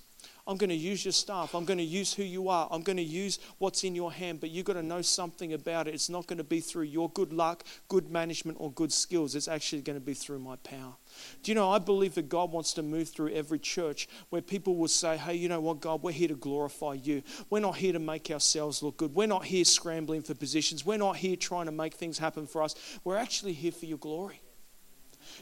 I'm 0.50 0.58
going 0.58 0.72
to 0.72 0.76
use 0.76 1.06
your 1.06 1.12
staff. 1.12 1.54
I'm 1.54 1.64
going 1.64 1.78
to 1.78 1.84
use 1.84 2.12
who 2.12 2.24
you 2.24 2.50
are. 2.50 2.68
I'm 2.72 2.82
going 2.82 2.98
to 2.98 3.04
use 3.04 3.38
what's 3.60 3.84
in 3.84 3.94
your 3.94 4.12
hand, 4.12 4.40
but 4.40 4.50
you've 4.50 4.66
got 4.66 4.74
to 4.74 4.82
know 4.82 5.04
something 5.04 5.54
about 5.54 5.88
it. 5.88 5.94
It's 5.94 6.10
not 6.10 6.26
going 6.26 6.40
to 6.40 6.44
be 6.44 6.60
through 6.60 6.86
your 6.86 7.08
good 7.12 7.32
luck, 7.32 7.64
good 7.88 8.10
management, 8.10 8.58
or 8.60 8.72
good 8.72 8.92
skills. 8.92 9.36
It's 9.36 9.48
actually 9.48 9.84
going 9.84 10.00
to 10.00 10.04
be 10.04 10.16
through 10.16 10.40
my 10.40 10.56
power. 10.58 10.96
Do 11.44 11.52
you 11.52 11.56
know, 11.56 11.70
I 11.70 11.78
believe 11.78 12.16
that 12.16 12.30
God 12.30 12.52
wants 12.52 12.74
to 12.74 12.82
move 12.82 13.10
through 13.10 13.30
every 13.34 13.60
church 13.60 14.10
where 14.32 14.42
people 14.42 14.76
will 14.76 14.88
say, 14.88 15.18
hey, 15.18 15.36
you 15.36 15.50
know 15.50 15.62
what, 15.62 15.82
God, 15.82 16.02
we're 16.02 16.14
here 16.14 16.30
to 16.30 16.36
glorify 16.36 16.94
you. 16.94 17.22
We're 17.52 17.60
not 17.60 17.78
here 17.78 17.94
to 17.94 18.00
make 18.00 18.32
ourselves 18.32 18.82
look 18.82 18.98
good. 18.98 19.14
We're 19.14 19.28
not 19.28 19.46
here 19.46 19.66
scrambling 19.66 20.24
for 20.24 20.34
positions. 20.34 20.84
We're 20.84 20.98
not 20.98 21.18
here 21.18 21.36
trying 21.36 21.68
to 21.68 21.72
make 21.72 21.94
things 21.94 22.18
happen 22.18 22.48
for 22.48 22.64
us. 22.64 22.74
We're 23.04 23.18
actually 23.18 23.54
here 23.54 23.72
for 23.72 23.86
your 23.86 24.00
glory. 24.00 24.42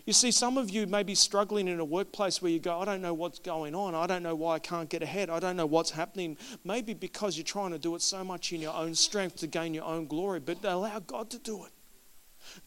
You 0.05 0.13
see, 0.13 0.31
some 0.31 0.57
of 0.57 0.69
you 0.69 0.87
may 0.87 1.03
be 1.03 1.15
struggling 1.15 1.67
in 1.67 1.79
a 1.79 1.85
workplace 1.85 2.41
where 2.41 2.51
you 2.51 2.59
go, 2.59 2.79
I 2.79 2.85
don't 2.85 3.01
know 3.01 3.13
what's 3.13 3.39
going 3.39 3.75
on. 3.75 3.95
I 3.95 4.07
don't 4.07 4.23
know 4.23 4.35
why 4.35 4.55
I 4.55 4.59
can't 4.59 4.89
get 4.89 5.01
ahead. 5.01 5.29
I 5.29 5.39
don't 5.39 5.57
know 5.57 5.65
what's 5.65 5.91
happening. 5.91 6.37
Maybe 6.63 6.93
because 6.93 7.37
you're 7.37 7.43
trying 7.43 7.71
to 7.71 7.79
do 7.79 7.95
it 7.95 8.01
so 8.01 8.23
much 8.23 8.53
in 8.53 8.61
your 8.61 8.73
own 8.73 8.95
strength 8.95 9.37
to 9.37 9.47
gain 9.47 9.73
your 9.73 9.85
own 9.85 10.05
glory, 10.07 10.39
but 10.39 10.63
allow 10.63 10.99
God 10.99 11.29
to 11.31 11.39
do 11.39 11.65
it. 11.65 11.71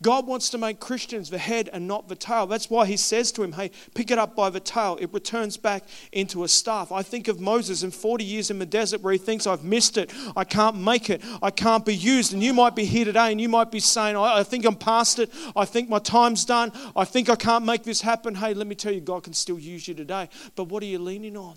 God 0.03 0.26
wants 0.26 0.50
to 0.50 0.59
make 0.59 0.81
Christians 0.81 1.31
the 1.31 1.38
head 1.38 1.68
and 1.72 1.87
not 1.87 2.09
the 2.09 2.16
tail. 2.16 2.46
That's 2.46 2.70
why 2.70 2.87
he 2.87 2.96
says 2.96 3.33
to 3.33 3.42
him, 3.42 3.53
Hey, 3.53 3.70
pick 3.94 4.11
it 4.11 4.18
up 4.18 4.35
by 4.35 4.50
the 4.50 4.61
tail. 4.61 4.98
It 5.00 5.12
returns 5.12 5.57
back 5.57 5.85
into 6.12 6.44
a 6.44 6.48
staff. 6.48 6.92
I 6.92 7.03
think 7.03 7.29
of 7.29 7.40
Moses 7.40 7.83
in 7.83 7.90
40 7.90 8.24
years 8.24 8.50
in 8.50 8.59
the 8.59 8.66
desert 8.66 9.00
where 9.03 9.12
he 9.12 9.18
thinks, 9.18 9.46
I've 9.46 9.64
missed 9.64 9.98
it. 9.98 10.12
I 10.37 10.44
can't 10.44 10.76
make 10.76 11.11
it. 11.11 11.22
I 11.42 11.50
can't 11.50 11.85
be 11.85 11.94
used. 11.94 12.33
And 12.33 12.42
you 12.42 12.53
might 12.55 12.74
be 12.74 12.85
here 12.85 13.05
today 13.05 13.31
and 13.31 13.40
you 13.40 13.48
might 13.48 13.70
be 13.70 13.81
saying, 13.81 14.16
I, 14.16 14.38
I 14.38 14.42
think 14.42 14.64
I'm 14.64 14.76
past 14.76 15.18
it. 15.18 15.31
I 15.57 15.64
think 15.64 15.88
my 15.88 15.98
time's 15.98 16.44
done. 16.44 16.72
I 16.96 17.05
think 17.05 17.29
I 17.29 17.37
can't 17.37 17.64
make 17.64 17.85
this 17.85 18.00
happen. 18.00 18.35
Hey, 18.35 18.55
let 18.55 18.66
me 18.66 18.74
tell 18.74 18.92
you, 18.92 19.00
God 19.00 19.24
can 19.24 19.33
still 19.33 19.59
use 19.59 19.87
you 19.87 19.94
today. 19.94 20.29
But 20.57 20.64
what 20.64 20.83
are 20.83 20.87
you 20.87 20.98
leaning 20.98 21.37
on? 21.37 21.57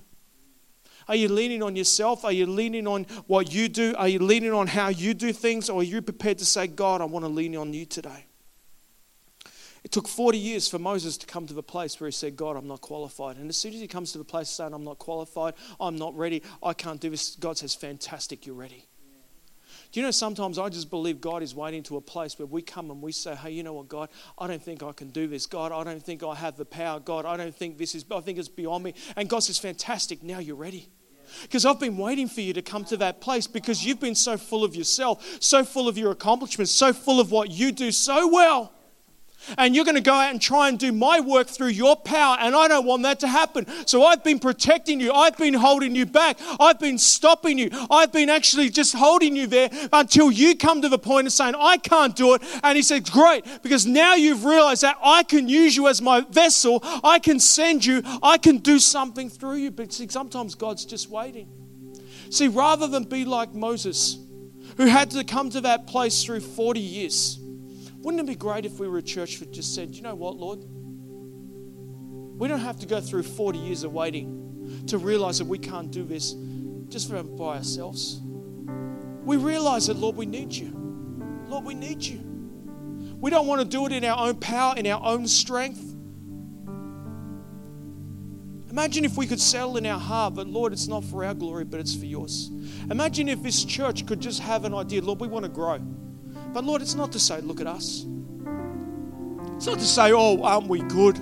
Are 1.07 1.15
you 1.15 1.29
leaning 1.29 1.61
on 1.63 1.75
yourself? 1.75 2.25
Are 2.25 2.31
you 2.31 2.45
leaning 2.45 2.87
on 2.87 3.05
what 3.27 3.53
you 3.53 3.67
do? 3.69 3.93
Are 3.97 4.07
you 4.07 4.19
leaning 4.19 4.53
on 4.53 4.67
how 4.67 4.89
you 4.89 5.13
do 5.13 5.33
things? 5.33 5.69
Or 5.69 5.81
are 5.81 5.83
you 5.83 6.01
prepared 6.01 6.37
to 6.39 6.45
say, 6.45 6.67
God, 6.67 7.01
I 7.01 7.05
want 7.05 7.25
to 7.25 7.29
lean 7.29 7.55
on 7.55 7.73
you 7.73 7.85
today? 7.85 8.25
It 9.83 9.91
took 9.91 10.07
40 10.07 10.37
years 10.37 10.69
for 10.69 10.79
Moses 10.79 11.17
to 11.17 11.25
come 11.25 11.45
to 11.47 11.53
the 11.53 11.63
place 11.63 11.99
where 11.99 12.07
he 12.07 12.13
said, 12.13 12.37
God, 12.37 12.55
I'm 12.55 12.67
not 12.67 12.79
qualified. 12.79 13.35
And 13.35 13.49
as 13.49 13.57
soon 13.57 13.73
as 13.73 13.81
he 13.81 13.87
comes 13.87 14.13
to 14.13 14.17
the 14.17 14.23
place 14.23 14.49
saying, 14.49 14.73
I'm 14.73 14.85
not 14.85 14.97
qualified, 14.97 15.55
I'm 15.79 15.97
not 15.97 16.15
ready, 16.15 16.41
I 16.61 16.73
can't 16.73 17.01
do 17.01 17.09
this, 17.09 17.35
God 17.35 17.57
says, 17.57 17.75
Fantastic, 17.75 18.45
you're 18.45 18.55
ready. 18.55 18.87
Do 19.93 19.99
you 19.99 20.07
know 20.07 20.11
sometimes 20.11 20.57
I 20.57 20.69
just 20.69 20.89
believe 20.89 21.21
God 21.21 21.43
is 21.43 21.53
waiting 21.53 21.83
to 21.83 21.97
a 21.97 22.01
place 22.01 22.39
where 22.39 22.47
we 22.47 22.63
come 22.63 22.89
and 22.89 22.99
we 22.99 23.11
say, 23.11 23.35
Hey, 23.35 23.51
you 23.51 23.61
know 23.61 23.73
what, 23.73 23.87
God, 23.87 24.09
I 24.39 24.47
don't 24.47 24.61
think 24.61 24.81
I 24.81 24.91
can 24.91 25.11
do 25.11 25.27
this. 25.27 25.45
God, 25.45 25.71
I 25.71 25.83
don't 25.83 26.01
think 26.01 26.23
I 26.23 26.33
have 26.33 26.57
the 26.57 26.65
power. 26.65 26.99
God, 26.99 27.27
I 27.27 27.37
don't 27.37 27.55
think 27.55 27.77
this 27.77 27.93
is, 27.93 28.03
I 28.09 28.19
think 28.19 28.39
it's 28.39 28.49
beyond 28.49 28.83
me. 28.83 28.95
And 29.15 29.29
God 29.29 29.39
says, 29.41 29.59
Fantastic, 29.59 30.23
now 30.23 30.39
you're 30.39 30.55
ready. 30.55 30.89
Because 31.43 31.63
I've 31.63 31.79
been 31.79 31.97
waiting 31.97 32.27
for 32.27 32.41
you 32.41 32.53
to 32.53 32.63
come 32.63 32.85
to 32.85 32.97
that 32.97 33.21
place 33.21 33.45
because 33.45 33.85
you've 33.85 33.99
been 33.99 34.15
so 34.15 34.35
full 34.35 34.63
of 34.63 34.75
yourself, 34.75 35.37
so 35.39 35.63
full 35.63 35.87
of 35.87 35.95
your 35.95 36.11
accomplishments, 36.11 36.71
so 36.71 36.91
full 36.91 37.19
of 37.19 37.29
what 37.29 37.51
you 37.51 37.71
do 37.71 37.91
so 37.91 38.27
well 38.27 38.73
and 39.57 39.75
you're 39.75 39.85
going 39.85 39.95
to 39.95 40.01
go 40.01 40.13
out 40.13 40.31
and 40.31 40.41
try 40.41 40.69
and 40.69 40.79
do 40.79 40.91
my 40.91 41.19
work 41.19 41.47
through 41.47 41.67
your 41.67 41.95
power, 41.95 42.37
and 42.39 42.55
I 42.55 42.67
don't 42.67 42.85
want 42.85 43.03
that 43.03 43.19
to 43.21 43.27
happen. 43.27 43.65
So 43.85 44.03
I've 44.03 44.23
been 44.23 44.39
protecting 44.39 44.99
you, 44.99 45.11
I've 45.11 45.37
been 45.37 45.53
holding 45.53 45.95
you 45.95 46.05
back, 46.05 46.37
I've 46.59 46.79
been 46.79 46.97
stopping 46.97 47.57
you, 47.57 47.69
I've 47.89 48.11
been 48.11 48.29
actually 48.29 48.69
just 48.69 48.95
holding 48.95 49.35
you 49.35 49.47
there 49.47 49.69
until 49.91 50.31
you 50.31 50.55
come 50.55 50.81
to 50.81 50.89
the 50.89 50.99
point 50.99 51.27
of 51.27 51.33
saying, 51.33 51.55
I 51.57 51.77
can't 51.77 52.15
do 52.15 52.33
it. 52.35 52.41
And 52.63 52.75
he 52.75 52.81
said, 52.81 53.09
Great, 53.09 53.45
because 53.61 53.85
now 53.85 54.15
you've 54.15 54.45
realized 54.45 54.83
that 54.83 54.97
I 55.03 55.23
can 55.23 55.47
use 55.47 55.75
you 55.75 55.87
as 55.87 56.01
my 56.01 56.21
vessel, 56.21 56.79
I 57.03 57.19
can 57.19 57.39
send 57.39 57.85
you, 57.85 58.01
I 58.21 58.37
can 58.37 58.57
do 58.57 58.79
something 58.79 59.29
through 59.29 59.55
you. 59.55 59.71
But 59.71 59.93
see, 59.93 60.07
sometimes 60.07 60.55
God's 60.55 60.85
just 60.85 61.09
waiting. 61.09 61.49
See, 62.29 62.47
rather 62.47 62.87
than 62.87 63.03
be 63.03 63.25
like 63.25 63.53
Moses, 63.53 64.17
who 64.77 64.87
had 64.87 65.11
to 65.11 65.23
come 65.23 65.49
to 65.51 65.61
that 65.61 65.85
place 65.85 66.23
through 66.23 66.39
40 66.39 66.79
years 66.79 67.39
wouldn't 68.03 68.21
it 68.21 68.27
be 68.27 68.35
great 68.35 68.65
if 68.65 68.79
we 68.79 68.87
were 68.89 68.97
a 68.97 69.01
church 69.01 69.39
that 69.39 69.51
just 69.51 69.73
said, 69.73 69.95
you 69.95 70.01
know 70.01 70.13
what, 70.13 70.35
Lord? 70.35 70.59
We 72.37 72.49
don't 72.49 72.59
have 72.59 72.77
to 72.79 72.85
go 72.85 72.99
through 72.99 73.23
40 73.23 73.57
years 73.57 73.83
of 73.85 73.93
waiting 73.93 74.83
to 74.87 74.97
realize 74.97 75.37
that 75.37 75.47
we 75.47 75.57
can't 75.57 75.89
do 75.89 76.03
this 76.03 76.35
just 76.89 77.09
by 77.37 77.55
ourselves. 77.55 78.19
We 79.23 79.37
realize 79.37 79.87
that, 79.87 79.95
Lord, 79.95 80.17
we 80.17 80.25
need 80.25 80.51
you. 80.51 80.73
Lord, 81.47 81.63
we 81.63 81.73
need 81.73 82.03
you. 82.03 82.19
We 83.21 83.31
don't 83.31 83.47
want 83.47 83.61
to 83.61 83.65
do 83.65 83.85
it 83.85 83.93
in 83.93 84.03
our 84.03 84.27
own 84.27 84.35
power, 84.35 84.75
in 84.75 84.85
our 84.85 85.01
own 85.01 85.25
strength. 85.25 85.95
Imagine 88.69 89.05
if 89.05 89.15
we 89.15 89.27
could 89.27 89.39
settle 89.39 89.77
in 89.77 89.85
our 89.85 89.99
heart 89.99 90.35
that, 90.35 90.47
Lord, 90.47 90.73
it's 90.73 90.89
not 90.89 91.05
for 91.05 91.23
our 91.23 91.33
glory, 91.33 91.63
but 91.63 91.79
it's 91.79 91.95
for 91.95 92.05
yours. 92.05 92.51
Imagine 92.91 93.29
if 93.29 93.41
this 93.41 93.63
church 93.63 94.05
could 94.05 94.19
just 94.19 94.41
have 94.41 94.65
an 94.65 94.73
idea, 94.73 95.01
Lord, 95.01 95.21
we 95.21 95.29
want 95.29 95.45
to 95.45 95.49
grow. 95.49 95.79
But 96.53 96.63
Lord, 96.63 96.81
it's 96.81 96.95
not 96.95 97.11
to 97.13 97.19
say, 97.19 97.41
look 97.41 97.59
at 97.59 97.67
us. 97.67 98.05
It's 99.55 99.65
not 99.65 99.79
to 99.79 99.85
say, 99.85 100.11
oh, 100.13 100.41
aren't 100.43 100.67
we 100.67 100.81
good? 100.81 101.19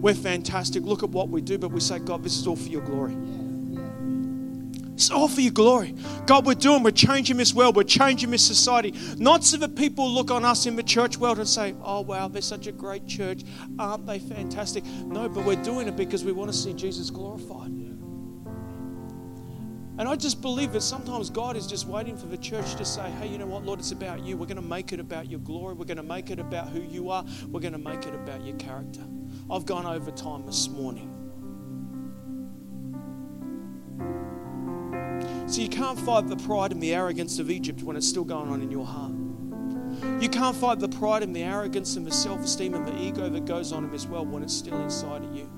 We're 0.00 0.14
fantastic. 0.14 0.82
Look 0.82 1.02
at 1.02 1.10
what 1.10 1.28
we 1.28 1.40
do. 1.40 1.58
But 1.58 1.72
we 1.72 1.80
say, 1.80 1.98
God, 1.98 2.22
this 2.22 2.36
is 2.36 2.46
all 2.46 2.56
for 2.56 2.68
your 2.68 2.82
glory. 2.82 3.16
It's 4.94 5.10
all 5.10 5.26
for 5.26 5.40
your 5.40 5.52
glory. 5.52 5.96
God, 6.26 6.46
we're 6.46 6.54
doing, 6.54 6.82
we're 6.82 6.92
changing 6.92 7.36
this 7.36 7.54
world, 7.54 7.74
we're 7.74 7.82
changing 7.82 8.30
this 8.30 8.46
society. 8.46 8.94
Not 9.16 9.42
so 9.42 9.56
that 9.56 9.74
people 9.74 10.08
look 10.08 10.30
on 10.30 10.44
us 10.44 10.66
in 10.66 10.76
the 10.76 10.82
church 10.82 11.16
world 11.16 11.38
and 11.38 11.48
say, 11.48 11.74
oh, 11.82 12.02
wow, 12.02 12.28
they're 12.28 12.42
such 12.42 12.68
a 12.68 12.72
great 12.72 13.06
church. 13.06 13.42
Aren't 13.78 14.06
they 14.06 14.20
fantastic? 14.20 14.84
No, 14.84 15.28
but 15.28 15.44
we're 15.44 15.62
doing 15.62 15.88
it 15.88 15.96
because 15.96 16.24
we 16.24 16.30
want 16.32 16.52
to 16.52 16.56
see 16.56 16.72
Jesus 16.72 17.10
glorified. 17.10 17.72
And 19.98 20.08
I 20.08 20.16
just 20.16 20.40
believe 20.40 20.72
that 20.72 20.80
sometimes 20.80 21.28
God 21.28 21.56
is 21.56 21.66
just 21.66 21.86
waiting 21.86 22.16
for 22.16 22.26
the 22.26 22.38
church 22.38 22.76
to 22.76 22.84
say, 22.84 23.10
hey, 23.20 23.26
you 23.26 23.36
know 23.36 23.46
what, 23.46 23.64
Lord, 23.64 23.78
it's 23.78 23.92
about 23.92 24.20
you. 24.20 24.38
We're 24.38 24.46
going 24.46 24.56
to 24.56 24.62
make 24.62 24.92
it 24.92 25.00
about 25.00 25.30
your 25.30 25.40
glory. 25.40 25.74
We're 25.74 25.84
going 25.84 25.98
to 25.98 26.02
make 26.02 26.30
it 26.30 26.38
about 26.38 26.70
who 26.70 26.80
you 26.80 27.10
are. 27.10 27.24
We're 27.48 27.60
going 27.60 27.74
to 27.74 27.78
make 27.78 28.06
it 28.06 28.14
about 28.14 28.42
your 28.42 28.56
character. 28.56 29.02
I've 29.50 29.66
gone 29.66 29.84
over 29.84 30.10
time 30.10 30.46
this 30.46 30.68
morning. 30.68 31.10
So 35.46 35.60
you 35.60 35.68
can't 35.68 35.98
fight 36.00 36.28
the 36.28 36.36
pride 36.36 36.72
and 36.72 36.82
the 36.82 36.94
arrogance 36.94 37.38
of 37.38 37.50
Egypt 37.50 37.82
when 37.82 37.94
it's 37.94 38.08
still 38.08 38.24
going 38.24 38.48
on 38.48 38.62
in 38.62 38.70
your 38.70 38.86
heart. 38.86 39.12
You 40.22 40.30
can't 40.30 40.56
fight 40.56 40.78
the 40.78 40.88
pride 40.88 41.22
and 41.22 41.36
the 41.36 41.42
arrogance 41.42 41.96
and 41.96 42.06
the 42.06 42.10
self 42.10 42.42
esteem 42.42 42.72
and 42.74 42.86
the 42.86 42.98
ego 42.98 43.28
that 43.28 43.44
goes 43.44 43.72
on 43.72 43.84
in 43.84 43.90
this 43.90 44.06
world 44.06 44.32
when 44.32 44.42
it's 44.42 44.54
still 44.54 44.80
inside 44.80 45.22
of 45.22 45.36
you. 45.36 45.50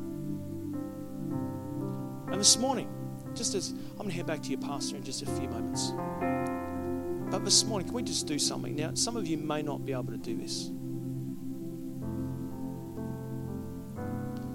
And 2.33 2.40
this 2.40 2.59
morning, 2.59 2.88
just 3.35 3.55
as 3.55 3.70
I'm 3.70 3.97
going 3.97 4.11
to 4.11 4.14
head 4.14 4.27
back 4.27 4.42
to 4.42 4.51
your 4.51 4.61
pastor 4.61 4.97
in 4.97 5.03
just 5.03 5.23
a 5.23 5.27
few 5.27 5.49
moments. 5.49 5.92
But 7.31 7.44
this 7.44 7.64
morning, 7.64 7.88
can 7.88 7.97
we 7.97 8.03
just 8.03 8.27
do 8.27 8.38
something? 8.38 8.77
Now, 8.77 8.94
some 8.94 9.16
of 9.16 9.27
you 9.27 9.37
may 9.37 9.62
not 9.62 9.85
be 9.85 9.92
able 9.92 10.05
to 10.05 10.16
do 10.16 10.37
this. 10.37 10.70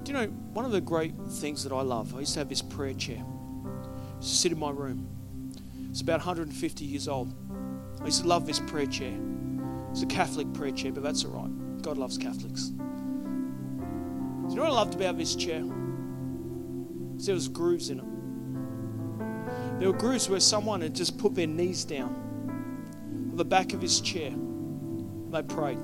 Do 0.04 0.13
you 0.13 0.13
know, 0.13 0.28
one 0.54 0.65
of 0.65 0.72
the 0.72 0.82
great 0.82 1.13
things 1.30 1.63
that 1.63 1.74
I 1.74 1.82
love, 1.82 2.15
I 2.15 2.20
used 2.20 2.34
to 2.34 2.39
have 2.39 2.50
this 2.50 2.62
prayer 2.62 2.94
chair. 2.94 3.18
I 3.18 4.15
used 4.18 4.30
to 4.30 4.36
sit 4.36 4.52
in 4.52 4.60
my 4.60 4.72
room. 4.72 5.08
It's 5.89 6.02
about 6.02 6.20
150 6.20 6.86
years 6.86 7.08
old. 7.08 7.34
I 8.02 8.06
used 8.06 8.22
to 8.22 8.28
love 8.28 8.46
this 8.48 8.60
prayer 8.60 8.86
chair. 8.86 9.13
It's 9.92 10.04
a 10.04 10.08
Catholic 10.08 10.54
prayer 10.54 10.72
chair, 10.72 10.92
but 10.92 11.04
that's 11.04 11.26
all 11.26 11.32
right. 11.32 11.82
God 11.82 11.98
loves 11.98 12.18
Catholics. 12.18 12.70
Do 12.70 12.76
you 14.50 14.56
know 14.56 14.63
what 14.63 14.72
I 14.72 14.76
loved 14.76 14.96
about 14.96 15.18
this 15.18 15.36
chair? 15.36 15.63
There 17.18 17.36
was 17.36 17.48
grooves 17.50 17.89
in 17.89 18.00
it. 18.00 18.06
There 19.80 19.89
were 19.89 19.98
groups 19.98 20.30
where 20.30 20.42
someone 20.42 20.82
had 20.82 20.94
just 20.94 21.18
put 21.18 21.34
their 21.36 21.48
knees 21.48 21.86
down 21.86 22.10
on 23.32 23.38
the 23.38 23.46
back 23.46 23.74
of 23.74 23.82
his 23.82 24.02
chair. 24.02 24.32
They 25.32 25.42
prayed. 25.44 25.80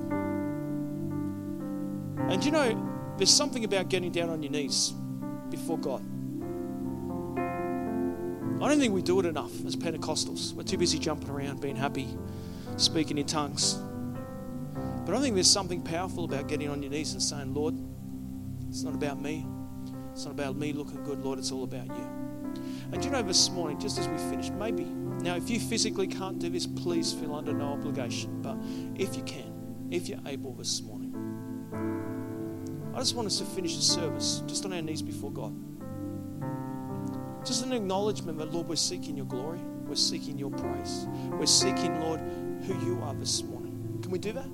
And 2.28 2.44
you 2.44 2.50
know, 2.50 3.14
there's 3.16 3.30
something 3.32 3.64
about 3.64 3.88
getting 3.88 4.12
down 4.12 4.28
on 4.28 4.42
your 4.42 4.52
knees 4.52 4.92
before 5.48 5.78
God. 5.78 6.02
I 8.62 8.68
don't 8.68 8.78
think 8.78 8.92
we 8.92 9.00
do 9.00 9.18
it 9.20 9.24
enough 9.24 9.64
as 9.64 9.74
Pentecostals. 9.76 10.52
We're 10.52 10.64
too 10.64 10.76
busy 10.76 10.98
jumping 10.98 11.30
around, 11.30 11.62
being 11.62 11.76
happy, 11.76 12.08
speaking 12.76 13.16
in 13.16 13.24
tongues. 13.24 13.78
But 15.06 15.14
I 15.14 15.20
think 15.20 15.34
there's 15.34 15.50
something 15.50 15.80
powerful 15.80 16.24
about 16.24 16.48
getting 16.48 16.68
on 16.68 16.82
your 16.82 16.90
knees 16.90 17.12
and 17.12 17.22
saying, 17.22 17.54
Lord, 17.54 17.74
it's 18.68 18.82
not 18.82 18.94
about 18.94 19.22
me. 19.22 19.46
It's 20.12 20.26
not 20.26 20.32
about 20.32 20.56
me 20.56 20.74
looking 20.74 21.02
good, 21.04 21.20
Lord, 21.20 21.38
it's 21.38 21.52
all 21.52 21.64
about 21.64 21.86
you. 21.86 22.25
And 22.92 23.04
you 23.04 23.10
know, 23.10 23.22
this 23.22 23.50
morning, 23.50 23.78
just 23.78 23.98
as 23.98 24.08
we 24.08 24.16
finish, 24.30 24.50
maybe, 24.50 24.84
now 24.84 25.36
if 25.36 25.50
you 25.50 25.58
physically 25.58 26.06
can't 26.06 26.38
do 26.38 26.48
this, 26.48 26.66
please 26.66 27.12
feel 27.12 27.34
under 27.34 27.52
no 27.52 27.72
obligation. 27.72 28.40
But 28.42 28.56
if 29.00 29.16
you 29.16 29.22
can, 29.24 29.88
if 29.90 30.08
you're 30.08 30.20
able 30.26 30.54
this 30.54 30.82
morning, 30.82 31.12
I 32.94 32.98
just 32.98 33.14
want 33.14 33.26
us 33.26 33.38
to 33.38 33.44
finish 33.44 33.76
the 33.76 33.82
service 33.82 34.42
just 34.46 34.64
on 34.64 34.72
our 34.72 34.80
knees 34.80 35.02
before 35.02 35.30
God. 35.30 35.54
Just 37.44 37.64
an 37.64 37.72
acknowledgement 37.72 38.38
that, 38.38 38.52
Lord, 38.52 38.68
we're 38.68 38.76
seeking 38.76 39.16
your 39.16 39.26
glory. 39.26 39.60
We're 39.86 39.94
seeking 39.94 40.38
your 40.38 40.50
praise. 40.50 41.06
We're 41.30 41.46
seeking, 41.46 42.00
Lord, 42.00 42.20
who 42.66 42.74
you 42.84 43.00
are 43.02 43.14
this 43.14 43.42
morning. 43.42 44.00
Can 44.02 44.10
we 44.10 44.18
do 44.18 44.32
that? 44.32 44.48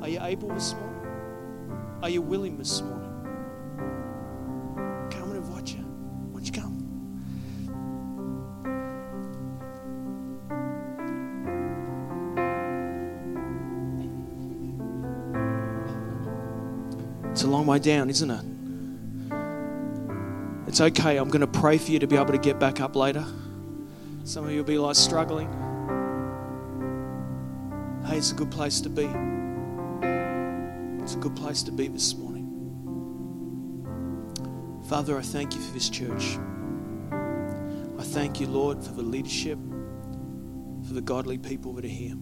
Are 0.00 0.08
you 0.08 0.18
able 0.20 0.48
this 0.48 0.74
morning? 0.74 2.00
Are 2.02 2.10
you 2.10 2.20
willing 2.20 2.58
this 2.58 2.82
morning? 2.82 3.13
A 17.42 17.46
long 17.48 17.66
way 17.66 17.78
down, 17.78 18.10
isn't 18.10 18.30
it? 18.30 18.44
It's 20.68 20.80
okay. 20.80 21.16
I'm 21.16 21.28
going 21.28 21.40
to 21.40 21.46
pray 21.46 21.78
for 21.78 21.90
you 21.90 21.98
to 21.98 22.06
be 22.06 22.16
able 22.16 22.32
to 22.32 22.38
get 22.38 22.58
back 22.58 22.80
up 22.80 22.96
later. 22.96 23.24
Some 24.24 24.44
of 24.44 24.50
you 24.50 24.58
will 24.58 24.64
be 24.64 24.78
like 24.78 24.96
struggling. 24.96 25.48
Hey, 28.06 28.18
it's 28.18 28.32
a 28.32 28.34
good 28.34 28.50
place 28.50 28.80
to 28.82 28.88
be. 28.88 29.04
It's 31.02 31.14
a 31.14 31.18
good 31.18 31.36
place 31.36 31.62
to 31.64 31.72
be 31.72 31.88
this 31.88 32.14
morning. 32.14 32.44
Father, 34.88 35.18
I 35.18 35.22
thank 35.22 35.54
you 35.54 35.60
for 35.60 35.72
this 35.72 35.88
church. 35.88 36.38
I 37.98 38.02
thank 38.02 38.40
you, 38.40 38.46
Lord, 38.46 38.82
for 38.82 38.92
the 38.92 39.02
leadership, 39.02 39.58
for 40.86 40.94
the 40.94 41.02
godly 41.02 41.38
people 41.38 41.72
that 41.74 41.84
are 41.84 41.88
here. 41.88 42.16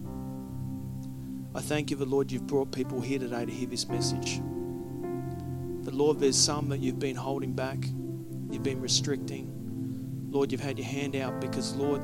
I 1.55 1.61
thank 1.61 1.91
you, 1.91 1.97
the 1.97 2.05
Lord, 2.05 2.31
you've 2.31 2.47
brought 2.47 2.71
people 2.71 2.99
here 2.99 3.19
today 3.19 3.45
to 3.45 3.51
hear 3.51 3.67
this 3.67 3.87
message. 3.87 4.41
But 5.83 5.93
Lord, 5.93 6.19
there's 6.19 6.37
some 6.37 6.69
that 6.69 6.79
you've 6.79 6.99
been 6.99 7.15
holding 7.15 7.53
back, 7.53 7.77
you've 8.49 8.63
been 8.63 8.81
restricting. 8.81 9.49
Lord, 10.29 10.51
you've 10.51 10.61
had 10.61 10.79
your 10.79 10.87
hand 10.87 11.15
out 11.15 11.41
because, 11.41 11.75
Lord, 11.75 12.01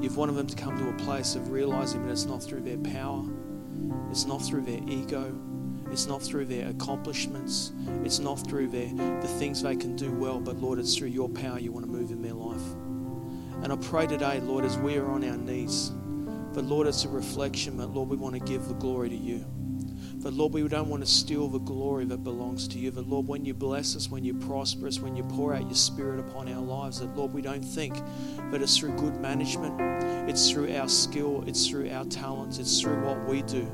you've 0.00 0.16
wanted 0.16 0.36
them 0.36 0.46
to 0.46 0.56
come 0.56 0.78
to 0.78 0.88
a 0.88 1.04
place 1.04 1.34
of 1.34 1.50
realizing 1.50 2.04
that 2.06 2.12
it's 2.12 2.24
not 2.24 2.42
through 2.42 2.62
their 2.62 2.78
power, 2.78 3.24
it's 4.10 4.24
not 4.24 4.38
through 4.38 4.62
their 4.62 4.80
ego, 4.88 5.36
it's 5.90 6.06
not 6.06 6.22
through 6.22 6.46
their 6.46 6.68
accomplishments, 6.68 7.72
it's 8.04 8.18
not 8.18 8.36
through 8.46 8.68
their 8.68 8.88
the 9.20 9.28
things 9.38 9.62
they 9.62 9.76
can 9.76 9.96
do 9.96 10.12
well, 10.12 10.40
but 10.40 10.56
Lord, 10.56 10.78
it's 10.78 10.96
through 10.96 11.08
your 11.08 11.28
power 11.28 11.58
you 11.58 11.72
want 11.72 11.84
to 11.86 11.92
move 11.92 12.10
in 12.10 12.22
their 12.22 12.34
life. 12.34 12.62
And 13.62 13.72
I 13.72 13.76
pray 13.76 14.06
today, 14.06 14.40
Lord, 14.40 14.64
as 14.64 14.78
we 14.78 14.96
are 14.96 15.10
on 15.10 15.24
our 15.24 15.36
knees, 15.36 15.90
but 16.52 16.64
Lord, 16.64 16.86
it's 16.86 17.04
a 17.04 17.08
reflection 17.08 17.76
that, 17.78 17.88
Lord, 17.88 18.08
we 18.08 18.16
want 18.16 18.34
to 18.34 18.40
give 18.40 18.66
the 18.68 18.74
glory 18.74 19.08
to 19.10 19.16
you. 19.16 19.44
But 20.22 20.32
Lord, 20.32 20.52
we 20.52 20.66
don't 20.66 20.88
want 20.88 21.04
to 21.04 21.10
steal 21.10 21.48
the 21.48 21.58
glory 21.58 22.04
that 22.06 22.24
belongs 22.24 22.66
to 22.68 22.78
you. 22.78 22.90
But 22.90 23.06
Lord, 23.06 23.28
when 23.28 23.44
you 23.44 23.54
bless 23.54 23.94
us, 23.94 24.10
when 24.10 24.24
you 24.24 24.34
prosper 24.34 24.86
us, 24.86 24.98
when 24.98 25.14
you 25.14 25.22
pour 25.22 25.54
out 25.54 25.62
your 25.62 25.74
spirit 25.74 26.18
upon 26.20 26.52
our 26.52 26.60
lives, 26.60 27.00
that 27.00 27.16
Lord, 27.16 27.32
we 27.32 27.42
don't 27.42 27.62
think 27.62 27.94
that 28.50 28.60
it's 28.60 28.76
through 28.76 28.96
good 28.96 29.20
management, 29.20 29.80
it's 30.28 30.50
through 30.50 30.74
our 30.74 30.88
skill, 30.88 31.44
it's 31.46 31.68
through 31.68 31.90
our 31.90 32.04
talents, 32.06 32.58
it's 32.58 32.80
through 32.80 33.04
what 33.04 33.24
we 33.28 33.42
do. 33.42 33.66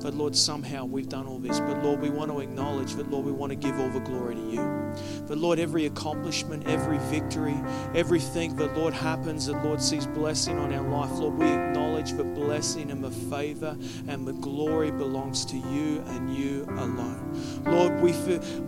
But 0.00 0.14
Lord, 0.14 0.36
somehow 0.36 0.84
we've 0.84 1.08
done 1.08 1.26
all 1.26 1.38
this. 1.38 1.60
But 1.60 1.82
Lord, 1.82 2.00
we 2.00 2.10
want 2.10 2.30
to 2.30 2.40
acknowledge 2.40 2.94
that, 2.94 3.10
Lord, 3.10 3.26
we 3.26 3.32
want 3.32 3.50
to 3.50 3.56
give 3.56 3.78
all 3.78 3.88
the 3.88 4.00
glory 4.00 4.36
to 4.36 4.40
you. 4.40 4.94
But 5.26 5.38
Lord, 5.38 5.58
every 5.58 5.86
accomplishment, 5.86 6.66
every 6.66 6.98
victory, 6.98 7.56
everything 7.94 8.56
that, 8.56 8.76
Lord, 8.76 8.94
happens, 8.94 9.46
that, 9.46 9.64
Lord, 9.64 9.82
sees 9.82 10.06
blessing 10.06 10.58
on 10.58 10.72
our 10.72 10.88
life, 10.88 11.10
Lord, 11.18 11.34
we 11.34 11.46
acknowledge 11.46 12.12
the 12.12 12.24
blessing 12.24 12.90
and 12.90 13.02
the 13.02 13.10
favor 13.10 13.76
and 14.06 14.26
the 14.26 14.32
glory 14.34 14.90
belongs 14.90 15.44
to 15.46 15.56
you 15.56 16.02
and 16.08 16.34
you 16.34 16.64
alone. 16.70 17.62
Lord, 17.64 18.00
we, 18.00 18.12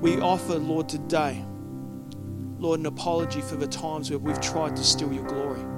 we 0.01 0.21
offer, 0.21 0.55
Lord, 0.55 0.89
today, 0.89 1.45
Lord, 2.59 2.81
an 2.81 2.87
apology 2.87 3.41
for 3.41 3.57
the 3.57 3.67
times 3.67 4.11
where 4.11 4.19
we've 4.19 4.41
tried 4.41 4.77
to 4.77 4.85
steal 4.85 5.13
your 5.13 5.25
glory 5.25 5.70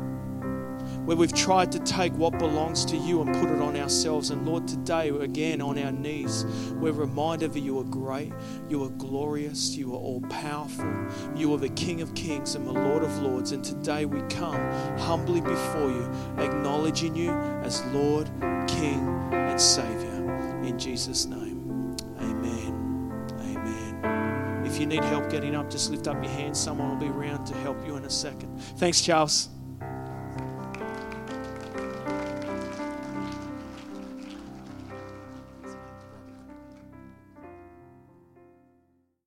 where 1.04 1.16
we've 1.16 1.34
tried 1.34 1.72
to 1.72 1.78
take 1.80 2.12
what 2.14 2.38
belongs 2.38 2.84
to 2.84 2.96
you 2.96 3.22
and 3.22 3.34
put 3.34 3.50
it 3.50 3.60
on 3.60 3.76
ourselves. 3.76 4.30
And 4.30 4.46
Lord, 4.46 4.68
today, 4.68 5.08
again, 5.08 5.60
on 5.60 5.78
our 5.78 5.90
knees, 5.90 6.44
we're 6.74 6.92
reminded 6.92 7.52
that 7.54 7.60
you 7.60 7.78
are 7.80 7.84
great, 7.84 8.32
you 8.68 8.84
are 8.84 8.90
glorious, 8.90 9.76
you 9.76 9.92
are 9.94 9.98
all 9.98 10.20
powerful, 10.22 10.90
you 11.34 11.52
are 11.54 11.58
the 11.58 11.70
King 11.70 12.02
of 12.02 12.14
kings 12.14 12.54
and 12.54 12.66
the 12.66 12.72
Lord 12.72 13.02
of 13.02 13.18
lords. 13.18 13.52
And 13.52 13.64
today 13.64 14.04
we 14.04 14.20
come 14.22 14.60
humbly 14.98 15.40
before 15.40 15.90
you, 15.90 16.04
acknowledging 16.38 17.16
you 17.16 17.32
as 17.62 17.84
Lord, 17.86 18.30
King, 18.68 19.08
and 19.32 19.60
Savior. 19.60 20.62
In 20.62 20.78
Jesus' 20.78 21.26
name, 21.26 21.96
amen. 22.20 23.24
Amen. 23.40 24.64
If 24.64 24.78
you 24.78 24.86
need 24.86 25.02
help 25.04 25.28
getting 25.28 25.56
up, 25.56 25.68
just 25.68 25.90
lift 25.90 26.06
up 26.06 26.22
your 26.22 26.32
hand. 26.32 26.56
Someone 26.56 26.90
will 26.90 26.96
be 26.96 27.08
around 27.08 27.44
to 27.46 27.54
help 27.56 27.84
you 27.84 27.96
in 27.96 28.04
a 28.04 28.10
second. 28.10 28.56
Thanks, 28.76 29.00
Charles. 29.00 29.48